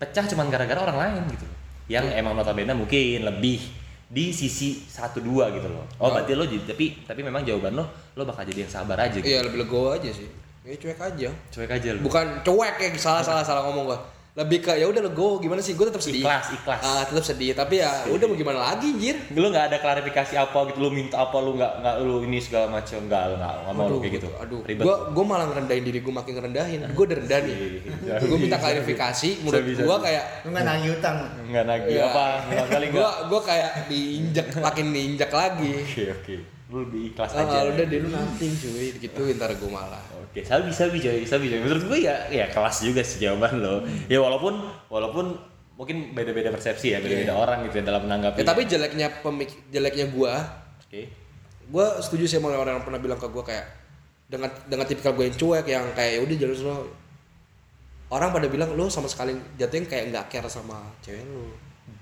pecah 0.00 0.24
cuman 0.28 0.48
gara-gara 0.48 0.80
orang 0.84 0.98
lain 0.98 1.22
gitu. 1.32 1.46
Yang 1.88 2.12
emang 2.20 2.36
notabene 2.36 2.76
mungkin 2.76 3.24
lebih 3.24 3.60
di 4.08 4.32
sisi 4.32 4.84
satu 4.88 5.20
dua 5.20 5.52
gitu 5.52 5.68
loh. 5.68 5.84
Oh 6.00 6.08
berarti 6.12 6.32
lo 6.32 6.48
jadi 6.48 6.64
tapi 6.64 7.04
tapi 7.04 7.20
memang 7.20 7.44
jawaban 7.44 7.76
lo 7.76 7.84
lo 8.16 8.22
bakal 8.24 8.44
jadi 8.44 8.64
yang 8.64 8.72
sabar 8.72 8.96
aja 9.00 9.20
gitu. 9.20 9.28
Iya 9.28 9.44
lebih 9.44 9.64
legowo 9.64 9.96
aja 9.96 10.08
sih. 10.12 10.28
Ya 10.64 10.76
cuek 10.76 11.00
aja. 11.00 11.28
Cuek 11.52 11.70
aja 11.72 11.88
lo 11.96 12.00
bukan 12.04 12.44
cuek 12.44 12.76
ya 12.80 12.88
salah 12.96 13.24
salah 13.24 13.44
salah 13.44 13.64
ngomong 13.68 13.88
gue 13.88 13.98
lebih 14.38 14.58
ke 14.60 14.72
ya 14.72 14.86
udah 14.86 15.02
legowo 15.02 15.36
gimana 15.36 15.58
sih? 15.58 15.74
Gue 15.74 15.84
tetap 15.84 15.98
sedih. 15.98 16.22
Ikhlas, 16.22 16.46
ikhlas. 16.52 16.78
ah 16.80 17.02
tetap 17.02 17.24
sedih. 17.24 17.50
Tapi 17.52 17.82
ya 17.82 18.06
udah 18.06 18.24
mau 18.24 18.34
gimana 18.34 18.58
lagi 18.64 18.86
anjir 18.88 19.18
lu 19.32 19.50
nggak 19.50 19.66
ada 19.66 19.78
klarifikasi 19.78 20.34
apa 20.34 20.58
gitu 20.68 20.78
lu 20.78 20.88
minta 20.88 21.18
apa 21.18 21.36
lu 21.36 21.54
nggak 21.54 21.72
nggak 21.76 21.94
lu 22.00 22.22
ini 22.22 22.38
segala 22.38 22.70
macam 22.70 23.02
nggak 23.02 23.22
lu 23.24 23.34
nggak 23.36 23.54
nggak 23.58 23.74
mau 23.74 23.86
lu 23.86 23.98
kayak 23.98 24.14
gitu. 24.16 24.28
aduh. 24.38 24.60
Ribet. 24.62 24.84
Gue 24.86 24.94
gue 25.10 25.24
malah 25.24 25.46
ngerendahin 25.46 25.82
diri 25.82 25.98
gue 25.98 26.14
makin 26.14 26.32
ngerendahin. 26.32 26.78
Gue 26.88 27.04
udah 27.04 27.18
rendah 27.18 27.38
nih. 27.42 27.56
Iya, 27.98 28.14
gue 28.22 28.38
minta 28.38 28.54
bisa, 28.54 28.62
klarifikasi 28.62 29.30
menurut 29.42 29.64
bisa, 29.66 29.82
gue 29.82 29.96
kayak 30.00 30.24
Lu 30.46 30.48
nggak 30.54 30.64
nagih 30.64 30.90
utang. 30.94 31.16
nggak 31.44 31.64
nagih 31.66 31.92
Iya. 31.92 32.04
apa 32.06 32.24
nggak. 32.46 32.66
Kali 32.70 32.86
gue 32.88 33.08
gue 33.26 33.40
kayak 33.42 33.70
diinjek 33.90 34.46
makin 34.56 34.86
diinjek 34.88 35.30
lagi. 35.30 35.72
Oke 35.82 36.04
oke 36.14 36.57
lu 36.68 36.84
lebih 36.84 37.16
ikhlas 37.16 37.32
ah, 37.32 37.48
aja 37.48 37.72
udah 37.72 37.84
deh 37.88 37.98
lu 38.04 38.08
nothing 38.12 38.52
cuy 38.52 38.92
gitu 39.00 39.20
ntar 39.40 39.56
gue 39.56 39.70
malah 39.72 40.04
Oke, 40.28 40.44
sabi 40.44 40.68
sabi 40.68 41.00
coy, 41.00 41.24
sabi 41.24 41.48
coy. 41.48 41.64
Menurut 41.64 41.88
gue 41.88 41.98
ya 42.04 42.28
ya 42.28 42.52
kelas 42.52 42.84
juga 42.84 43.00
sih 43.00 43.24
jawaban 43.24 43.64
lo. 43.64 43.80
Ya 44.12 44.20
walaupun 44.20 44.60
walaupun 44.92 45.40
mungkin 45.80 46.12
beda-beda 46.12 46.52
persepsi 46.52 46.92
ya, 46.92 47.00
beda-beda 47.00 47.32
orang 47.32 47.64
gitu 47.64 47.80
ya 47.80 47.84
dalam 47.88 48.04
menanggapi. 48.04 48.42
ya, 48.42 48.44
tapi 48.44 48.68
jeleknya 48.68 49.08
pemik 49.24 49.48
jeleknya 49.72 50.12
gue 50.12 50.32
oke. 50.84 51.02
gue 51.68 51.86
setuju 52.04 52.24
sih 52.28 52.36
sama 52.36 52.52
orang 52.52 52.76
yang 52.76 52.84
pernah 52.84 53.00
bilang 53.00 53.16
ke 53.16 53.24
gue 53.30 53.44
kayak 53.46 53.66
dengan 54.28 54.50
dengan 54.68 54.84
tipikal 54.84 55.16
gue 55.16 55.24
yang 55.32 55.36
cuek 55.40 55.66
yang 55.70 55.86
kayak 55.96 56.12
ya 56.18 56.20
udah 56.20 56.36
jalur 56.36 56.56
semua 56.60 56.78
orang 58.12 58.28
pada 58.28 58.46
bilang 58.52 58.70
lu 58.76 58.92
sama 58.92 59.08
sekali 59.08 59.32
jatuhnya 59.56 59.88
kayak 59.88 60.04
nggak 60.12 60.24
care 60.28 60.48
sama 60.52 60.76
cewek 61.00 61.24
lu 61.24 61.48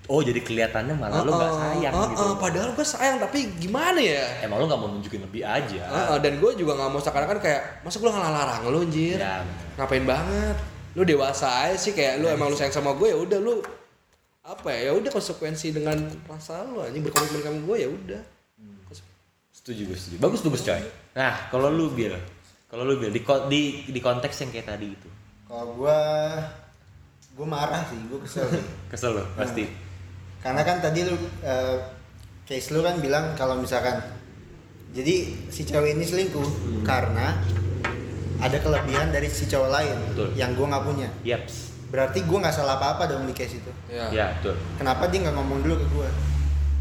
Oh 0.07 0.23
jadi 0.23 0.39
kelihatannya 0.39 0.95
malah 0.95 1.27
lu 1.27 1.31
nggak 1.31 1.51
Heeh, 1.51 1.63
sayang 1.83 1.93
heeh, 1.93 2.11
gitu. 2.15 2.25
padahal 2.39 2.71
gue 2.73 2.87
sayang 2.87 3.17
tapi 3.19 3.39
gimana 3.59 3.99
ya 3.99 4.23
Emang 4.41 4.63
lu 4.63 4.71
nggak 4.71 4.79
mau 4.79 4.89
nunjukin 4.89 5.19
lebih 5.21 5.43
aja. 5.43 5.83
Heeh, 5.83 6.17
dan 6.23 6.39
gue 6.39 6.51
juga 6.55 6.79
nggak 6.79 6.91
mau 6.91 7.01
seakan-akan 7.01 7.39
kayak 7.39 7.83
masa 7.83 7.99
gue 7.99 8.07
nggak 8.07 8.23
larang 8.31 8.61
lu 8.67 8.79
anjir 8.81 9.19
Ya, 9.19 9.43
ngapain 9.75 10.07
banget 10.07 10.57
lu 10.95 11.03
dewasa 11.03 11.69
aja 11.69 11.77
sih 11.77 11.93
kayak 11.93 12.19
lu 12.19 12.27
emang 12.27 12.49
lu 12.49 12.57
sayang 12.57 12.73
sama 12.73 12.95
gue 12.95 13.11
ya 13.11 13.19
udah 13.19 13.37
lu 13.37 13.61
apa 14.41 14.71
ya 14.71 14.89
ya 14.89 14.93
udah 14.95 15.11
konsekuensi 15.11 15.75
dengan 15.75 15.99
rasa 16.25 16.63
lu 16.63 16.79
anjing 16.81 17.03
berkomitmen 17.03 17.43
sama 17.43 17.61
gue 17.61 17.77
ya 17.83 17.89
udah 17.91 18.23
Setuju 19.51 19.91
gue 19.91 19.99
setuju. 19.99 20.17
Bagus 20.23 20.41
bagus 20.41 20.63
coy. 20.63 20.79
Nah 21.13 21.51
kalau 21.51 21.67
lu 21.69 21.91
bil, 21.91 22.15
kalau 22.71 22.87
lu 22.87 22.97
bil 22.97 23.11
di, 23.11 23.19
di 23.51 23.63
di 23.91 23.99
konteks 23.99 24.47
yang 24.47 24.55
kayak 24.55 24.71
tadi 24.71 24.95
itu, 24.95 25.09
Kalau 25.43 25.75
gua 25.75 25.99
gua 27.35 27.47
marah 27.51 27.83
sih, 27.91 27.99
gua 28.07 28.23
kesel 28.23 28.47
kesel 28.95 29.19
lo 29.19 29.27
pasti. 29.35 29.67
Karena 30.47 30.62
kan 30.62 30.78
tadi 30.78 31.03
lu 31.03 31.18
eh, 31.42 31.76
case 32.47 32.70
lu 32.70 32.78
kan 32.86 33.03
bilang 33.03 33.34
kalau 33.34 33.59
misalkan 33.59 33.99
jadi 34.94 35.26
si 35.51 35.66
cewek 35.66 35.99
ini 35.99 36.07
selingkuh 36.07 36.47
karena 36.86 37.34
ada 38.38 38.55
kelebihan 38.62 39.11
dari 39.11 39.26
si 39.26 39.51
cowok 39.51 39.70
lain 39.74 39.99
Betul. 40.14 40.28
yang 40.38 40.55
gua 40.55 40.70
nggak 40.70 40.84
punya. 40.86 41.09
Yaps. 41.26 41.74
Berarti 41.90 42.22
gua 42.30 42.47
nggak 42.47 42.55
salah 42.55 42.78
apa-apa 42.78 43.11
dong 43.11 43.26
di 43.26 43.34
case 43.34 43.59
itu. 43.59 43.72
ya, 43.90 44.07
Ya 44.14 44.26
betul. 44.38 44.55
Kenapa 44.78 45.11
dia 45.11 45.26
nggak 45.26 45.34
ngomong 45.34 45.59
dulu 45.66 45.74
ke 45.82 45.86
gua? 45.90 46.09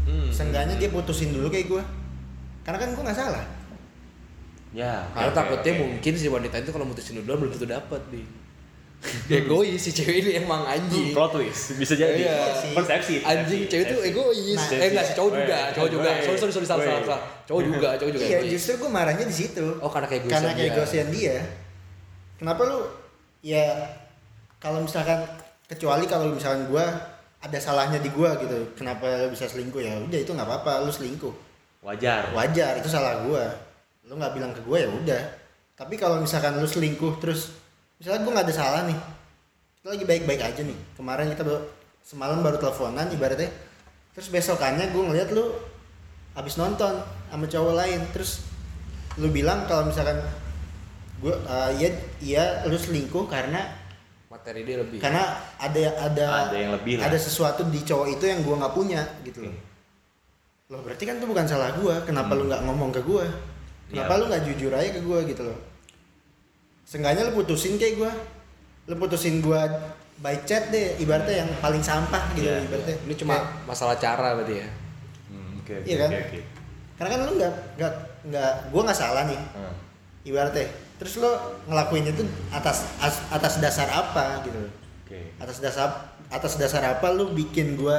Hmm. 0.06 0.30
Seenggaknya 0.30 0.78
dia 0.78 0.86
putusin 0.94 1.34
dulu 1.34 1.50
kayak 1.50 1.66
gua. 1.66 1.82
Karena 2.62 2.78
kan 2.78 2.88
gua 2.94 3.02
nggak 3.10 3.18
salah. 3.18 3.44
Ya. 4.76 5.08
karena 5.10 5.32
oke, 5.32 5.38
takutnya 5.40 5.72
oke. 5.72 5.80
mungkin 5.82 6.12
si 6.14 6.26
wanita 6.28 6.60
itu 6.60 6.70
kalau 6.70 6.84
mutusin 6.84 7.18
duluan 7.18 7.40
belum 7.40 7.52
tentu 7.56 7.64
dapat 7.64 8.00
bi 8.12 8.20
egois 9.30 9.78
si 9.78 9.90
cewek 9.94 10.24
ini 10.24 10.30
emang 10.42 10.66
anjing 10.66 11.14
plot 11.14 11.30
twist 11.36 11.78
bisa 11.78 11.94
jadi. 11.94 12.26
Iya. 12.26 12.38
Persepsi. 12.74 13.22
anjing 13.22 13.68
cewek 13.70 13.84
itu 13.92 13.96
egois 14.02 14.56
Nah, 14.56 14.82
eh 14.82 14.88
enggak 14.90 15.04
sih 15.06 15.14
cowok 15.14 15.30
juga 15.36 15.58
cowok 15.70 15.90
juga 15.92 16.10
sorry 16.24 16.38
sorry 16.40 16.52
sorry 16.52 16.66
salah 16.66 16.84
salah 16.84 17.02
salah 17.04 17.22
cowok 17.46 17.62
juga 17.62 17.88
cowok 18.00 18.12
juga 18.16 18.24
Iya, 18.26 18.38
justru 18.50 18.72
gua 18.82 18.90
marahnya 18.90 19.24
di 19.28 19.36
situ. 19.36 19.64
oh 19.78 19.90
karena 19.92 20.06
kayak 20.10 20.22
Karena 20.26 20.50
kayak 20.56 20.72
gosian 20.74 21.08
dia. 21.14 21.36
Kenapa 22.36 22.60
lu 22.66 22.78
ya 23.40 23.64
kalau 24.58 24.82
misalkan 24.82 25.22
kecuali 25.66 26.04
kalau 26.10 26.32
misalkan 26.34 26.66
gua 26.66 26.84
ada 27.38 27.58
salahnya 27.62 28.02
di 28.02 28.10
gua 28.10 28.34
gitu. 28.42 28.74
Kenapa 28.74 29.06
lu 29.22 29.30
bisa 29.30 29.46
selingkuh 29.46 29.78
ya? 29.78 29.94
Udah 30.02 30.18
itu 30.18 30.32
nggak 30.34 30.48
apa-apa, 30.48 30.82
lu 30.82 30.90
selingkuh. 30.90 31.30
Wajar. 31.86 32.34
Wajar, 32.34 32.74
itu 32.82 32.88
salah 32.90 33.22
gua. 33.22 33.46
Lu 34.02 34.18
nggak 34.18 34.34
bilang 34.34 34.50
ke 34.50 34.60
gua 34.66 34.82
ya 34.82 34.88
udah. 34.90 35.22
Tapi 35.76 35.94
kalau 35.94 36.18
misalkan 36.18 36.58
lu 36.58 36.66
selingkuh 36.66 37.20
terus 37.22 37.54
misalnya 37.98 38.20
gua 38.22 38.32
nggak 38.36 38.46
ada 38.46 38.54
salah 38.54 38.82
nih. 38.84 38.98
Kita 39.78 39.86
lagi 39.92 40.04
baik-baik 40.04 40.40
aja 40.42 40.60
nih. 40.62 40.78
Kemarin 40.94 41.32
kita 41.32 41.42
baru, 41.42 41.60
semalam 42.00 42.38
baru 42.40 42.56
teleponan 42.58 43.06
ibaratnya. 43.10 43.50
Terus 44.12 44.28
besokannya 44.28 44.90
gua 44.90 45.02
ngeliat 45.12 45.30
lu 45.30 45.44
habis 46.36 46.60
nonton 46.60 47.00
sama 47.32 47.48
cowok 47.48 47.74
lain 47.74 48.00
terus 48.12 48.44
lu 49.16 49.32
bilang 49.32 49.64
kalau 49.64 49.88
misalkan 49.88 50.20
gue 51.16 51.32
iya 51.80 51.88
iya 52.20 52.44
lu 52.68 52.76
selingkuh 52.76 53.24
karena 53.24 53.64
materi 54.28 54.60
dia 54.68 54.84
lebih 54.84 55.00
karena 55.00 55.32
ada 55.56 55.80
ada 55.96 56.52
Ada 56.52 56.56
yang 56.60 56.72
lebih 56.76 57.00
lah. 57.00 57.08
ada 57.08 57.16
sesuatu 57.16 57.64
di 57.72 57.80
cowok 57.80 58.20
itu 58.20 58.24
yang 58.28 58.44
gua 58.44 58.60
nggak 58.60 58.74
punya 58.76 59.00
gitu 59.24 59.48
loh 59.48 59.54
Oke. 59.56 60.76
loh 60.76 60.80
berarti 60.84 61.04
kan 61.08 61.16
itu 61.16 61.24
bukan 61.24 61.46
salah 61.48 61.72
gua 61.80 62.04
kenapa 62.04 62.36
lu 62.36 62.44
nggak 62.52 62.62
ngomong 62.68 62.92
ke 62.92 63.00
gua 63.00 63.24
kenapa 63.88 64.12
Iya. 64.12 64.20
lu 64.20 64.24
nggak 64.28 64.42
jujur 64.52 64.72
aja 64.76 64.90
ke 64.92 65.00
gua 65.00 65.18
gitu 65.24 65.40
loh 65.40 65.58
Seenggaknya 66.86 67.26
lu 67.26 67.34
putusin 67.36 67.76
kayak 67.76 67.98
gua 67.98 68.12
lu 68.86 68.94
putusin 68.94 69.42
gua 69.42 69.66
by 70.16 70.38
chat 70.44 70.70
deh 70.70 70.94
ibaratnya 70.96 71.42
yang 71.42 71.50
paling 71.58 71.82
sampah 71.82 72.30
gitu 72.32 72.46
Iya, 72.46 72.62
ibaratnya 72.62 72.94
ini 73.02 73.14
cuma 73.14 73.36
masalah 73.64 73.96
cara 73.96 74.32
berarti 74.32 74.54
ya 74.56 74.68
Hmm, 75.26 75.58
Oke 75.58 75.72
oke 75.76 75.84
Iya 75.84 75.96
kan? 75.98 76.10
oke, 76.10 76.22
oke. 76.24 76.40
karena 76.96 77.08
kan 77.10 77.20
lu 77.20 77.32
nggak 77.34 77.54
nggak 77.76 77.92
nggak 78.24 78.52
gua 78.70 78.80
nggak 78.86 78.96
salah 78.96 79.22
nih 79.26 79.40
Hmm. 79.52 79.74
ibaratnya 80.22 80.66
terus 80.96 81.18
lo 81.18 81.30
ngelakuin 81.66 82.08
itu 82.08 82.22
atas 82.48 82.88
as- 82.96 83.26
atas 83.28 83.58
dasar 83.58 83.84
apa 83.86 84.40
gitu 84.40 84.56
loh. 84.56 84.72
Oke. 85.02 85.34
atas 85.36 85.58
dasar 85.58 85.88
atas 86.28 86.54
dasar 86.54 86.82
apa 86.88 87.06
lu 87.10 87.30
bikin 87.30 87.74
gua 87.74 87.98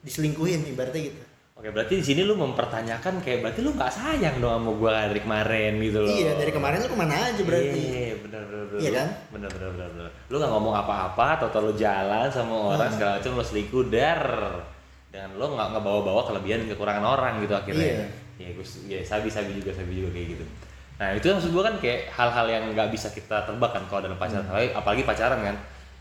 diselingkuhin 0.00 0.68
ibaratnya 0.68 1.08
gitu 1.08 1.18
Oke, 1.58 1.74
berarti 1.74 1.98
di 1.98 2.04
sini 2.06 2.22
lu 2.22 2.38
mempertanyakan 2.38 3.18
kayak 3.18 3.42
berarti 3.42 3.66
lu 3.66 3.74
nggak 3.74 3.90
sayang 3.90 4.38
dong 4.38 4.62
sama 4.62 4.70
gua 4.78 5.10
dari 5.10 5.18
kemarin 5.18 5.72
gitu 5.82 5.98
loh. 5.98 6.06
iya 6.08 6.38
dari 6.38 6.54
kemarin 6.54 6.78
lu 6.78 6.86
ke 6.86 6.94
mana 6.94 7.14
aja 7.18 7.42
berarti 7.42 7.78
Iya, 7.82 8.14
bener 8.22 8.42
bener 8.46 8.64
bener. 8.64 8.78
Iya 8.78 8.90
kan? 8.94 9.08
Bener 9.34 9.50
bener 9.50 9.70
bener 9.74 9.88
bener. 9.90 10.10
Lu 10.30 10.34
nggak 10.38 10.52
ngomong 10.54 10.74
apa-apa, 10.76 11.26
atau 11.42 11.58
lu 11.58 11.74
jalan 11.74 12.30
sama 12.30 12.54
orang 12.70 12.86
Hmm. 12.86 12.94
segala 12.94 13.12
macam 13.18 13.30
lu 13.34 13.42
selingkuh 13.42 13.84
dar. 13.90 14.22
Dan 15.10 15.34
lu 15.34 15.44
nggak 15.50 15.68
ngebawa-bawa 15.74 16.22
kelebihan 16.24 16.62
dan 16.62 16.68
kekurangan 16.70 17.02
orang 17.04 17.42
gitu 17.42 17.50
akhirnya. 17.52 17.86
Iya. 17.90 18.06
Iya, 18.38 18.48
gue 18.54 18.64
ya 18.86 18.98
sabi 19.02 19.26
sabi 19.26 19.50
juga 19.52 19.74
sabi 19.74 19.98
juga 19.98 20.14
kayak 20.14 20.38
gitu. 20.38 20.44
Nah 20.94 21.10
itu 21.10 21.26
maksud 21.26 21.50
gua 21.50 21.64
kan 21.64 21.74
kayak 21.82 22.06
hal-hal 22.14 22.46
yang 22.46 22.64
nggak 22.70 22.94
bisa 22.94 23.10
kita 23.10 23.42
tebak 23.42 23.74
kan 23.74 23.82
kalau 23.84 24.06
dalam 24.06 24.14
pacaran, 24.14 24.46
Hmm. 24.46 24.78
apalagi 24.78 25.02
pacaran 25.02 25.42
kan. 25.42 25.56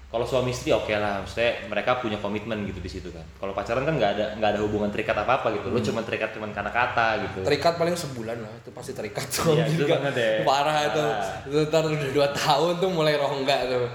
Kalau 0.07 0.23
suami 0.23 0.49
istri 0.49 0.71
oke 0.71 0.87
lah, 0.89 1.19
maksudnya 1.19 1.67
mereka 1.67 1.99
punya 1.99 2.15
komitmen 2.15 2.63
gitu 2.63 2.79
di 2.79 2.87
situ 2.87 3.11
kan. 3.11 3.27
Kalau 3.35 3.51
pacaran 3.51 3.83
kan 3.83 3.91
nggak 3.93 4.11
ada 4.13 4.25
nggak 4.33 4.49
ada 4.55 4.61
hubungan 4.61 4.87
terikat 4.87 5.11
apa 5.13 5.37
apa 5.37 5.51
gitu. 5.51 5.67
Lu 5.67 5.75
Hmm. 5.75 5.83
cuma 5.85 5.99
terikat 6.01 6.31
cuma 6.31 6.47
karena 6.47 6.69
kata 6.69 7.07
gitu. 7.21 7.39
terikat 7.43 7.75
paling 7.75 7.91
sebulan 7.93 8.37
lah 8.37 8.53
itu 8.53 8.71
pasti 8.71 8.91
terikat 8.91 9.27
tuh 9.27 9.51
Iya, 9.51 9.67
itu 9.67 9.83
banget 9.85 10.13
ya. 10.15 10.29
parah 10.41 10.77
itu 10.85 11.03
Parah. 11.03 11.43
itu 11.43 11.57
ntar 11.67 11.83
udah 11.85 12.09
dua 12.09 12.27
tahun 12.31 12.73
tuh 12.77 12.89
mulai 12.89 13.15
rongga 13.15 13.57
tuh 13.67 13.85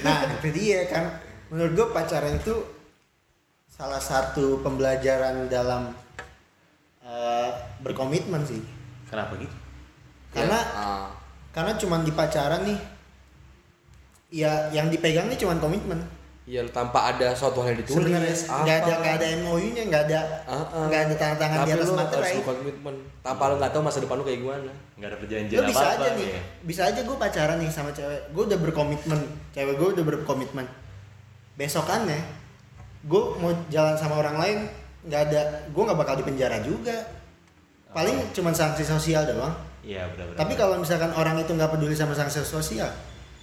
nah 0.00 0.18
itu 0.32 0.48
dia 0.50 0.82
kan 0.84 1.04
menurut 1.48 1.72
gua 1.72 1.88
pacaran 1.92 2.34
itu 2.34 2.54
salah 3.68 3.98
satu 3.98 4.58
pembelajaran 4.60 5.46
dalam 5.46 5.94
eh, 7.02 7.50
berkomitmen 7.78 8.42
sih 8.42 8.62
Kenapa 9.06 9.36
gitu? 9.36 9.54
karena 10.32 10.58
Ya, 10.58 10.74
ah. 10.74 11.06
karena 11.50 11.76
cuman 11.76 12.00
di 12.00 12.10
pacaran 12.10 12.64
nih 12.64 12.78
ya 14.32 14.72
yang 14.72 14.88
dipegang 14.88 15.28
nih 15.28 15.36
cuman 15.36 15.60
komitmen. 15.60 16.00
Iya 16.42 16.66
tanpa 16.74 17.14
ada 17.14 17.30
suatu 17.38 17.62
hal 17.62 17.70
yang 17.70 17.86
ditulis 17.86 18.02
sebenarnya 18.02 18.34
nggak 18.34 18.76
ada 18.82 18.92
nggak 18.98 19.14
ada 19.14 19.26
MOU 19.46 19.68
nya 19.78 19.82
nggak 19.86 20.02
ada 20.10 20.20
Ah, 20.42 20.58
ah. 20.74 20.90
nggak 20.90 21.00
ada 21.06 21.14
tanda 21.14 21.36
tangan 21.38 21.58
di 21.62 21.70
Tapi 21.70 21.78
atas 21.78 21.86
lu 21.86 21.94
materai 21.94 22.18
harus 22.18 22.34
berkomitmen. 22.42 22.94
Tanpa 23.22 23.42
lu 23.46 23.54
nggak 23.62 23.70
tahu 23.70 23.82
masa 23.86 23.98
depan 24.02 24.16
lu 24.18 24.24
kayak 24.26 24.40
gimana. 24.42 24.72
Nggak 24.98 25.08
ada 25.14 25.18
perjanjian 25.22 25.58
lo 25.62 25.68
bisa 25.70 25.84
apa-apa 25.86 26.02
aja 26.02 26.10
nih. 26.18 26.26
ya. 26.26 26.42
bisa 26.66 26.82
aja 26.90 27.00
gue 27.06 27.16
pacaran 27.20 27.56
nih 27.62 27.70
sama 27.70 27.90
cewek. 27.94 28.20
Gue 28.34 28.42
udah 28.50 28.58
berkomitmen. 28.58 29.20
Cewek 29.54 29.74
gue 29.78 29.88
udah 29.94 30.04
berkomitmen. 30.08 30.66
Besokannya 31.54 32.20
gue 33.06 33.22
mau 33.38 33.52
jalan 33.70 33.94
sama 33.94 34.18
orang 34.18 34.36
lain 34.42 34.58
nggak 35.06 35.22
ada 35.30 35.40
gue 35.70 35.82
nggak 35.86 35.98
bakal 36.02 36.14
dipenjara 36.18 36.58
juga. 36.66 37.06
Paling 37.94 38.34
cuman 38.34 38.50
sanksi 38.50 38.82
sosial 38.82 39.30
doang. 39.30 39.54
Iya 39.82 40.10
benar-benar. 40.14 40.38
tapi 40.38 40.54
kalau 40.54 40.78
misalkan 40.78 41.10
orang 41.14 41.38
itu 41.38 41.50
nggak 41.54 41.70
peduli 41.74 41.94
sama 41.94 42.14
sanksi 42.14 42.42
sosial 42.46 42.86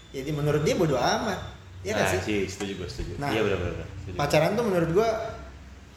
jadi 0.10 0.30
menurut 0.34 0.62
dia 0.66 0.76
bodo 0.76 0.98
amat 0.98 1.58
Iya 1.80 1.96
nah, 1.96 2.04
gak 2.04 2.12
sih 2.12 2.22
sih? 2.28 2.40
setuju 2.44 2.84
gue 2.84 2.90
setuju. 2.92 3.12
Nah, 3.24 3.32
iya 3.32 3.40
benar-benar. 3.40 3.88
setuju. 4.04 4.18
pacaran 4.20 4.52
tuh 4.60 4.66
menurut 4.68 4.90
gue 4.92 5.10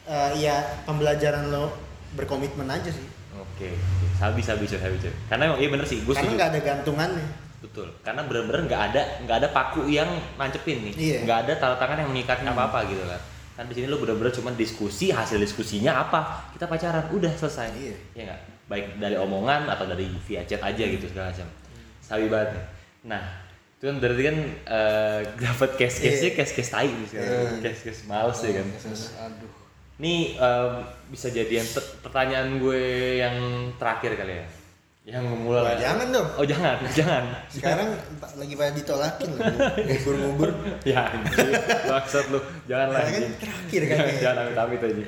eh, 0.06 0.30
ya 0.38 0.56
pembelajaran 0.86 1.50
lo 1.50 1.74
berkomitmen 2.14 2.70
aja 2.70 2.86
sih 2.86 3.02
Oke, 3.34 3.74
oke. 3.74 4.06
sabi 4.14 4.38
sabi 4.44 4.68
coy, 4.70 4.78
sabi 4.78 4.96
coy. 5.02 5.10
Karena 5.26 5.50
emang 5.50 5.58
iya 5.58 5.68
bener 5.72 5.86
sih, 5.88 6.06
gue 6.06 6.14
karena 6.14 6.38
nggak 6.38 6.50
ada 6.54 6.60
gantungannya 6.62 7.26
Betul. 7.62 7.88
Karena 8.02 8.26
bener-bener 8.26 8.66
nggak 8.66 8.82
ada 8.92 9.02
nggak 9.22 9.36
ada 9.38 9.48
paku 9.54 9.86
yang 9.86 10.10
nancepin 10.34 10.82
nih. 10.90 10.94
Iya. 10.98 11.18
Nggak 11.22 11.38
ada 11.46 11.52
tanda 11.62 11.76
tangan 11.78 12.02
yang 12.02 12.10
mengikat 12.10 12.42
apa-apa 12.42 12.90
gitu 12.90 13.06
kan. 13.06 13.20
Kan 13.54 13.64
di 13.70 13.74
sini 13.78 13.86
lu 13.86 14.02
bener-bener 14.02 14.34
cuma 14.34 14.50
diskusi, 14.58 15.14
hasil 15.14 15.38
diskusinya 15.38 16.02
apa? 16.02 16.50
Kita 16.50 16.66
pacaran, 16.66 17.06
udah 17.14 17.32
selesai. 17.38 17.70
Iya. 17.78 17.96
Iya 18.18 18.22
nggak? 18.28 18.40
Baik 18.66 18.84
dari 18.98 19.16
omongan 19.16 19.70
atau 19.70 19.86
dari 19.86 20.10
via 20.26 20.42
chat 20.42 20.58
aja 20.58 20.82
gitu 20.82 21.06
segala 21.06 21.30
macam. 21.30 21.46
Sabi 22.02 22.26
banget 22.26 22.58
nih. 22.58 22.64
Nah, 23.14 23.22
itu 23.82 23.90
kan 23.90 23.98
berarti 23.98 24.22
kan 24.22 24.36
eh, 24.62 25.20
dapat 25.42 25.70
case-case-nya 25.74 26.30
Iya. 26.30 26.38
case-case 26.38 26.70
tai 26.70 26.86
nih 26.86 27.06
sekarang. 27.10 27.58
Case-case 27.58 28.06
males 28.06 28.38
ya 28.38 28.52
kan. 28.54 28.66
aduh 29.26 29.50
Ini 29.98 30.14
em, 30.34 30.72
bisa 31.10 31.26
jadi 31.28 31.50
yang 31.58 31.68
pertanyaan 31.98 32.62
gue 32.62 32.82
yang 33.18 33.36
terakhir 33.76 34.14
kali 34.14 34.38
ya. 34.38 34.46
Yang 35.02 35.34
memulai. 35.34 35.66
Wah, 35.66 35.74
jangan 35.74 36.06
dong. 36.14 36.28
Oh 36.38 36.46
jangan, 36.46 36.78
jangan. 36.94 37.22
sekarang 37.50 37.90
lagi 38.38 38.54
pada 38.54 38.70
ditolakin 38.70 39.28
loh 39.34 39.42
ngubur-ngubur 39.76 40.50
ya 40.86 41.02
anjir, 41.02 41.50
maksud 41.82 42.24
lu. 42.30 42.38
Jangan 42.70 42.86
lah. 42.88 43.02
Kan 43.02 43.34
terakhir 43.34 43.82
kan 43.82 43.96
Jangan, 43.98 44.06
ya. 44.06 44.18
jangan 44.22 44.36
amit-amit 44.46 44.80
aja. 44.86 45.02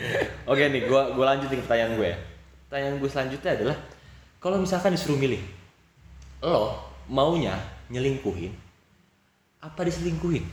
Oke 0.50 0.62
nih, 0.66 0.82
gua 0.90 1.14
gua 1.14 1.24
lanjutin 1.30 1.62
pertanyaan 1.62 1.94
gue 1.94 2.08
ya. 2.10 2.18
Pertanyaan 2.66 2.94
gue 2.98 3.06
selanjutnya 3.06 3.50
adalah 3.54 3.76
kalau 4.42 4.58
misalkan 4.58 4.90
disuruh 4.90 5.14
milih, 5.14 5.38
lo 6.42 6.74
maunya 7.06 7.54
nyelingkuhin 7.86 8.50
apa 9.64 9.80
diselingkuhin? 9.80 10.44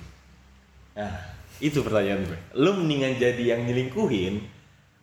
Nah, 0.93 1.12
itu 1.59 1.80
pertanyaan 1.80 2.24
gue. 2.24 2.39
Lo 2.55 2.72
mendingan 2.74 3.16
jadi 3.16 3.43
yang 3.49 3.64
nyelingkuhin 3.64 4.39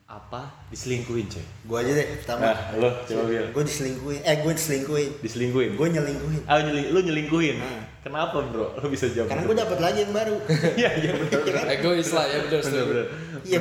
apa 0.05 0.49
diselingkuhin 0.69 1.29
coy 1.29 1.45
Gue 1.69 1.79
aja 1.79 1.93
deh 1.93 2.07
pertama. 2.17 2.41
nah 2.43 2.57
lo 2.75 2.89
coba 3.05 3.29
biar 3.29 3.53
Gue 3.53 3.61
diselingkuhin. 3.63 4.21
Eh 4.23 4.37
gue 4.39 4.53
diselingkuhin. 4.55 5.11
diselingkuhin 5.21 5.71
Gue 5.77 5.89
nyelingkuhin. 5.91 6.43
ah 6.43 6.57
nyeli- 6.59 6.89
lu 6.89 7.01
nyelingkuhin 7.03 7.61
Hmm. 7.61 7.85
kenapa 8.01 8.41
bro 8.43 8.73
lo 8.73 8.89
bisa 8.89 9.05
jawab 9.07 9.29
Karena 9.29 9.45
gue 9.45 9.57
dapet 9.59 9.79
lagi 9.79 9.99
yang 10.03 10.15
baru. 10.15 10.37
iya 10.81 10.91
iya 10.97 11.13
bener 11.13 11.41
bener 11.45 11.65
Egois 11.71 12.09
lah 12.09 12.25
ya 12.25 12.41
bener. 12.41 12.49
bener 12.51 12.61
setuju. 12.65 12.85
bener 12.87 13.07
Iya. 13.45 13.59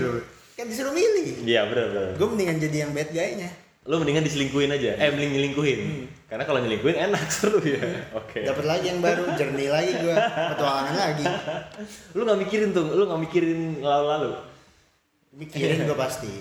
Kan 0.55 0.65
disuruh 0.65 0.93
milih. 0.95 1.27
iya 1.43 1.61
bener 1.65 1.85
bener 1.91 2.07
Gue 2.15 2.27
mendingan 2.29 2.57
jadi 2.57 2.77
yang 2.79 2.91
bad 2.91 3.09
guy-nya. 3.11 3.49
Lo 3.87 4.03
mendingan 4.03 4.27
diselingkuhin 4.27 4.67
aja 4.67 4.99
eh 4.99 5.07
mending 5.15 5.31
nyelingkuhin 5.39 5.79
karena 6.27 6.43
kalau 6.43 6.59
nyelingkuhin 6.59 6.99
enak 7.07 7.23
seru 7.35 7.63
ya 7.63 7.79
oke 8.11 8.43
Dapat 8.43 8.65
lagi 8.67 8.85
yang 8.91 8.99
baru, 8.99 9.23
jernih 9.39 9.71
lagi 9.71 9.91
gue. 9.95 10.15
Petualangan 10.51 10.95
lagi. 10.99 11.25
lu 12.11 12.21
nggak 12.27 12.39
mikirin 12.43 12.69
tuh 12.75 12.83
lu 12.83 13.07
nggak 13.07 13.21
mikirin 13.23 13.79
lalu-lalu 13.79 14.35
Mikirin 15.39 15.87
gue 15.87 15.95
pasti. 15.95 16.33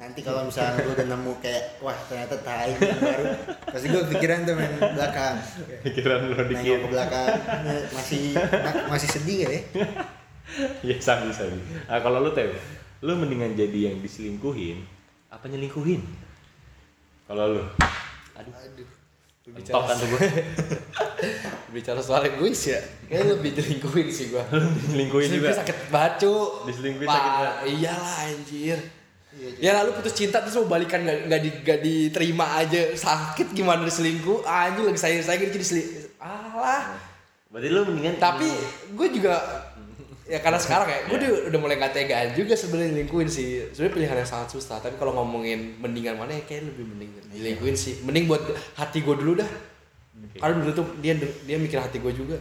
Nanti 0.00 0.24
kalau 0.24 0.48
misalnya 0.48 0.80
gue 0.80 0.96
udah 0.96 1.06
nemu 1.06 1.32
kayak, 1.38 1.78
wah 1.84 1.94
ternyata 2.08 2.40
tai 2.40 2.72
yang 2.72 2.98
baru. 2.98 3.24
Pasti 3.68 3.86
gue 3.92 4.02
pikiran 4.16 4.38
tuh 4.48 4.54
main 4.56 4.74
belakang. 4.80 5.36
pikiran 5.84 6.18
lo 6.24 6.34
Nengok 6.34 6.48
dikit 6.50 6.78
ke 6.82 6.88
belakang, 6.88 7.26
masih 7.92 8.24
masih 8.88 9.08
sedih 9.12 9.36
gak 9.44 9.52
ya? 9.52 9.60
ya 10.84 10.96
sabi 11.00 11.32
sabi 11.32 11.56
nah 11.88 11.98
kalau 12.04 12.20
lu 12.20 12.30
teh 12.36 12.52
lu 13.00 13.16
mendingan 13.16 13.56
jadi 13.56 13.92
yang 13.92 13.96
diselingkuhin 14.00 14.84
apa 15.32 15.48
nyelingkuhin 15.48 16.04
kalau 17.24 17.44
lu? 17.56 17.62
Aduh. 18.36 18.54
Aduh. 18.54 18.88
Mentok 19.44 19.84
kan 19.84 19.96
tuh 20.00 20.08
gue 20.08 20.20
bicara 21.76 22.00
soal 22.00 22.24
egois 22.24 22.56
ya? 22.64 22.80
Kayaknya 23.04 23.36
lebih 23.36 23.50
diselingkuhin 23.52 24.08
sih 24.08 24.32
gua. 24.32 24.40
Diselingkuhin 24.48 25.28
juga? 25.36 25.52
Sakit 25.52 25.92
banget 25.92 26.24
cu 26.24 26.32
Diselingkuhin 26.64 27.04
Wah, 27.04 27.12
sakit 27.12 27.32
banget. 27.36 27.54
iyalah 27.76 28.14
anjir. 28.24 28.78
Ya 29.60 29.76
lalu 29.76 29.90
putus 30.00 30.16
cinta 30.16 30.40
terus 30.40 30.56
mau 30.62 30.70
balikan 30.70 31.04
nggak 31.04 31.28
nggak 31.28 31.40
di, 31.44 31.50
nggak 31.60 31.78
diterima 31.84 32.56
aja. 32.56 32.96
Sakit 32.96 33.52
gimana 33.52 33.84
diselingkuh 33.84 34.48
anjir 34.48 34.80
lagi 34.88 34.96
sayang 34.96 35.20
sayang 35.20 35.44
jadi 35.44 35.58
diselingkuh 35.60 36.16
alah. 36.24 36.96
Berarti 37.52 37.68
lu 37.68 37.80
mendingan 37.84 38.16
tapi 38.16 38.48
gue 38.96 39.08
juga 39.12 39.34
ya 40.24 40.40
karena 40.40 40.56
sekarang 40.56 40.88
ya 40.88 40.98
gue 41.04 41.16
udah, 41.20 41.30
udah 41.52 41.58
mulai 41.60 41.76
gak 41.76 41.92
tegaan 41.92 42.32
juga 42.32 42.56
sebenarnya 42.56 42.96
nyelingkuhin 42.96 43.28
sih. 43.28 43.68
Sebenarnya 43.72 43.94
pilihan 43.96 44.16
yang 44.24 44.30
sangat 44.30 44.48
susah 44.56 44.80
tapi 44.80 44.96
kalau 44.96 45.12
ngomongin 45.16 45.76
mendingan 45.78 46.16
mana 46.16 46.36
ya 46.36 46.42
kayak 46.48 46.72
lebih 46.72 46.84
mending 46.88 47.10
nyelingkuhin 47.32 47.76
sih. 47.76 48.00
Mending 48.02 48.28
buat 48.28 48.42
hati 48.76 49.04
gue 49.04 49.14
dulu 49.14 49.40
dah. 49.40 49.50
Karena 50.40 50.64
dulu 50.64 50.72
tuh 50.72 50.86
dia 51.04 51.14
dia 51.20 51.56
mikir 51.60 51.78
hati 51.78 52.00
gue 52.00 52.12
juga. 52.12 52.40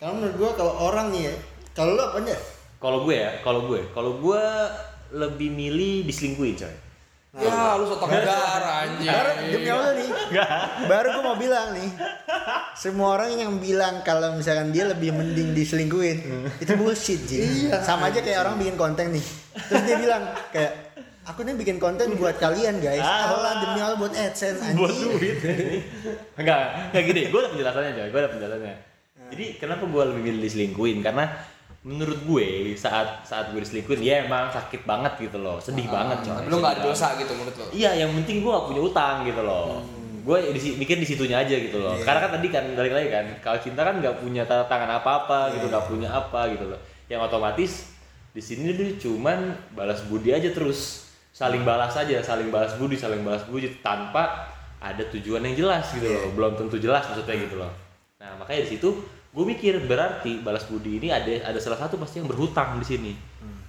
Kalau 0.00 0.16
menurut 0.16 0.36
gue 0.36 0.50
kalau 0.56 0.72
orang 0.88 1.12
nih 1.12 1.28
ya, 1.28 1.34
kalau 1.76 1.92
lu 1.92 2.00
apa 2.00 2.24
aja? 2.24 2.36
kalau 2.80 3.04
gue 3.04 3.14
ya 3.14 3.30
kalau 3.44 3.68
gue 3.68 3.80
kalau 3.92 4.12
gue 4.18 4.42
lebih 5.12 5.52
milih 5.52 6.08
diselingkuhin 6.08 6.56
coy 6.56 6.74
ya 7.30 7.78
lu 7.78 7.86
sotok 7.86 8.10
negara 8.10 8.82
anjing. 8.82 9.06
Baru 9.06 9.30
demi 9.46 9.68
Allah 9.68 9.92
nih, 9.94 10.10
baru 10.84 11.06
gue 11.12 11.22
mau 11.22 11.36
bilang 11.36 11.66
nih, 11.72 11.88
semua 12.74 13.14
orang 13.14 13.38
yang 13.38 13.52
bilang 13.56 14.02
kalau 14.02 14.34
misalkan 14.34 14.74
dia 14.74 14.84
lebih 14.84 15.14
mending 15.14 15.54
diselingkuhin, 15.54 16.18
itu 16.58 16.72
bullshit 16.74 17.22
Ji. 17.24 17.70
Sama 17.80 18.10
aja 18.10 18.18
kayak 18.18 18.42
orang 18.42 18.58
bikin 18.58 18.74
konten 18.74 19.14
nih, 19.14 19.24
terus 19.68 19.82
dia 19.84 19.96
bilang 19.96 20.22
kayak 20.50 20.72
aku 21.22 21.46
nih 21.46 21.54
bikin 21.54 21.78
konten 21.78 22.18
buat 22.18 22.34
kalian 22.36 22.82
guys, 22.82 22.98
Ah. 22.98 23.30
Allah 23.30 23.52
demi 23.62 23.78
Allah 23.78 23.94
buat 23.94 24.10
adsense 24.10 24.58
buat 24.74 24.90
anjing. 24.90 25.14
duit. 25.14 25.36
Enggak 26.34 26.90
enggak 26.90 27.02
gini. 27.06 27.20
Gue 27.30 27.38
ada 27.40 27.50
penjelasannya 27.54 27.90
coy 27.94 28.08
gue 28.10 28.20
ada 28.20 28.30
penjelasannya. 28.30 28.74
Jadi 29.30 29.44
kenapa 29.62 29.86
gue 29.86 30.02
lebih 30.10 30.22
milih 30.26 30.40
diselingkuhin? 30.42 31.06
Karena 31.06 31.30
menurut 31.80 32.20
gue 32.28 32.76
saat 32.76 33.24
saat 33.24 33.56
gue 33.56 33.60
diselingkuhin 33.64 34.04
ya 34.04 34.28
emang 34.28 34.52
sakit 34.52 34.84
banget 34.84 35.16
gitu 35.16 35.40
loh 35.40 35.56
sedih 35.56 35.88
banget 35.88 36.28
coy 36.28 36.36
tapi 36.36 36.48
lu 36.52 36.60
gak 36.60 36.76
ada 36.76 36.82
dosa 36.84 37.16
gitu 37.16 37.32
menurut 37.32 37.56
lo 37.56 37.66
Iya, 37.72 37.90
yang 38.04 38.10
penting 38.20 38.44
gue 38.44 38.50
gak 38.52 38.66
punya 38.68 38.82
utang 38.84 39.16
gitu 39.24 39.40
loh. 39.40 39.80
Gue 40.20 40.52
di, 40.52 40.60
mikir 40.76 41.00
di 41.00 41.08
situnya 41.08 41.40
aja 41.40 41.56
gitu 41.56 41.80
loh. 41.80 41.96
Iya. 41.96 42.04
Karena 42.04 42.20
kan 42.20 42.30
tadi 42.36 42.48
kan 42.52 42.64
balik 42.76 42.92
lagi 42.92 43.08
kan, 43.08 43.26
kalau 43.40 43.56
cinta 43.56 43.80
kan 43.80 43.96
nggak 44.04 44.20
punya 44.20 44.44
tanda 44.44 44.68
tangan 44.68 45.00
apa-apa 45.00 45.56
gitu, 45.56 45.72
nggak 45.72 45.86
punya 45.88 46.08
apa 46.12 46.40
gitu 46.52 46.68
loh. 46.68 46.80
Yang 47.08 47.20
otomatis 47.32 47.72
di 48.36 48.42
sini 48.44 48.76
dia 48.76 49.00
cuman 49.00 49.56
balas 49.72 50.04
budi 50.04 50.36
aja 50.36 50.52
terus, 50.52 51.08
saling 51.32 51.64
balas 51.64 51.96
aja, 51.96 52.20
saling 52.20 52.52
balas 52.52 52.76
budi, 52.76 53.00
saling 53.00 53.24
balas 53.24 53.48
budi 53.48 53.80
tanpa 53.80 54.52
ada 54.76 55.00
tujuan 55.08 55.40
yang 55.40 55.56
jelas 55.56 55.88
gitu 55.96 56.04
loh. 56.04 56.28
Belum 56.36 56.52
tentu 56.52 56.76
jelas 56.76 57.08
maksudnya 57.08 57.40
gitu 57.40 57.56
loh. 57.56 57.72
Nah 58.20 58.36
makanya 58.36 58.68
di 58.68 58.76
situ 58.76 58.92
gue 59.30 59.44
mikir 59.46 59.86
berarti 59.86 60.42
balas 60.42 60.66
budi 60.66 60.98
ini 60.98 61.08
ada 61.14 61.54
ada 61.54 61.58
salah 61.62 61.78
satu 61.78 61.94
pasti 62.02 62.18
yang 62.18 62.26
berhutang 62.26 62.82
di 62.82 62.86
sini. 62.86 63.12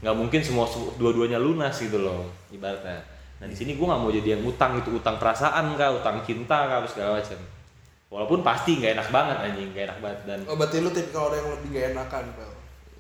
Nggak 0.01 0.16
mungkin 0.18 0.41
semua 0.41 0.66
dua-duanya 0.97 1.38
lunas 1.38 1.78
gitu 1.78 2.01
loh 2.01 2.26
ibaratnya. 2.49 3.05
Nah 3.38 3.45
di 3.45 3.53
sini 3.53 3.78
gue 3.78 3.86
nggak 3.86 4.01
mau 4.01 4.09
jadi 4.09 4.38
yang 4.38 4.43
utang 4.45 4.82
itu 4.82 4.97
utang 4.97 5.22
perasaan 5.22 5.78
kah, 5.78 5.93
utang 5.93 6.26
cinta 6.26 6.66
kah, 6.66 6.82
segala 6.89 7.22
macam. 7.22 7.38
Walaupun 8.12 8.41
pasti 8.41 8.82
nggak 8.82 8.97
enak 8.97 9.07
banget 9.14 9.38
anjing, 9.39 9.70
nggak 9.72 9.86
enak 9.88 9.99
banget 10.01 10.20
dan 10.26 10.39
oh 10.49 10.55
berarti 10.57 10.78
lu 10.82 10.89
tipikal 10.89 11.30
orang 11.30 11.39
yang 11.39 11.49
lebih 11.55 11.68
gak 11.72 11.86
enakan 11.95 12.26
Pel 12.36 12.51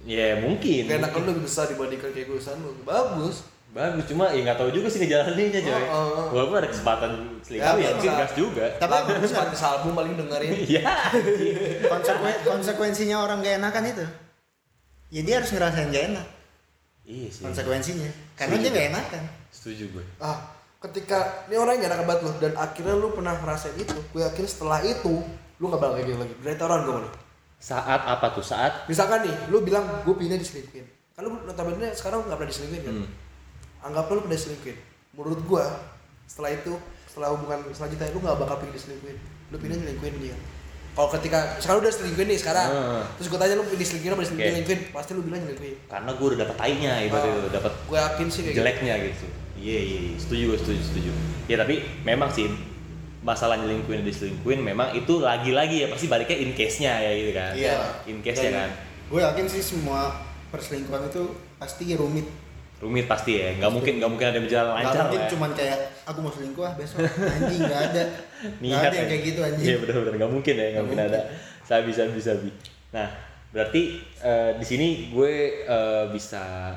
ya 0.01 0.27
mungkin. 0.41 0.81
gak 0.89 0.97
enakan 1.01 1.19
lu 1.21 1.27
lebih 1.35 1.43
besar 1.45 1.65
dibandingkan 1.69 2.09
keegoisan 2.13 2.57
lu 2.61 2.73
bagus 2.81 3.45
Bagus 3.71 4.03
cuma 4.05 4.27
ya 4.29 4.43
nggak 4.43 4.57
tahu 4.57 4.69
juga 4.69 4.87
sih 4.87 4.99
ngejalaninnya 4.99 5.59
coy. 5.61 5.71
Oh, 5.71 5.79
oh, 5.87 6.07
oh. 6.11 6.25
Walaupun 6.35 6.55
ada 6.59 6.67
kesempatan 6.67 7.11
selingkuh 7.39 7.79
Ya, 7.79 7.95
ya, 7.95 8.13
gas 8.19 8.33
juga. 8.35 8.65
Tapi 8.75 8.91
bener, 9.07 9.23
Sepatu 9.23 9.55
album 9.57 9.91
paling 9.95 10.13
dengerin 10.15 10.51
Iya. 10.75 10.91
konsekuen, 11.87 12.35
konsekuensinya 12.43 13.17
orang 13.17 13.39
gak 13.39 13.55
enakan 13.57 13.83
itu, 13.87 14.05
ya 15.09 15.21
dia 15.21 15.35
harus 15.39 15.49
ngerasain 15.49 15.87
gak 15.87 16.05
enak 16.11 16.27
iya 17.01 17.27
sih. 17.27 17.41
konsekuensinya, 17.41 18.09
karena 18.35 18.55
dia 18.57 18.69
gak 18.69 18.87
enakan. 18.91 19.23
Setuju 19.49 19.83
gue. 19.89 20.03
ah 20.19 20.37
ketika 20.81 21.19
ini 21.45 21.55
orang 21.55 21.77
yang 21.77 21.83
gak 21.85 21.91
enak 21.93 22.05
banget 22.05 22.21
lu 22.21 22.31
dan 22.39 22.53
akhirnya 22.57 22.95
lu 22.95 23.07
pernah 23.11 23.33
ngerasain 23.37 23.75
itu 23.77 23.95
gue 24.11 24.21
yakin 24.21 24.45
setelah 24.45 24.79
itu 24.81 25.13
lu 25.57 25.65
gak 25.67 25.77
bakal 25.77 25.95
kayak 25.95 26.07
gitu 26.07 26.19
lagi 26.19 26.33
berarti 26.39 26.61
orang 26.61 26.81
gue 26.83 26.95
mana 26.97 27.09
Saat 27.55 28.01
apa 28.03 28.33
tuh? 28.33 28.41
Saat 28.41 28.83
misalkan 28.85 29.21
nih 29.23 29.35
lu 29.47 29.61
bilang 29.61 29.85
gue 30.01 30.11
pindah 30.11 30.35
diselingkuhin 30.35 30.83
kan 31.11 31.21
lu 31.21 31.39
notabene 31.41 31.93
sekarang 31.93 32.25
gak 32.25 32.35
pernah 32.35 32.49
diselingkuhin 32.49 32.83
kan 32.83 32.95
Hmm. 32.97 33.09
Anggaplah 33.81 34.13
lu 34.13 34.21
pernah 34.21 34.37
diselingkuhin 34.37 34.77
menurut 35.11 35.41
gue 35.41 35.65
setelah 36.25 36.51
itu 36.51 36.73
setelah 37.05 37.29
hubungan 37.31 37.59
selanjutnya 37.71 38.07
lu 38.09 38.19
gak 38.19 38.37
bakal 38.37 38.55
pengen 38.57 38.73
diselingkuhin 38.73 39.17
lu 39.51 39.57
pindah 39.57 39.77
nyelingkuhin 39.77 40.15
dia 40.21 40.37
kalau 40.91 41.07
ketika 41.09 41.55
sekarang 41.57 41.79
udah 41.81 41.91
selingkuhin 41.91 42.27
nih 42.27 42.35
sekarang 42.37 42.67
Hmm. 42.67 43.03
terus 43.15 43.27
gue 43.27 43.39
tanya 43.39 43.55
lu 43.55 43.63
pilih 43.65 43.85
selingkuhin 43.85 44.11
apa 44.11 44.21
Oke. 44.21 44.31
diselingkuhin 44.33 44.79
pasti 44.91 45.11
lu 45.11 45.21
bilang 45.23 45.39
nyelingkuhin 45.41 45.75
karena 45.87 46.09
gue 46.11 46.25
udah 46.25 46.39
dapet 46.39 46.55
tainya 46.57 46.91
ibaratnya 47.01 47.31
Ah. 47.31 47.37
tuh, 47.37 47.51
dapet 47.51 47.73
gue 47.81 47.97
yakin 47.97 48.27
sih 48.27 48.39
kayak 48.41 48.47
gitu. 48.47 48.59
jeleknya 48.59 48.93
gitu. 49.01 49.25
Iya 49.55 49.79
iya 49.79 49.99
iya. 50.03 50.15
setuju 50.17 50.43
gue 50.47 50.57
setuju 50.57 50.81
setuju. 50.83 51.11
Ya 51.45 51.55
tapi 51.55 51.75
memang 52.01 52.27
sih 52.27 52.49
masalah 53.21 53.55
nyelingkuhin 53.55 54.01
dan 54.01 54.07
diselingkuhin 54.07 54.59
memang 54.59 54.91
itu 54.91 55.13
lagi-lagi 55.21 55.85
ya 55.85 55.87
pasti 55.87 56.09
baliknya 56.09 56.37
in 56.39 56.51
case-nya 56.51 56.97
ya 56.97 57.11
gitu 57.13 57.31
kan. 57.31 57.51
Iya. 57.53 57.75
In 58.07 58.17
case 58.19 58.39
ya 58.39 58.43
Dan 58.43 58.53
kan. 58.57 58.69
Gue 59.07 59.19
yakin 59.21 59.45
sih 59.45 59.61
semua 59.61 60.17
perselingkuhan 60.49 61.07
itu 61.07 61.23
pasti 61.55 61.93
rumit. 61.93 62.25
Rumit 62.81 63.05
pasti 63.05 63.37
ya. 63.37 63.53
Nggak 63.55 63.71
mungkin 63.71 63.93
nggak 64.01 64.09
mungkin 64.09 64.25
ada 64.25 64.35
yang 64.35 64.45
berjalan 64.49 64.67
Gak 64.67 64.77
lancar 64.81 65.03
mungkin 65.05 65.15
lah. 65.15 65.23
ya. 65.23 65.31
cuman 65.31 65.49
kayak 65.53 65.77
aku 66.03 66.19
mau 66.19 66.31
selingkuh 66.33 66.63
ah 66.65 66.73
besok 66.73 66.97
anjing 67.05 67.61
gak 67.61 67.81
ada. 67.87 68.03
Gak 68.03 68.57
Niat 68.57 68.81
ada 68.81 68.89
yang 68.91 68.97
ya. 68.97 69.09
kayak 69.09 69.23
gitu 69.23 69.39
anjing. 69.39 69.65
Iya 69.65 69.75
benar-benar 69.79 70.13
nggak 70.17 70.31
mungkin 70.33 70.53
ya, 70.53 70.67
nggak 70.73 70.83
mungkin 70.83 71.01
ada. 71.05 71.19
Sabi 71.61 71.89
sabi 71.93 72.19
sabi. 72.19 72.49
Nah 72.89 73.07
berarti 73.51 73.81
eh, 74.17 74.51
di 74.57 74.65
sini 74.65 74.87
gue 75.09 75.31
eh, 75.63 76.05
bisa 76.09 76.73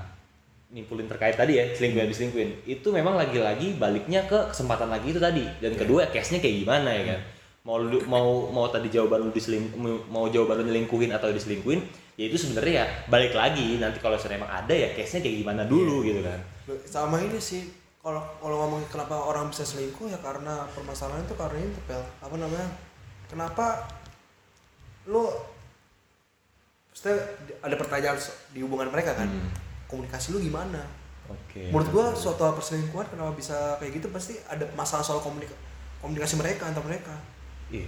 nimpulin 0.68 1.06
terkait 1.06 1.34
tadi 1.34 1.54
ya 1.54 1.70
selingkuh 1.70 2.02
dan 2.02 2.10
diselingkuhin 2.10 2.50
itu 2.66 2.88
memang 2.90 3.14
lagi-lagi 3.14 3.78
baliknya 3.78 4.26
ke 4.26 4.50
kesempatan 4.50 4.90
lagi 4.90 5.14
itu 5.14 5.22
tadi 5.22 5.46
dan 5.62 5.70
kedua 5.72 6.10
case-nya 6.10 6.42
kayak 6.42 6.66
gimana 6.66 6.90
ya 6.90 7.02
kan 7.14 7.20
mau 7.62 7.78
lu, 7.78 8.02
mau 8.04 8.50
mau 8.50 8.66
tadi 8.66 8.90
jawaban 8.90 9.22
lu 9.22 9.30
diseling 9.30 9.70
mau- 9.78 10.02
mau 10.10 10.26
jawaban 10.26 10.60
lu 10.60 10.74
nyelingkuhin 10.74 11.14
atau 11.14 11.30
diselingkuhin 11.30 11.78
ya 12.14 12.24
itu 12.30 12.38
sebenarnya 12.38 12.74
ya 12.82 12.86
balik 13.10 13.34
lagi 13.34 13.78
nanti 13.82 13.98
kalau 13.98 14.14
misalnya 14.14 14.38
emang 14.38 14.52
ada 14.54 14.74
ya 14.74 14.94
case-nya 14.94 15.20
kayak 15.22 15.36
gimana 15.42 15.62
dulu 15.66 16.06
gitu 16.06 16.22
kan. 16.22 16.38
Sama 16.86 17.18
ini 17.18 17.38
sih 17.42 17.66
kalau 17.98 18.22
kalau 18.38 18.56
ngomongin 18.64 18.86
kenapa 18.86 19.16
orang 19.18 19.50
bisa 19.50 19.66
selingkuh 19.66 20.06
ya 20.06 20.18
karena 20.22 20.68
permasalahan 20.72 21.26
itu 21.26 21.34
karena 21.34 21.58
itu 21.58 21.80
pel 21.88 21.98
apa 22.00 22.34
namanya? 22.38 22.68
Kenapa 23.26 23.90
lu 25.10 25.26
pasti 26.94 27.10
ada 27.58 27.74
pertanyaan 27.74 28.18
di 28.54 28.62
hubungan 28.62 28.88
mereka 28.88 29.18
kan? 29.18 29.26
Hmm. 29.26 29.50
komunikasi 29.84 30.34
lu 30.34 30.40
gimana? 30.40 30.80
Oke. 31.30 31.70
Menurut 31.70 31.88
gua 31.92 32.06
suatu 32.12 32.44
perselingkuhan 32.52 33.06
kenapa 33.08 33.32
bisa 33.36 33.76
kayak 33.78 34.00
gitu? 34.00 34.06
Pasti 34.10 34.34
ada 34.48 34.64
masalah 34.74 35.04
soal 35.04 35.20
komunika- 35.22 35.56
komunikasi 36.02 36.34
mereka 36.36 36.66
antar 36.66 36.82
mereka. 36.82 37.14
Ih, 37.70 37.86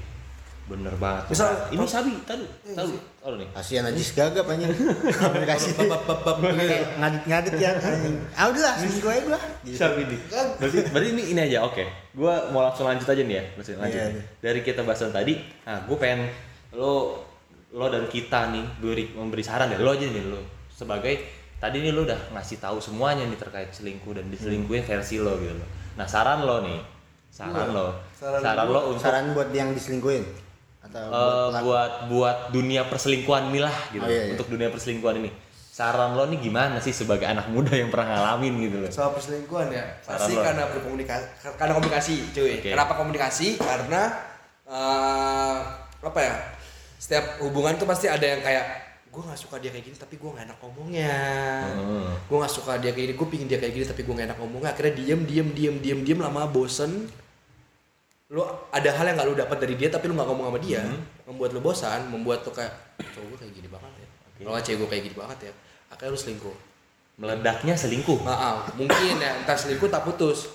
bener 0.67 0.91
banget 0.99 1.31
Misal- 1.31 1.71
ini 1.71 1.87
sabi 1.87 2.11
tahu 2.27 2.43
Iya 2.43 2.75
tahu 2.75 2.89
sih. 2.91 3.01
tahu 3.23 3.35
nih 3.39 3.49
Kasihan 3.55 3.85
aja 3.87 4.03
gagap 4.19 4.47
anjing. 4.51 4.71
Komunikasi 5.14 5.69
kayak 5.79 6.87
ngadit-ngadit 6.99 7.55
ya 7.55 7.71
anjing. 7.79 8.17
Ah 8.35 8.51
udahlah 8.51 8.75
selingkuh 8.75 9.11
aja 9.11 9.21
gua. 9.23 9.41
Gitu. 9.62 9.77
Siapa 9.79 9.99
ini? 9.99 10.17
Berarti, 10.59 10.79
berarti 10.91 11.09
ini 11.14 11.23
ini 11.31 11.41
aja, 11.43 11.59
oke. 11.62 11.85
Gua 12.14 12.51
mau 12.51 12.67
langsung 12.67 12.87
lanjut 12.87 13.07
aja 13.07 13.23
nih 13.23 13.37
ya, 13.39 13.45
langsung 13.55 13.79
lanjut. 13.79 13.95
Iya, 13.95 14.07
iya. 14.11 14.23
Dari 14.43 14.61
kita 14.62 14.83
bahasan 14.83 15.11
tadi, 15.11 15.39
nah 15.62 15.87
gue 15.87 15.97
pengen 15.99 16.27
lo 16.75 17.23
lo 17.71 17.87
dan 17.87 18.07
kita 18.07 18.51
nih 18.51 18.64
beri 18.79 19.05
memberi 19.12 19.43
saran 19.43 19.71
ya, 19.71 19.79
lo 19.79 19.95
aja 19.95 20.03
nih 20.03 20.25
lo 20.27 20.43
sebagai 20.67 21.14
tadi 21.57 21.79
nih 21.79 21.91
lo 21.91 22.03
udah 22.05 22.35
ngasih 22.35 22.59
tahu 22.59 22.79
semuanya 22.79 23.23
nih 23.23 23.39
terkait 23.39 23.71
selingkuh 23.71 24.12
dan 24.12 24.27
diselingkuhin 24.29 24.83
versi 24.83 25.19
lo 25.19 25.39
gitu 25.39 25.55
loh. 25.55 25.69
Nah 25.95 26.07
saran 26.07 26.43
lo 26.43 26.62
nih, 26.62 26.79
saran 27.31 27.71
lo, 27.71 27.95
Saran 28.14 28.41
saran, 28.41 28.67
lo 28.67 28.81
untuk 28.91 29.03
Saran 29.03 29.31
buat 29.31 29.51
yang 29.51 29.71
diselingkuhin 29.71 30.25
atau 30.87 31.05
eh, 31.05 31.12
buat 31.12 31.62
buat 31.62 31.93
buat 32.07 32.37
dunia 32.51 32.84
perselingkuhan 32.84 33.49
ini 33.49 33.61
lah 33.61 33.74
gitu, 33.91 34.01
Oh, 34.01 34.09
iya, 34.09 34.22
iya. 34.22 34.32
untuk 34.32 34.47
dunia 34.49 34.68
perselingkuhan 34.68 35.18
ini. 35.18 35.30
Saran 35.68 36.14
lo 36.14 36.24
nih 36.24 36.41
gimana 36.41 36.78
sih 36.78 36.89
sebagai 36.91 37.24
anak 37.24 37.47
muda 37.47 37.68
yang 37.70 37.89
pernah 37.89 38.09
ngalamin 38.11 38.55
gitu 38.62 38.76
loh? 38.78 38.89
soal 38.89 39.12
perselingkuhan 39.12 39.68
ya 39.68 39.84
pasti 40.01 40.32
Saran 40.32 40.32
lo. 40.32 40.43
karena 40.43 40.62
berkomunikasi 40.72 41.24
karena 41.53 41.72
komunikasi 41.74 42.14
cuy 42.32 42.53
Oke. 42.57 42.70
kenapa 42.72 42.93
komunikasi 42.97 43.47
karena 43.59 44.03
eh, 44.64 45.57
apa 46.01 46.18
ya 46.18 46.34
setiap 46.97 47.24
hubungan 47.41 47.76
tuh 47.76 47.84
pasti 47.84 48.07
ada 48.07 48.24
yang 48.24 48.41
kayak 48.41 48.64
gue 49.07 49.22
nggak 49.22 49.37
suka 49.39 49.57
dia 49.57 49.68
kayak 49.68 49.84
gini 49.84 49.97
tapi 49.97 50.14
gue 50.16 50.28
nggak 50.28 50.45
enak 50.45 50.59
ngomongnya 50.59 51.16
Hmm. 51.66 52.09
gue 52.20 52.37
nggak 52.37 52.53
suka 52.53 52.72
dia 52.76 52.91
kayak 52.91 53.05
gini 53.07 53.14
gue 53.14 53.28
pingin 53.28 53.47
dia 53.47 53.59
kayak 53.59 53.74
gini 53.74 53.84
tapi 53.84 54.01
gue 54.01 54.12
nggak 54.12 54.28
enak 54.28 54.39
ngomongnya 54.39 54.70
akhirnya 54.72 54.95
diem 54.95 55.20
diem 55.24 55.49
diem 55.53 55.76
diem 55.78 56.01
diem 56.03 56.18
lama 56.18 56.45
bosen 56.47 57.05
lo 58.27 58.66
ada 58.74 58.91
hal 58.91 59.05
yang 59.07 59.16
nggak 59.18 59.29
lo 59.31 59.35
dapat 59.39 59.59
dari 59.62 59.74
dia 59.79 59.89
tapi 59.91 60.11
lo 60.11 60.18
nggak 60.18 60.29
ngomong 60.29 60.47
sama 60.51 60.59
dia 60.59 60.83
membuat 61.31 61.51
lo 61.55 61.61
bosan 61.62 62.11
membuat 62.11 62.43
lo 62.43 62.51
kayak 62.51 62.74
cowok 62.99 63.27
gue 63.35 63.39
kayak 63.47 63.53
gini 63.55 63.68
banget 63.70 63.93
ya 64.03 64.09
Oke. 64.27 64.41
kalau 64.43 64.59
cewek 64.59 64.79
gue 64.83 64.89
kayak 64.91 65.05
gini 65.07 65.16
banget 65.16 65.39
ya 65.47 65.53
akhirnya 65.95 66.11
lo 66.11 66.18
selingkuh 66.18 66.57
Meledaknya 67.16 67.72
selingkuh. 67.72 68.20
Maaf, 68.20 68.77
mungkin 68.77 69.16
ya 69.16 69.41
entah 69.41 69.57
selingkuh 69.57 69.89
tak 69.89 70.05
putus. 70.05 70.53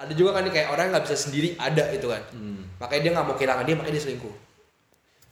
Ada 0.00 0.16
juga 0.16 0.32
kan 0.32 0.48
nih 0.48 0.52
kayak 0.56 0.68
orang 0.72 0.88
yang 0.88 0.92
nggak 0.96 1.06
bisa 1.12 1.16
sendiri 1.28 1.52
ada 1.60 1.92
itu 1.92 2.08
kan. 2.08 2.24
Hmm. 2.32 2.64
Makanya 2.80 3.00
dia 3.04 3.10
nggak 3.12 3.26
mau 3.28 3.36
kehilangan 3.36 3.64
dia, 3.68 3.76
makanya 3.76 3.94
dia 4.00 4.04
selingkuh. 4.08 4.34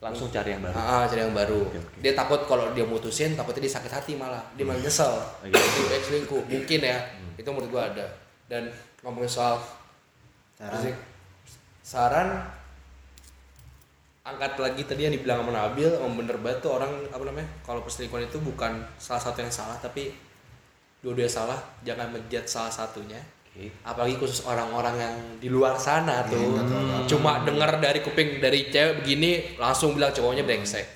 Langsung 0.05 0.29
cari 0.29 0.53
yang 0.53 0.61
baru. 0.61 0.77
Ah, 0.77 1.09
cari 1.09 1.25
yang 1.25 1.33
baru. 1.33 1.73
Oke, 1.73 1.81
oke. 1.81 1.99
Dia 2.05 2.13
takut 2.13 2.45
kalau 2.45 2.69
dia 2.77 2.85
mutusin, 2.85 3.33
takutnya 3.33 3.65
dia 3.65 3.73
sakit 3.81 3.93
hati 3.97 4.13
malah. 4.15 4.45
Dia 4.61 4.69
malah 4.69 4.79
nyesel. 4.85 5.17
Baik 5.49 6.05
selingkuh. 6.05 6.45
Mungkin 6.45 6.81
ya. 6.85 7.01
Itu 7.41 7.49
menurut 7.49 7.73
gua 7.73 7.83
ada. 7.89 8.07
Dan 8.45 8.69
ngomongin 9.01 9.33
soal 9.33 9.57
saran, 10.61 10.93
saran 11.89 12.45
angkat 14.21 14.61
lagi 14.61 14.85
tadi 14.85 15.09
yang 15.09 15.15
dibilang 15.15 15.41
sama 15.41 15.57
Nabil, 15.57 15.89
emang 15.89 16.21
bener 16.21 16.37
banget 16.37 16.61
tuh 16.61 16.77
orang 16.77 16.93
apa 17.09 17.25
namanya? 17.25 17.49
Kalau 17.65 17.81
perselingkuhan 17.81 18.29
itu 18.29 18.37
bukan 18.39 18.77
salah 19.01 19.23
satu 19.23 19.41
yang 19.41 19.49
salah, 19.49 19.81
tapi 19.81 20.13
dua-duanya 21.01 21.33
salah. 21.33 21.57
Jangan 21.81 22.13
menjat 22.13 22.45
salah 22.45 22.69
satunya. 22.69 23.17
Oke. 23.49 23.73
apalagi 23.83 24.15
khusus 24.15 24.45
orang-orang 24.45 24.95
yang 24.95 25.15
di 25.41 25.49
luar 25.49 25.75
sana 25.75 26.23
tuh 26.23 26.61
cuma 27.09 27.43
dengar 27.43 27.81
dari 27.81 28.05
kuping 28.05 28.39
dari 28.39 28.69
cewek 28.69 29.03
begini 29.03 29.31
langsung 29.59 29.97
bilang 29.97 30.13
cowoknya 30.13 30.45
brengsek 30.45 30.87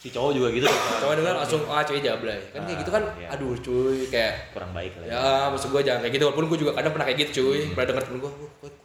Si 0.00 0.08
cowok 0.08 0.32
juga 0.32 0.48
gitu. 0.48 0.64
cowok 0.96 1.20
dengar 1.20 1.34
langsung 1.36 1.60
ah 1.68 1.84
cewek 1.84 2.00
jablay 2.00 2.40
kan 2.54 2.64
kayak 2.64 2.78
gitu 2.80 2.88
kan 2.88 3.04
Ah, 3.04 3.12
iya. 3.18 3.28
aduh 3.36 3.52
cuy 3.52 4.08
kayak 4.08 4.48
kurang 4.56 4.72
baik 4.72 4.96
lah. 4.96 5.04
ya 5.04 5.22
maksud 5.52 5.68
gue 5.68 5.82
jangan 5.84 6.00
kayak 6.00 6.14
gitu 6.14 6.24
walaupun 6.24 6.46
gue 6.48 6.58
juga 6.62 6.72
kadang 6.72 6.92
pernah 6.96 7.04
kayak 7.04 7.18
gitu 7.20 7.30
cuy 7.36 7.60
pernah 7.68 7.86
denger 7.92 8.04
temen 8.08 8.18
gue 8.22 8.32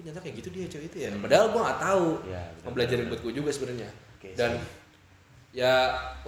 kok 0.06 0.14
kok 0.14 0.14
nyata 0.14 0.20
kayak 0.22 0.36
gitu 0.38 0.50
dia 0.54 0.66
cewek 0.70 0.86
itu 0.94 0.98
ya. 1.02 1.10
Padahal 1.18 1.46
gue 1.50 1.62
nggak 1.66 1.80
tahu 1.82 2.08
benar. 3.02 3.10
buat 3.10 3.22
gue 3.26 3.34
juga 3.34 3.50
sebenarnya. 3.50 3.90
Oke, 3.90 4.30
dan 4.38 4.52
ya 5.50 5.74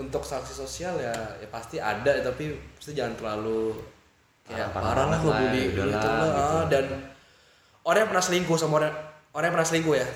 untuk 0.02 0.26
sanksi 0.26 0.56
sosial 0.56 0.98
ya, 0.98 1.14
ya 1.38 1.48
pasti 1.54 1.78
ada 1.78 2.10
tapi 2.26 2.58
pasti 2.74 2.98
jangan 2.98 3.14
terlalu 3.20 3.78
kayak 4.48 4.72
Parah-parah 4.74 4.96
parah 4.96 5.06
lah 5.12 5.20
lo 5.22 5.32
bully 5.36 5.62
ya 5.62 5.68
gitu 5.70 5.82
lah. 5.94 6.02
gitu. 6.02 6.10
Ah, 6.10 6.64
dan 6.66 6.86
orang 7.86 8.00
yang 8.02 8.10
pernah 8.10 8.26
selingkuh 8.26 8.58
sama 8.58 8.74
orang 8.82 8.94
orang 9.36 9.46
yang 9.46 9.56
pernah 9.62 9.70
selingkuh 9.70 9.96
ya 10.00 10.08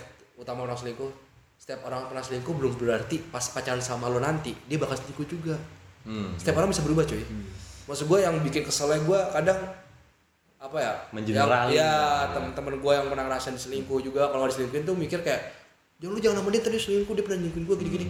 utama 0.41 0.59
orang 0.65 0.79
selingkuh. 0.79 1.11
Setiap 1.61 1.85
orang 1.85 2.09
pernah 2.09 2.25
selingkuh 2.25 2.53
belum 2.57 2.73
berarti 2.73 3.21
pas 3.29 3.45
pacaran 3.53 3.85
sama 3.85 4.09
lo 4.09 4.17
nanti 4.17 4.57
dia 4.65 4.81
bakal 4.81 4.97
selingkuh 4.97 5.27
juga. 5.29 5.55
Hmm. 6.01 6.33
setiap 6.33 6.57
orang 6.57 6.73
bisa 6.73 6.81
berubah 6.81 7.05
cuy. 7.05 7.21
Maksud 7.85 8.09
gue 8.09 8.19
yang 8.25 8.33
bikin 8.41 8.65
keselnya 8.65 9.05
gue 9.05 9.19
kadang 9.37 9.59
apa 10.61 10.77
ya? 10.77 10.93
Mengenerali. 11.09 11.73
yang, 11.73 11.81
ya 11.81 11.93
temen-temen 12.37 12.77
gue 12.77 12.93
yang 12.93 13.05
pernah 13.09 13.25
ngerasain 13.25 13.57
selingkuh 13.57 13.97
juga. 14.05 14.29
Kalau 14.29 14.45
diselingkuhin 14.45 14.85
tuh 14.85 14.93
mikir 14.93 15.25
kayak 15.25 15.57
jangan 15.97 16.13
lu 16.13 16.19
jangan 16.21 16.37
sama 16.45 16.49
dia 16.53 16.61
tadi 16.61 16.77
selingkuh 16.77 17.13
dia 17.17 17.23
pernah 17.25 17.39
selingkuhin 17.41 17.65
gue 17.65 17.75
gini-gini. 17.81 18.07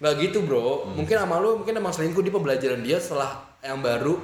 Nggak 0.00 0.12
gitu 0.24 0.38
bro. 0.48 0.88
Mungkin 0.96 1.16
sama 1.20 1.36
lu 1.44 1.60
mungkin 1.60 1.76
emang 1.76 1.92
selingkuh 1.92 2.24
di 2.24 2.32
pembelajaran 2.32 2.80
dia 2.80 2.96
setelah 2.96 3.44
yang 3.60 3.84
baru. 3.84 4.16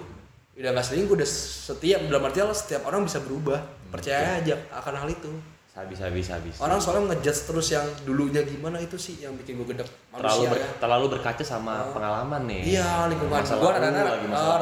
Udah 0.56 0.70
nggak 0.72 0.86
selingkuh 0.88 1.14
udah 1.20 1.28
setiap 1.28 2.00
dalam 2.08 2.24
artian 2.24 2.48
setiap 2.56 2.88
orang 2.88 3.04
bisa 3.04 3.20
berubah. 3.20 3.60
Percaya 3.92 4.40
aja 4.40 4.56
akan 4.72 4.94
hal 5.04 5.08
itu 5.12 5.55
Habis 5.76 6.00
habis 6.00 6.26
habis. 6.26 6.56
orang 6.56 6.80
soalnya 6.80 7.12
ngejudge 7.12 7.40
terus 7.44 7.68
yang 7.68 7.84
dulunya 8.02 8.40
gimana 8.42 8.80
itu 8.80 8.96
sih 8.96 9.20
yang 9.20 9.36
bikin 9.36 9.56
gue 9.56 9.68
gedek 9.68 9.84
terlalu 10.08 10.24
manusia 10.40 10.48
ber- 10.48 10.58
ya. 10.58 10.68
terlalu 10.78 11.06
berkaca 11.12 11.44
sama 11.44 11.74
pengalaman 11.90 12.42
nih. 12.46 12.60
Iya 12.72 12.88
lingkungan 13.06 13.36
Masalah 13.38 13.60
gue 13.60 13.70
rata-rata 13.70 14.00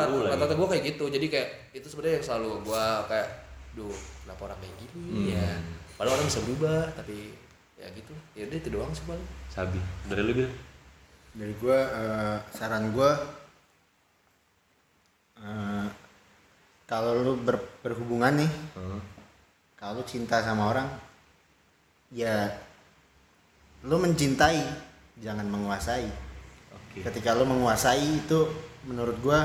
lu 0.05 0.19
lagi. 0.19 0.29
rata-rata 0.29 0.55
gue 0.55 0.69
kayak 0.69 0.83
gitu 0.85 1.05
jadi 1.09 1.27
kayak 1.29 1.49
itu 1.73 1.87
sebenarnya 1.87 2.15
yang 2.15 2.25
selalu 2.25 2.51
gue 2.61 2.85
kayak 3.07 3.29
duh 3.73 3.95
kenapa 4.21 4.41
orang 4.45 4.59
kayak 4.59 4.75
gini 4.77 4.99
Hmm. 5.07 5.27
ya 5.33 5.51
padahal 5.95 6.15
orang 6.15 6.27
bisa 6.27 6.41
berubah 6.43 6.81
tapi 6.93 7.17
ya 7.77 7.87
gitu 7.93 8.15
ya 8.33 8.43
udah 8.45 8.57
itu 8.57 8.69
doang 8.69 8.91
sih 8.91 9.05
paling 9.05 9.29
Sabi. 9.49 9.79
Dari 10.05 10.19
lu 10.21 10.33
bil. 10.33 10.51
dari 11.33 11.51
gue 11.53 11.79
saran 12.51 12.91
gue 12.91 13.11
kalau 16.85 17.13
lu 17.17 17.33
ber- 17.39 17.63
berhubungan 17.81 18.35
nih 18.37 18.51
Hmm. 18.75 19.01
Kalau 19.85 20.01
cinta 20.09 20.41
sama 20.41 20.73
orang 20.73 20.89
ya 22.09 22.49
lu 23.85 24.01
mencintai 24.01 24.65
jangan 25.21 25.45
menguasai 25.45 26.09
Oke. 26.73 27.05
ketika 27.05 27.37
lu 27.37 27.45
menguasai 27.45 28.25
itu 28.25 28.49
menurut 28.89 29.13
gua 29.21 29.45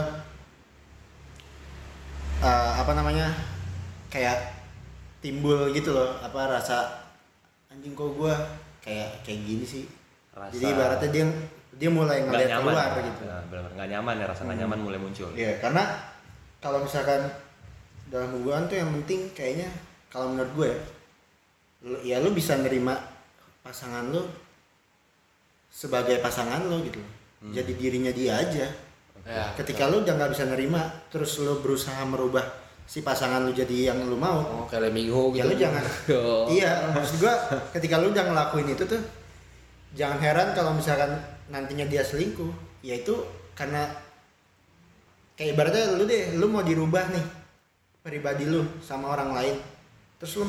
eh, 2.40 2.72
apa 2.80 2.92
namanya 2.96 3.28
kayak 4.08 4.40
timbul 5.20 5.68
gitu 5.76 5.92
loh 5.92 6.16
apa 6.24 6.40
rasa 6.48 7.04
anjing 7.68 7.92
kok 7.92 8.16
gua 8.16 8.32
kayak 8.80 9.20
kayak 9.28 9.44
gini 9.44 9.66
sih 9.68 9.84
Rasa- 10.32 10.56
jadi 10.56 10.66
ibaratnya 10.72 11.10
dia 11.12 11.26
dia 11.76 11.90
mulai 11.92 12.24
ngeliat 12.24 12.50
nyaman. 12.60 12.74
keluar 12.76 12.92
gitu 13.04 13.22
Nah, 13.28 13.42
benar 13.52 13.72
nggak 13.76 13.90
nyaman 13.92 14.16
ya 14.20 14.26
rasa 14.28 14.42
nggak 14.48 14.60
nyaman 14.64 14.80
mulai 14.84 15.00
muncul. 15.00 15.30
Iya, 15.32 15.60
karena 15.64 15.84
kalau 16.60 16.84
misalkan 16.84 17.24
dalam 18.12 18.32
hubungan 18.36 18.68
tuh 18.68 18.78
yang 18.84 18.92
penting 19.00 19.32
kayaknya 19.32 19.70
kalau 20.10 20.34
menurut 20.34 20.52
gue 20.54 20.68
ya, 20.68 20.80
lu- 21.82 22.04
ya 22.04 22.18
lu 22.20 22.30
bisa 22.32 22.58
nerima 22.58 22.98
pasangan 23.62 24.10
lu 24.10 24.26
sebagai 25.70 26.18
pasangan 26.20 26.66
lu 26.66 26.82
gitu. 26.84 27.00
Jadi 27.40 27.72
dirinya 27.72 28.12
dia 28.12 28.36
aja. 28.36 28.68
ya 29.24 29.46
Ketika 29.56 29.88
lu 29.88 30.04
udah 30.04 30.12
nggak 30.12 30.32
bisa 30.34 30.44
nerima, 30.44 30.82
terus 31.08 31.40
lu 31.40 31.62
berusaha 31.62 32.02
merubah 32.04 32.44
si 32.84 33.06
pasangan 33.06 33.46
lu 33.46 33.54
jadi 33.54 33.94
yang 33.94 34.02
lu 34.04 34.18
mau, 34.18 34.42
oh 34.42 34.66
kayak 34.66 34.90
Leminho 34.90 35.30
ya 35.32 35.46
gitu 35.46 35.48
lu 35.48 35.56
jangan. 35.56 35.84
Oh. 36.20 36.50
Iya, 36.50 36.90
maksud 36.92 37.22
gua 37.22 37.34
ketika 37.70 38.02
lu 38.02 38.10
udah 38.10 38.26
ngelakuin 38.26 38.74
itu 38.74 38.84
tuh 38.84 38.98
jangan 39.94 40.18
heran 40.18 40.50
kalau 40.52 40.74
misalkan 40.74 41.14
nantinya 41.48 41.86
dia 41.86 42.02
selingkuh, 42.02 42.50
yaitu 42.82 43.14
karena 43.54 43.86
kayak 45.38 45.54
ibaratnya 45.54 45.96
lu 45.96 46.04
deh, 46.04 46.34
lu 46.36 46.50
mau 46.50 46.66
dirubah 46.66 47.14
nih 47.14 47.26
pribadi 48.02 48.50
lu 48.50 48.66
sama 48.82 49.14
orang 49.14 49.32
lain. 49.32 49.56
Terus 50.20 50.32
lu 50.38 50.46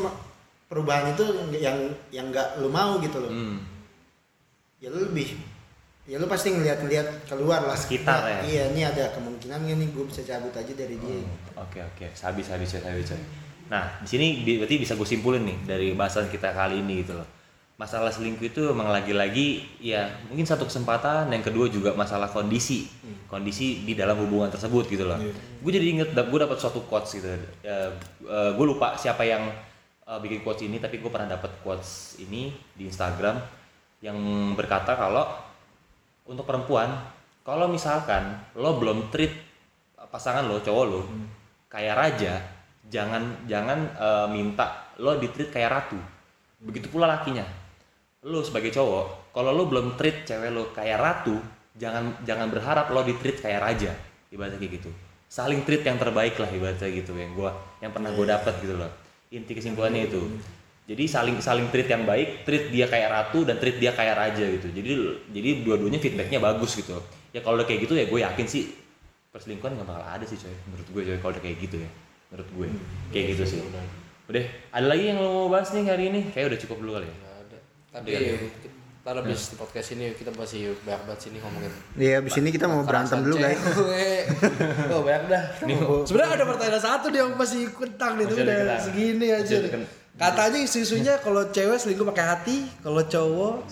perubahan 0.66 1.14
itu 1.14 1.24
yang 1.56 1.78
yang 2.10 2.26
nggak 2.28 2.58
lu 2.58 2.68
mau 2.68 2.98
gitu 2.98 3.22
loh. 3.22 3.30
Hmm. 3.30 3.62
Ya 4.82 4.90
lu 4.90 5.06
lebih 5.06 5.38
ya 6.10 6.18
lu 6.18 6.26
pasti 6.26 6.50
ngeliat-ngeliat 6.50 7.28
keluar 7.28 7.62
lah 7.62 7.76
Sekitar 7.78 8.18
Nah, 8.24 8.42
ya. 8.42 8.42
iya 8.42 8.62
ini 8.74 8.82
ada 8.82 9.14
kemungkinan 9.14 9.62
nggak 9.62 9.78
nih 9.78 9.88
gue 9.94 10.04
bisa 10.10 10.26
cabut 10.26 10.50
aja 10.50 10.72
dari 10.74 10.96
dia 10.98 11.22
Oke 11.54 11.78
oke, 11.78 12.06
habis 12.10 12.50
habis 12.50 12.70
ya 12.74 12.80
habis 12.82 13.14
ya. 13.14 13.18
Nah 13.70 13.86
di 14.02 14.08
sini 14.10 14.26
berarti 14.58 14.80
bisa 14.80 14.98
gue 14.98 15.06
simpulin 15.06 15.46
nih 15.46 15.58
dari 15.68 15.88
bahasan 15.94 16.26
kita 16.26 16.50
kali 16.50 16.82
ini 16.82 17.06
gitu 17.06 17.14
loh. 17.14 17.28
Masalah 17.80 18.12
selingkuh 18.12 18.52
itu 18.52 18.60
emang 18.68 18.92
lagi-lagi 18.92 19.64
ya 19.80 20.04
mungkin 20.28 20.44
satu 20.44 20.68
kesempatan, 20.68 21.32
yang 21.32 21.40
kedua 21.40 21.64
juga 21.72 21.96
masalah 21.96 22.28
kondisi, 22.28 22.84
kondisi 23.24 23.88
di 23.88 23.96
dalam 23.96 24.20
hubungan 24.20 24.52
tersebut 24.52 24.84
gitu 24.84 25.08
loh. 25.08 25.16
Iya. 25.16 25.32
Gue 25.64 25.72
jadi 25.72 25.86
inget, 25.88 26.12
gue 26.12 26.38
dapat 26.44 26.60
suatu 26.60 26.84
quotes 26.84 27.16
gitu. 27.16 27.24
Ya, 27.64 27.88
gue 28.28 28.66
lupa 28.68 29.00
siapa 29.00 29.24
yang 29.24 29.48
eh, 30.04 30.18
bikin 30.20 30.44
quotes 30.44 30.68
ini, 30.68 30.76
tapi 30.76 31.00
gue 31.00 31.08
pernah 31.08 31.32
dapat 31.32 31.56
quotes 31.64 32.20
ini 32.20 32.52
di 32.76 32.84
Instagram 32.84 33.40
yang 34.04 34.20
berkata 34.52 34.92
kalau 34.92 35.24
untuk 36.28 36.44
perempuan, 36.44 36.92
kalau 37.48 37.64
misalkan 37.64 38.44
lo 38.60 38.76
belum 38.76 39.08
treat 39.08 39.32
pasangan 40.12 40.44
lo, 40.44 40.60
cowok 40.60 40.84
lo, 40.84 41.08
kayak 41.72 41.96
raja, 41.96 42.44
jangan 42.92 43.48
jangan 43.48 43.88
eh, 43.96 44.26
minta 44.28 44.92
lo 45.00 45.16
di 45.16 45.32
treat 45.32 45.48
kayak 45.48 45.72
ratu. 45.72 45.96
Begitu 46.60 46.92
pula 46.92 47.08
lakinya. 47.08 47.59
Lo 48.20 48.44
sebagai 48.44 48.68
cowok, 48.68 49.32
kalau 49.32 49.56
lo 49.56 49.64
belum 49.64 49.96
treat 49.96 50.28
cewek 50.28 50.52
lo 50.52 50.68
kayak 50.76 50.98
ratu, 51.00 51.40
jangan 51.80 52.20
jangan 52.28 52.52
berharap 52.52 52.92
lo 52.92 53.00
di 53.00 53.16
treat 53.16 53.40
kayak 53.40 53.60
raja. 53.64 53.92
Ibaratnya 54.28 54.60
kayak 54.60 54.72
gitu. 54.82 54.90
Saling 55.30 55.64
treat 55.64 55.80
yang 55.86 55.96
terbaik 55.96 56.36
lah 56.36 56.50
ibaratnya 56.52 56.90
gitu 56.90 57.16
yang 57.16 57.32
gua 57.32 57.54
yang 57.80 57.94
pernah 57.94 58.12
gue 58.12 58.26
dapet 58.28 58.54
gitu 58.60 58.76
loh. 58.76 58.90
Inti 59.32 59.56
kesimpulannya 59.56 60.10
itu. 60.10 60.20
Jadi 60.90 61.06
saling 61.06 61.38
saling 61.38 61.70
treat 61.70 61.88
yang 61.88 62.02
baik, 62.02 62.44
treat 62.44 62.68
dia 62.68 62.90
kayak 62.90 63.08
ratu 63.08 63.46
dan 63.46 63.56
treat 63.62 63.78
dia 63.78 63.94
kayak 63.94 64.18
raja 64.18 64.42
gitu. 64.42 64.68
Jadi 64.68 64.90
jadi 65.32 65.48
dua-duanya 65.64 66.02
feedbacknya 66.02 66.42
bagus 66.42 66.76
gitu. 66.76 66.98
Ya 67.32 67.40
kalau 67.40 67.56
udah 67.56 67.66
kayak 67.66 67.88
gitu 67.88 67.94
ya 67.96 68.04
gue 68.10 68.20
yakin 68.20 68.46
sih 68.50 68.74
perselingkuhan 69.30 69.78
nggak 69.78 69.86
bakal 69.86 70.02
ada 70.02 70.24
sih 70.26 70.34
coy 70.34 70.54
menurut 70.66 70.86
gue 70.90 71.02
coy 71.06 71.18
kalau 71.22 71.32
udah 71.38 71.42
kayak 71.46 71.56
gitu 71.62 71.76
ya 71.78 71.90
menurut 72.34 72.48
gue 72.50 72.66
kayak 73.14 73.26
gitu 73.34 73.42
sih 73.46 73.58
udah 74.26 74.44
ada 74.74 74.86
lagi 74.90 75.04
yang 75.06 75.22
lo 75.22 75.30
mau 75.30 75.48
bahas 75.54 75.70
nih 75.70 75.86
hari 75.86 76.10
ini 76.10 76.20
kayak 76.34 76.50
udah 76.50 76.58
cukup 76.66 76.76
dulu 76.82 76.92
kali 76.98 77.06
ya. 77.06 77.16
Tapi 77.90 78.08
Iya. 78.08 78.38
kita 79.00 79.10
habis 79.12 79.42
di 79.44 79.56
podcast 79.56 79.88
ini 79.90 80.04
kita 80.12 80.30
masih 80.30 80.76
banyak 80.80 81.02
banget 81.04 81.20
sini 81.20 81.36
ngomongin. 81.38 81.72
Iya, 81.96 82.14
abis 82.20 82.34
ini 82.36 82.48
kita 82.48 82.64
mau 82.64 82.82
berantem 82.82 83.18
dulu 83.20 83.36
guys. 83.36 83.58
Oh 84.92 85.02
banyak 85.02 85.24
dah. 85.26 85.42
Sebenarnya 86.04 86.32
ada 86.32 86.44
pertanyaan 86.46 86.78
satu 86.80 87.06
dia 87.08 87.24
masih 87.26 87.66
kentang 87.70 88.14
nih, 88.14 88.24
ada 88.24 88.34
udah 88.36 88.78
segini 88.78 89.26
aja. 89.28 89.56
Katanya 90.12 90.58
isu-isunya 90.60 91.18
kalau 91.18 91.48
cewek 91.48 91.76
selingkuh 91.76 92.06
pakai 92.06 92.24
hati, 92.28 92.56
kalau 92.78 93.00
cowok 93.02 93.64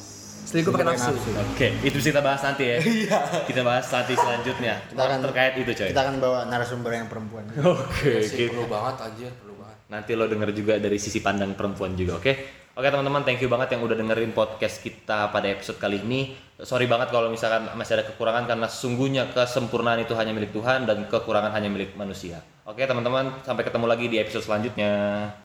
selingkuh 0.49 0.73
pakai 0.73 0.87
nafsu. 0.89 1.12
oke 1.12 1.69
itu 1.85 1.93
bisa 1.95 2.09
kita 2.09 2.25
bahas 2.25 2.41
nanti 2.41 2.64
ya 2.66 2.81
kita 3.53 3.61
bahas 3.61 3.85
nanti 3.85 4.16
selanjutnya 4.16 4.81
Kita 4.89 4.97
akan- 4.99 5.21
terkait 5.23 5.53
itu 5.59 5.71
coy 5.71 5.89
Kita 5.93 6.01
akan 6.01 6.14
bawa 6.16 6.39
narasumber 6.49 6.89
yang 6.91 7.05
perempuan. 7.05 7.45
oke 7.53 8.25
Sih, 8.25 8.49
gitu. 8.49 8.57
perlu 8.57 8.64
banget 8.66 8.97
anjir, 8.99 9.29
perlu 9.37 9.61
banget. 9.61 9.77
nanti 9.87 10.11
lo 10.11 10.25
denger 10.25 10.51
juga 10.53 10.81
dari 10.81 10.97
sisi 10.97 11.21
pandang 11.21 11.53
perempuan 11.53 11.93
juga 11.93 12.16
oke 12.16 12.33
oke 12.79 12.87
teman-teman 12.87 13.26
thank 13.26 13.43
you 13.43 13.51
banget 13.51 13.74
yang 13.74 13.83
udah 13.83 13.99
dengerin 13.99 14.31
podcast 14.31 14.79
kita 14.79 15.35
pada 15.35 15.51
episode 15.51 15.83
kali 15.83 15.99
ini. 15.99 16.31
Sorry 16.62 16.87
banget 16.87 17.11
kalau 17.11 17.26
misalkan 17.26 17.66
masih 17.74 17.99
ada 17.99 18.07
kekurangan 18.07 18.47
karena 18.47 18.70
sesungguhnya 18.70 19.35
kesempurnaan 19.35 20.07
itu 20.07 20.14
hanya 20.14 20.31
milik 20.31 20.55
Tuhan 20.55 20.87
dan 20.87 21.11
kekurangan 21.11 21.51
hanya 21.51 21.66
milik 21.66 21.99
manusia. 21.99 22.39
Oke 22.62 22.87
teman-teman 22.87 23.35
sampai 23.43 23.66
ketemu 23.66 23.87
lagi 23.91 24.07
di 24.07 24.22
episode 24.22 24.47
selanjutnya 24.47 24.91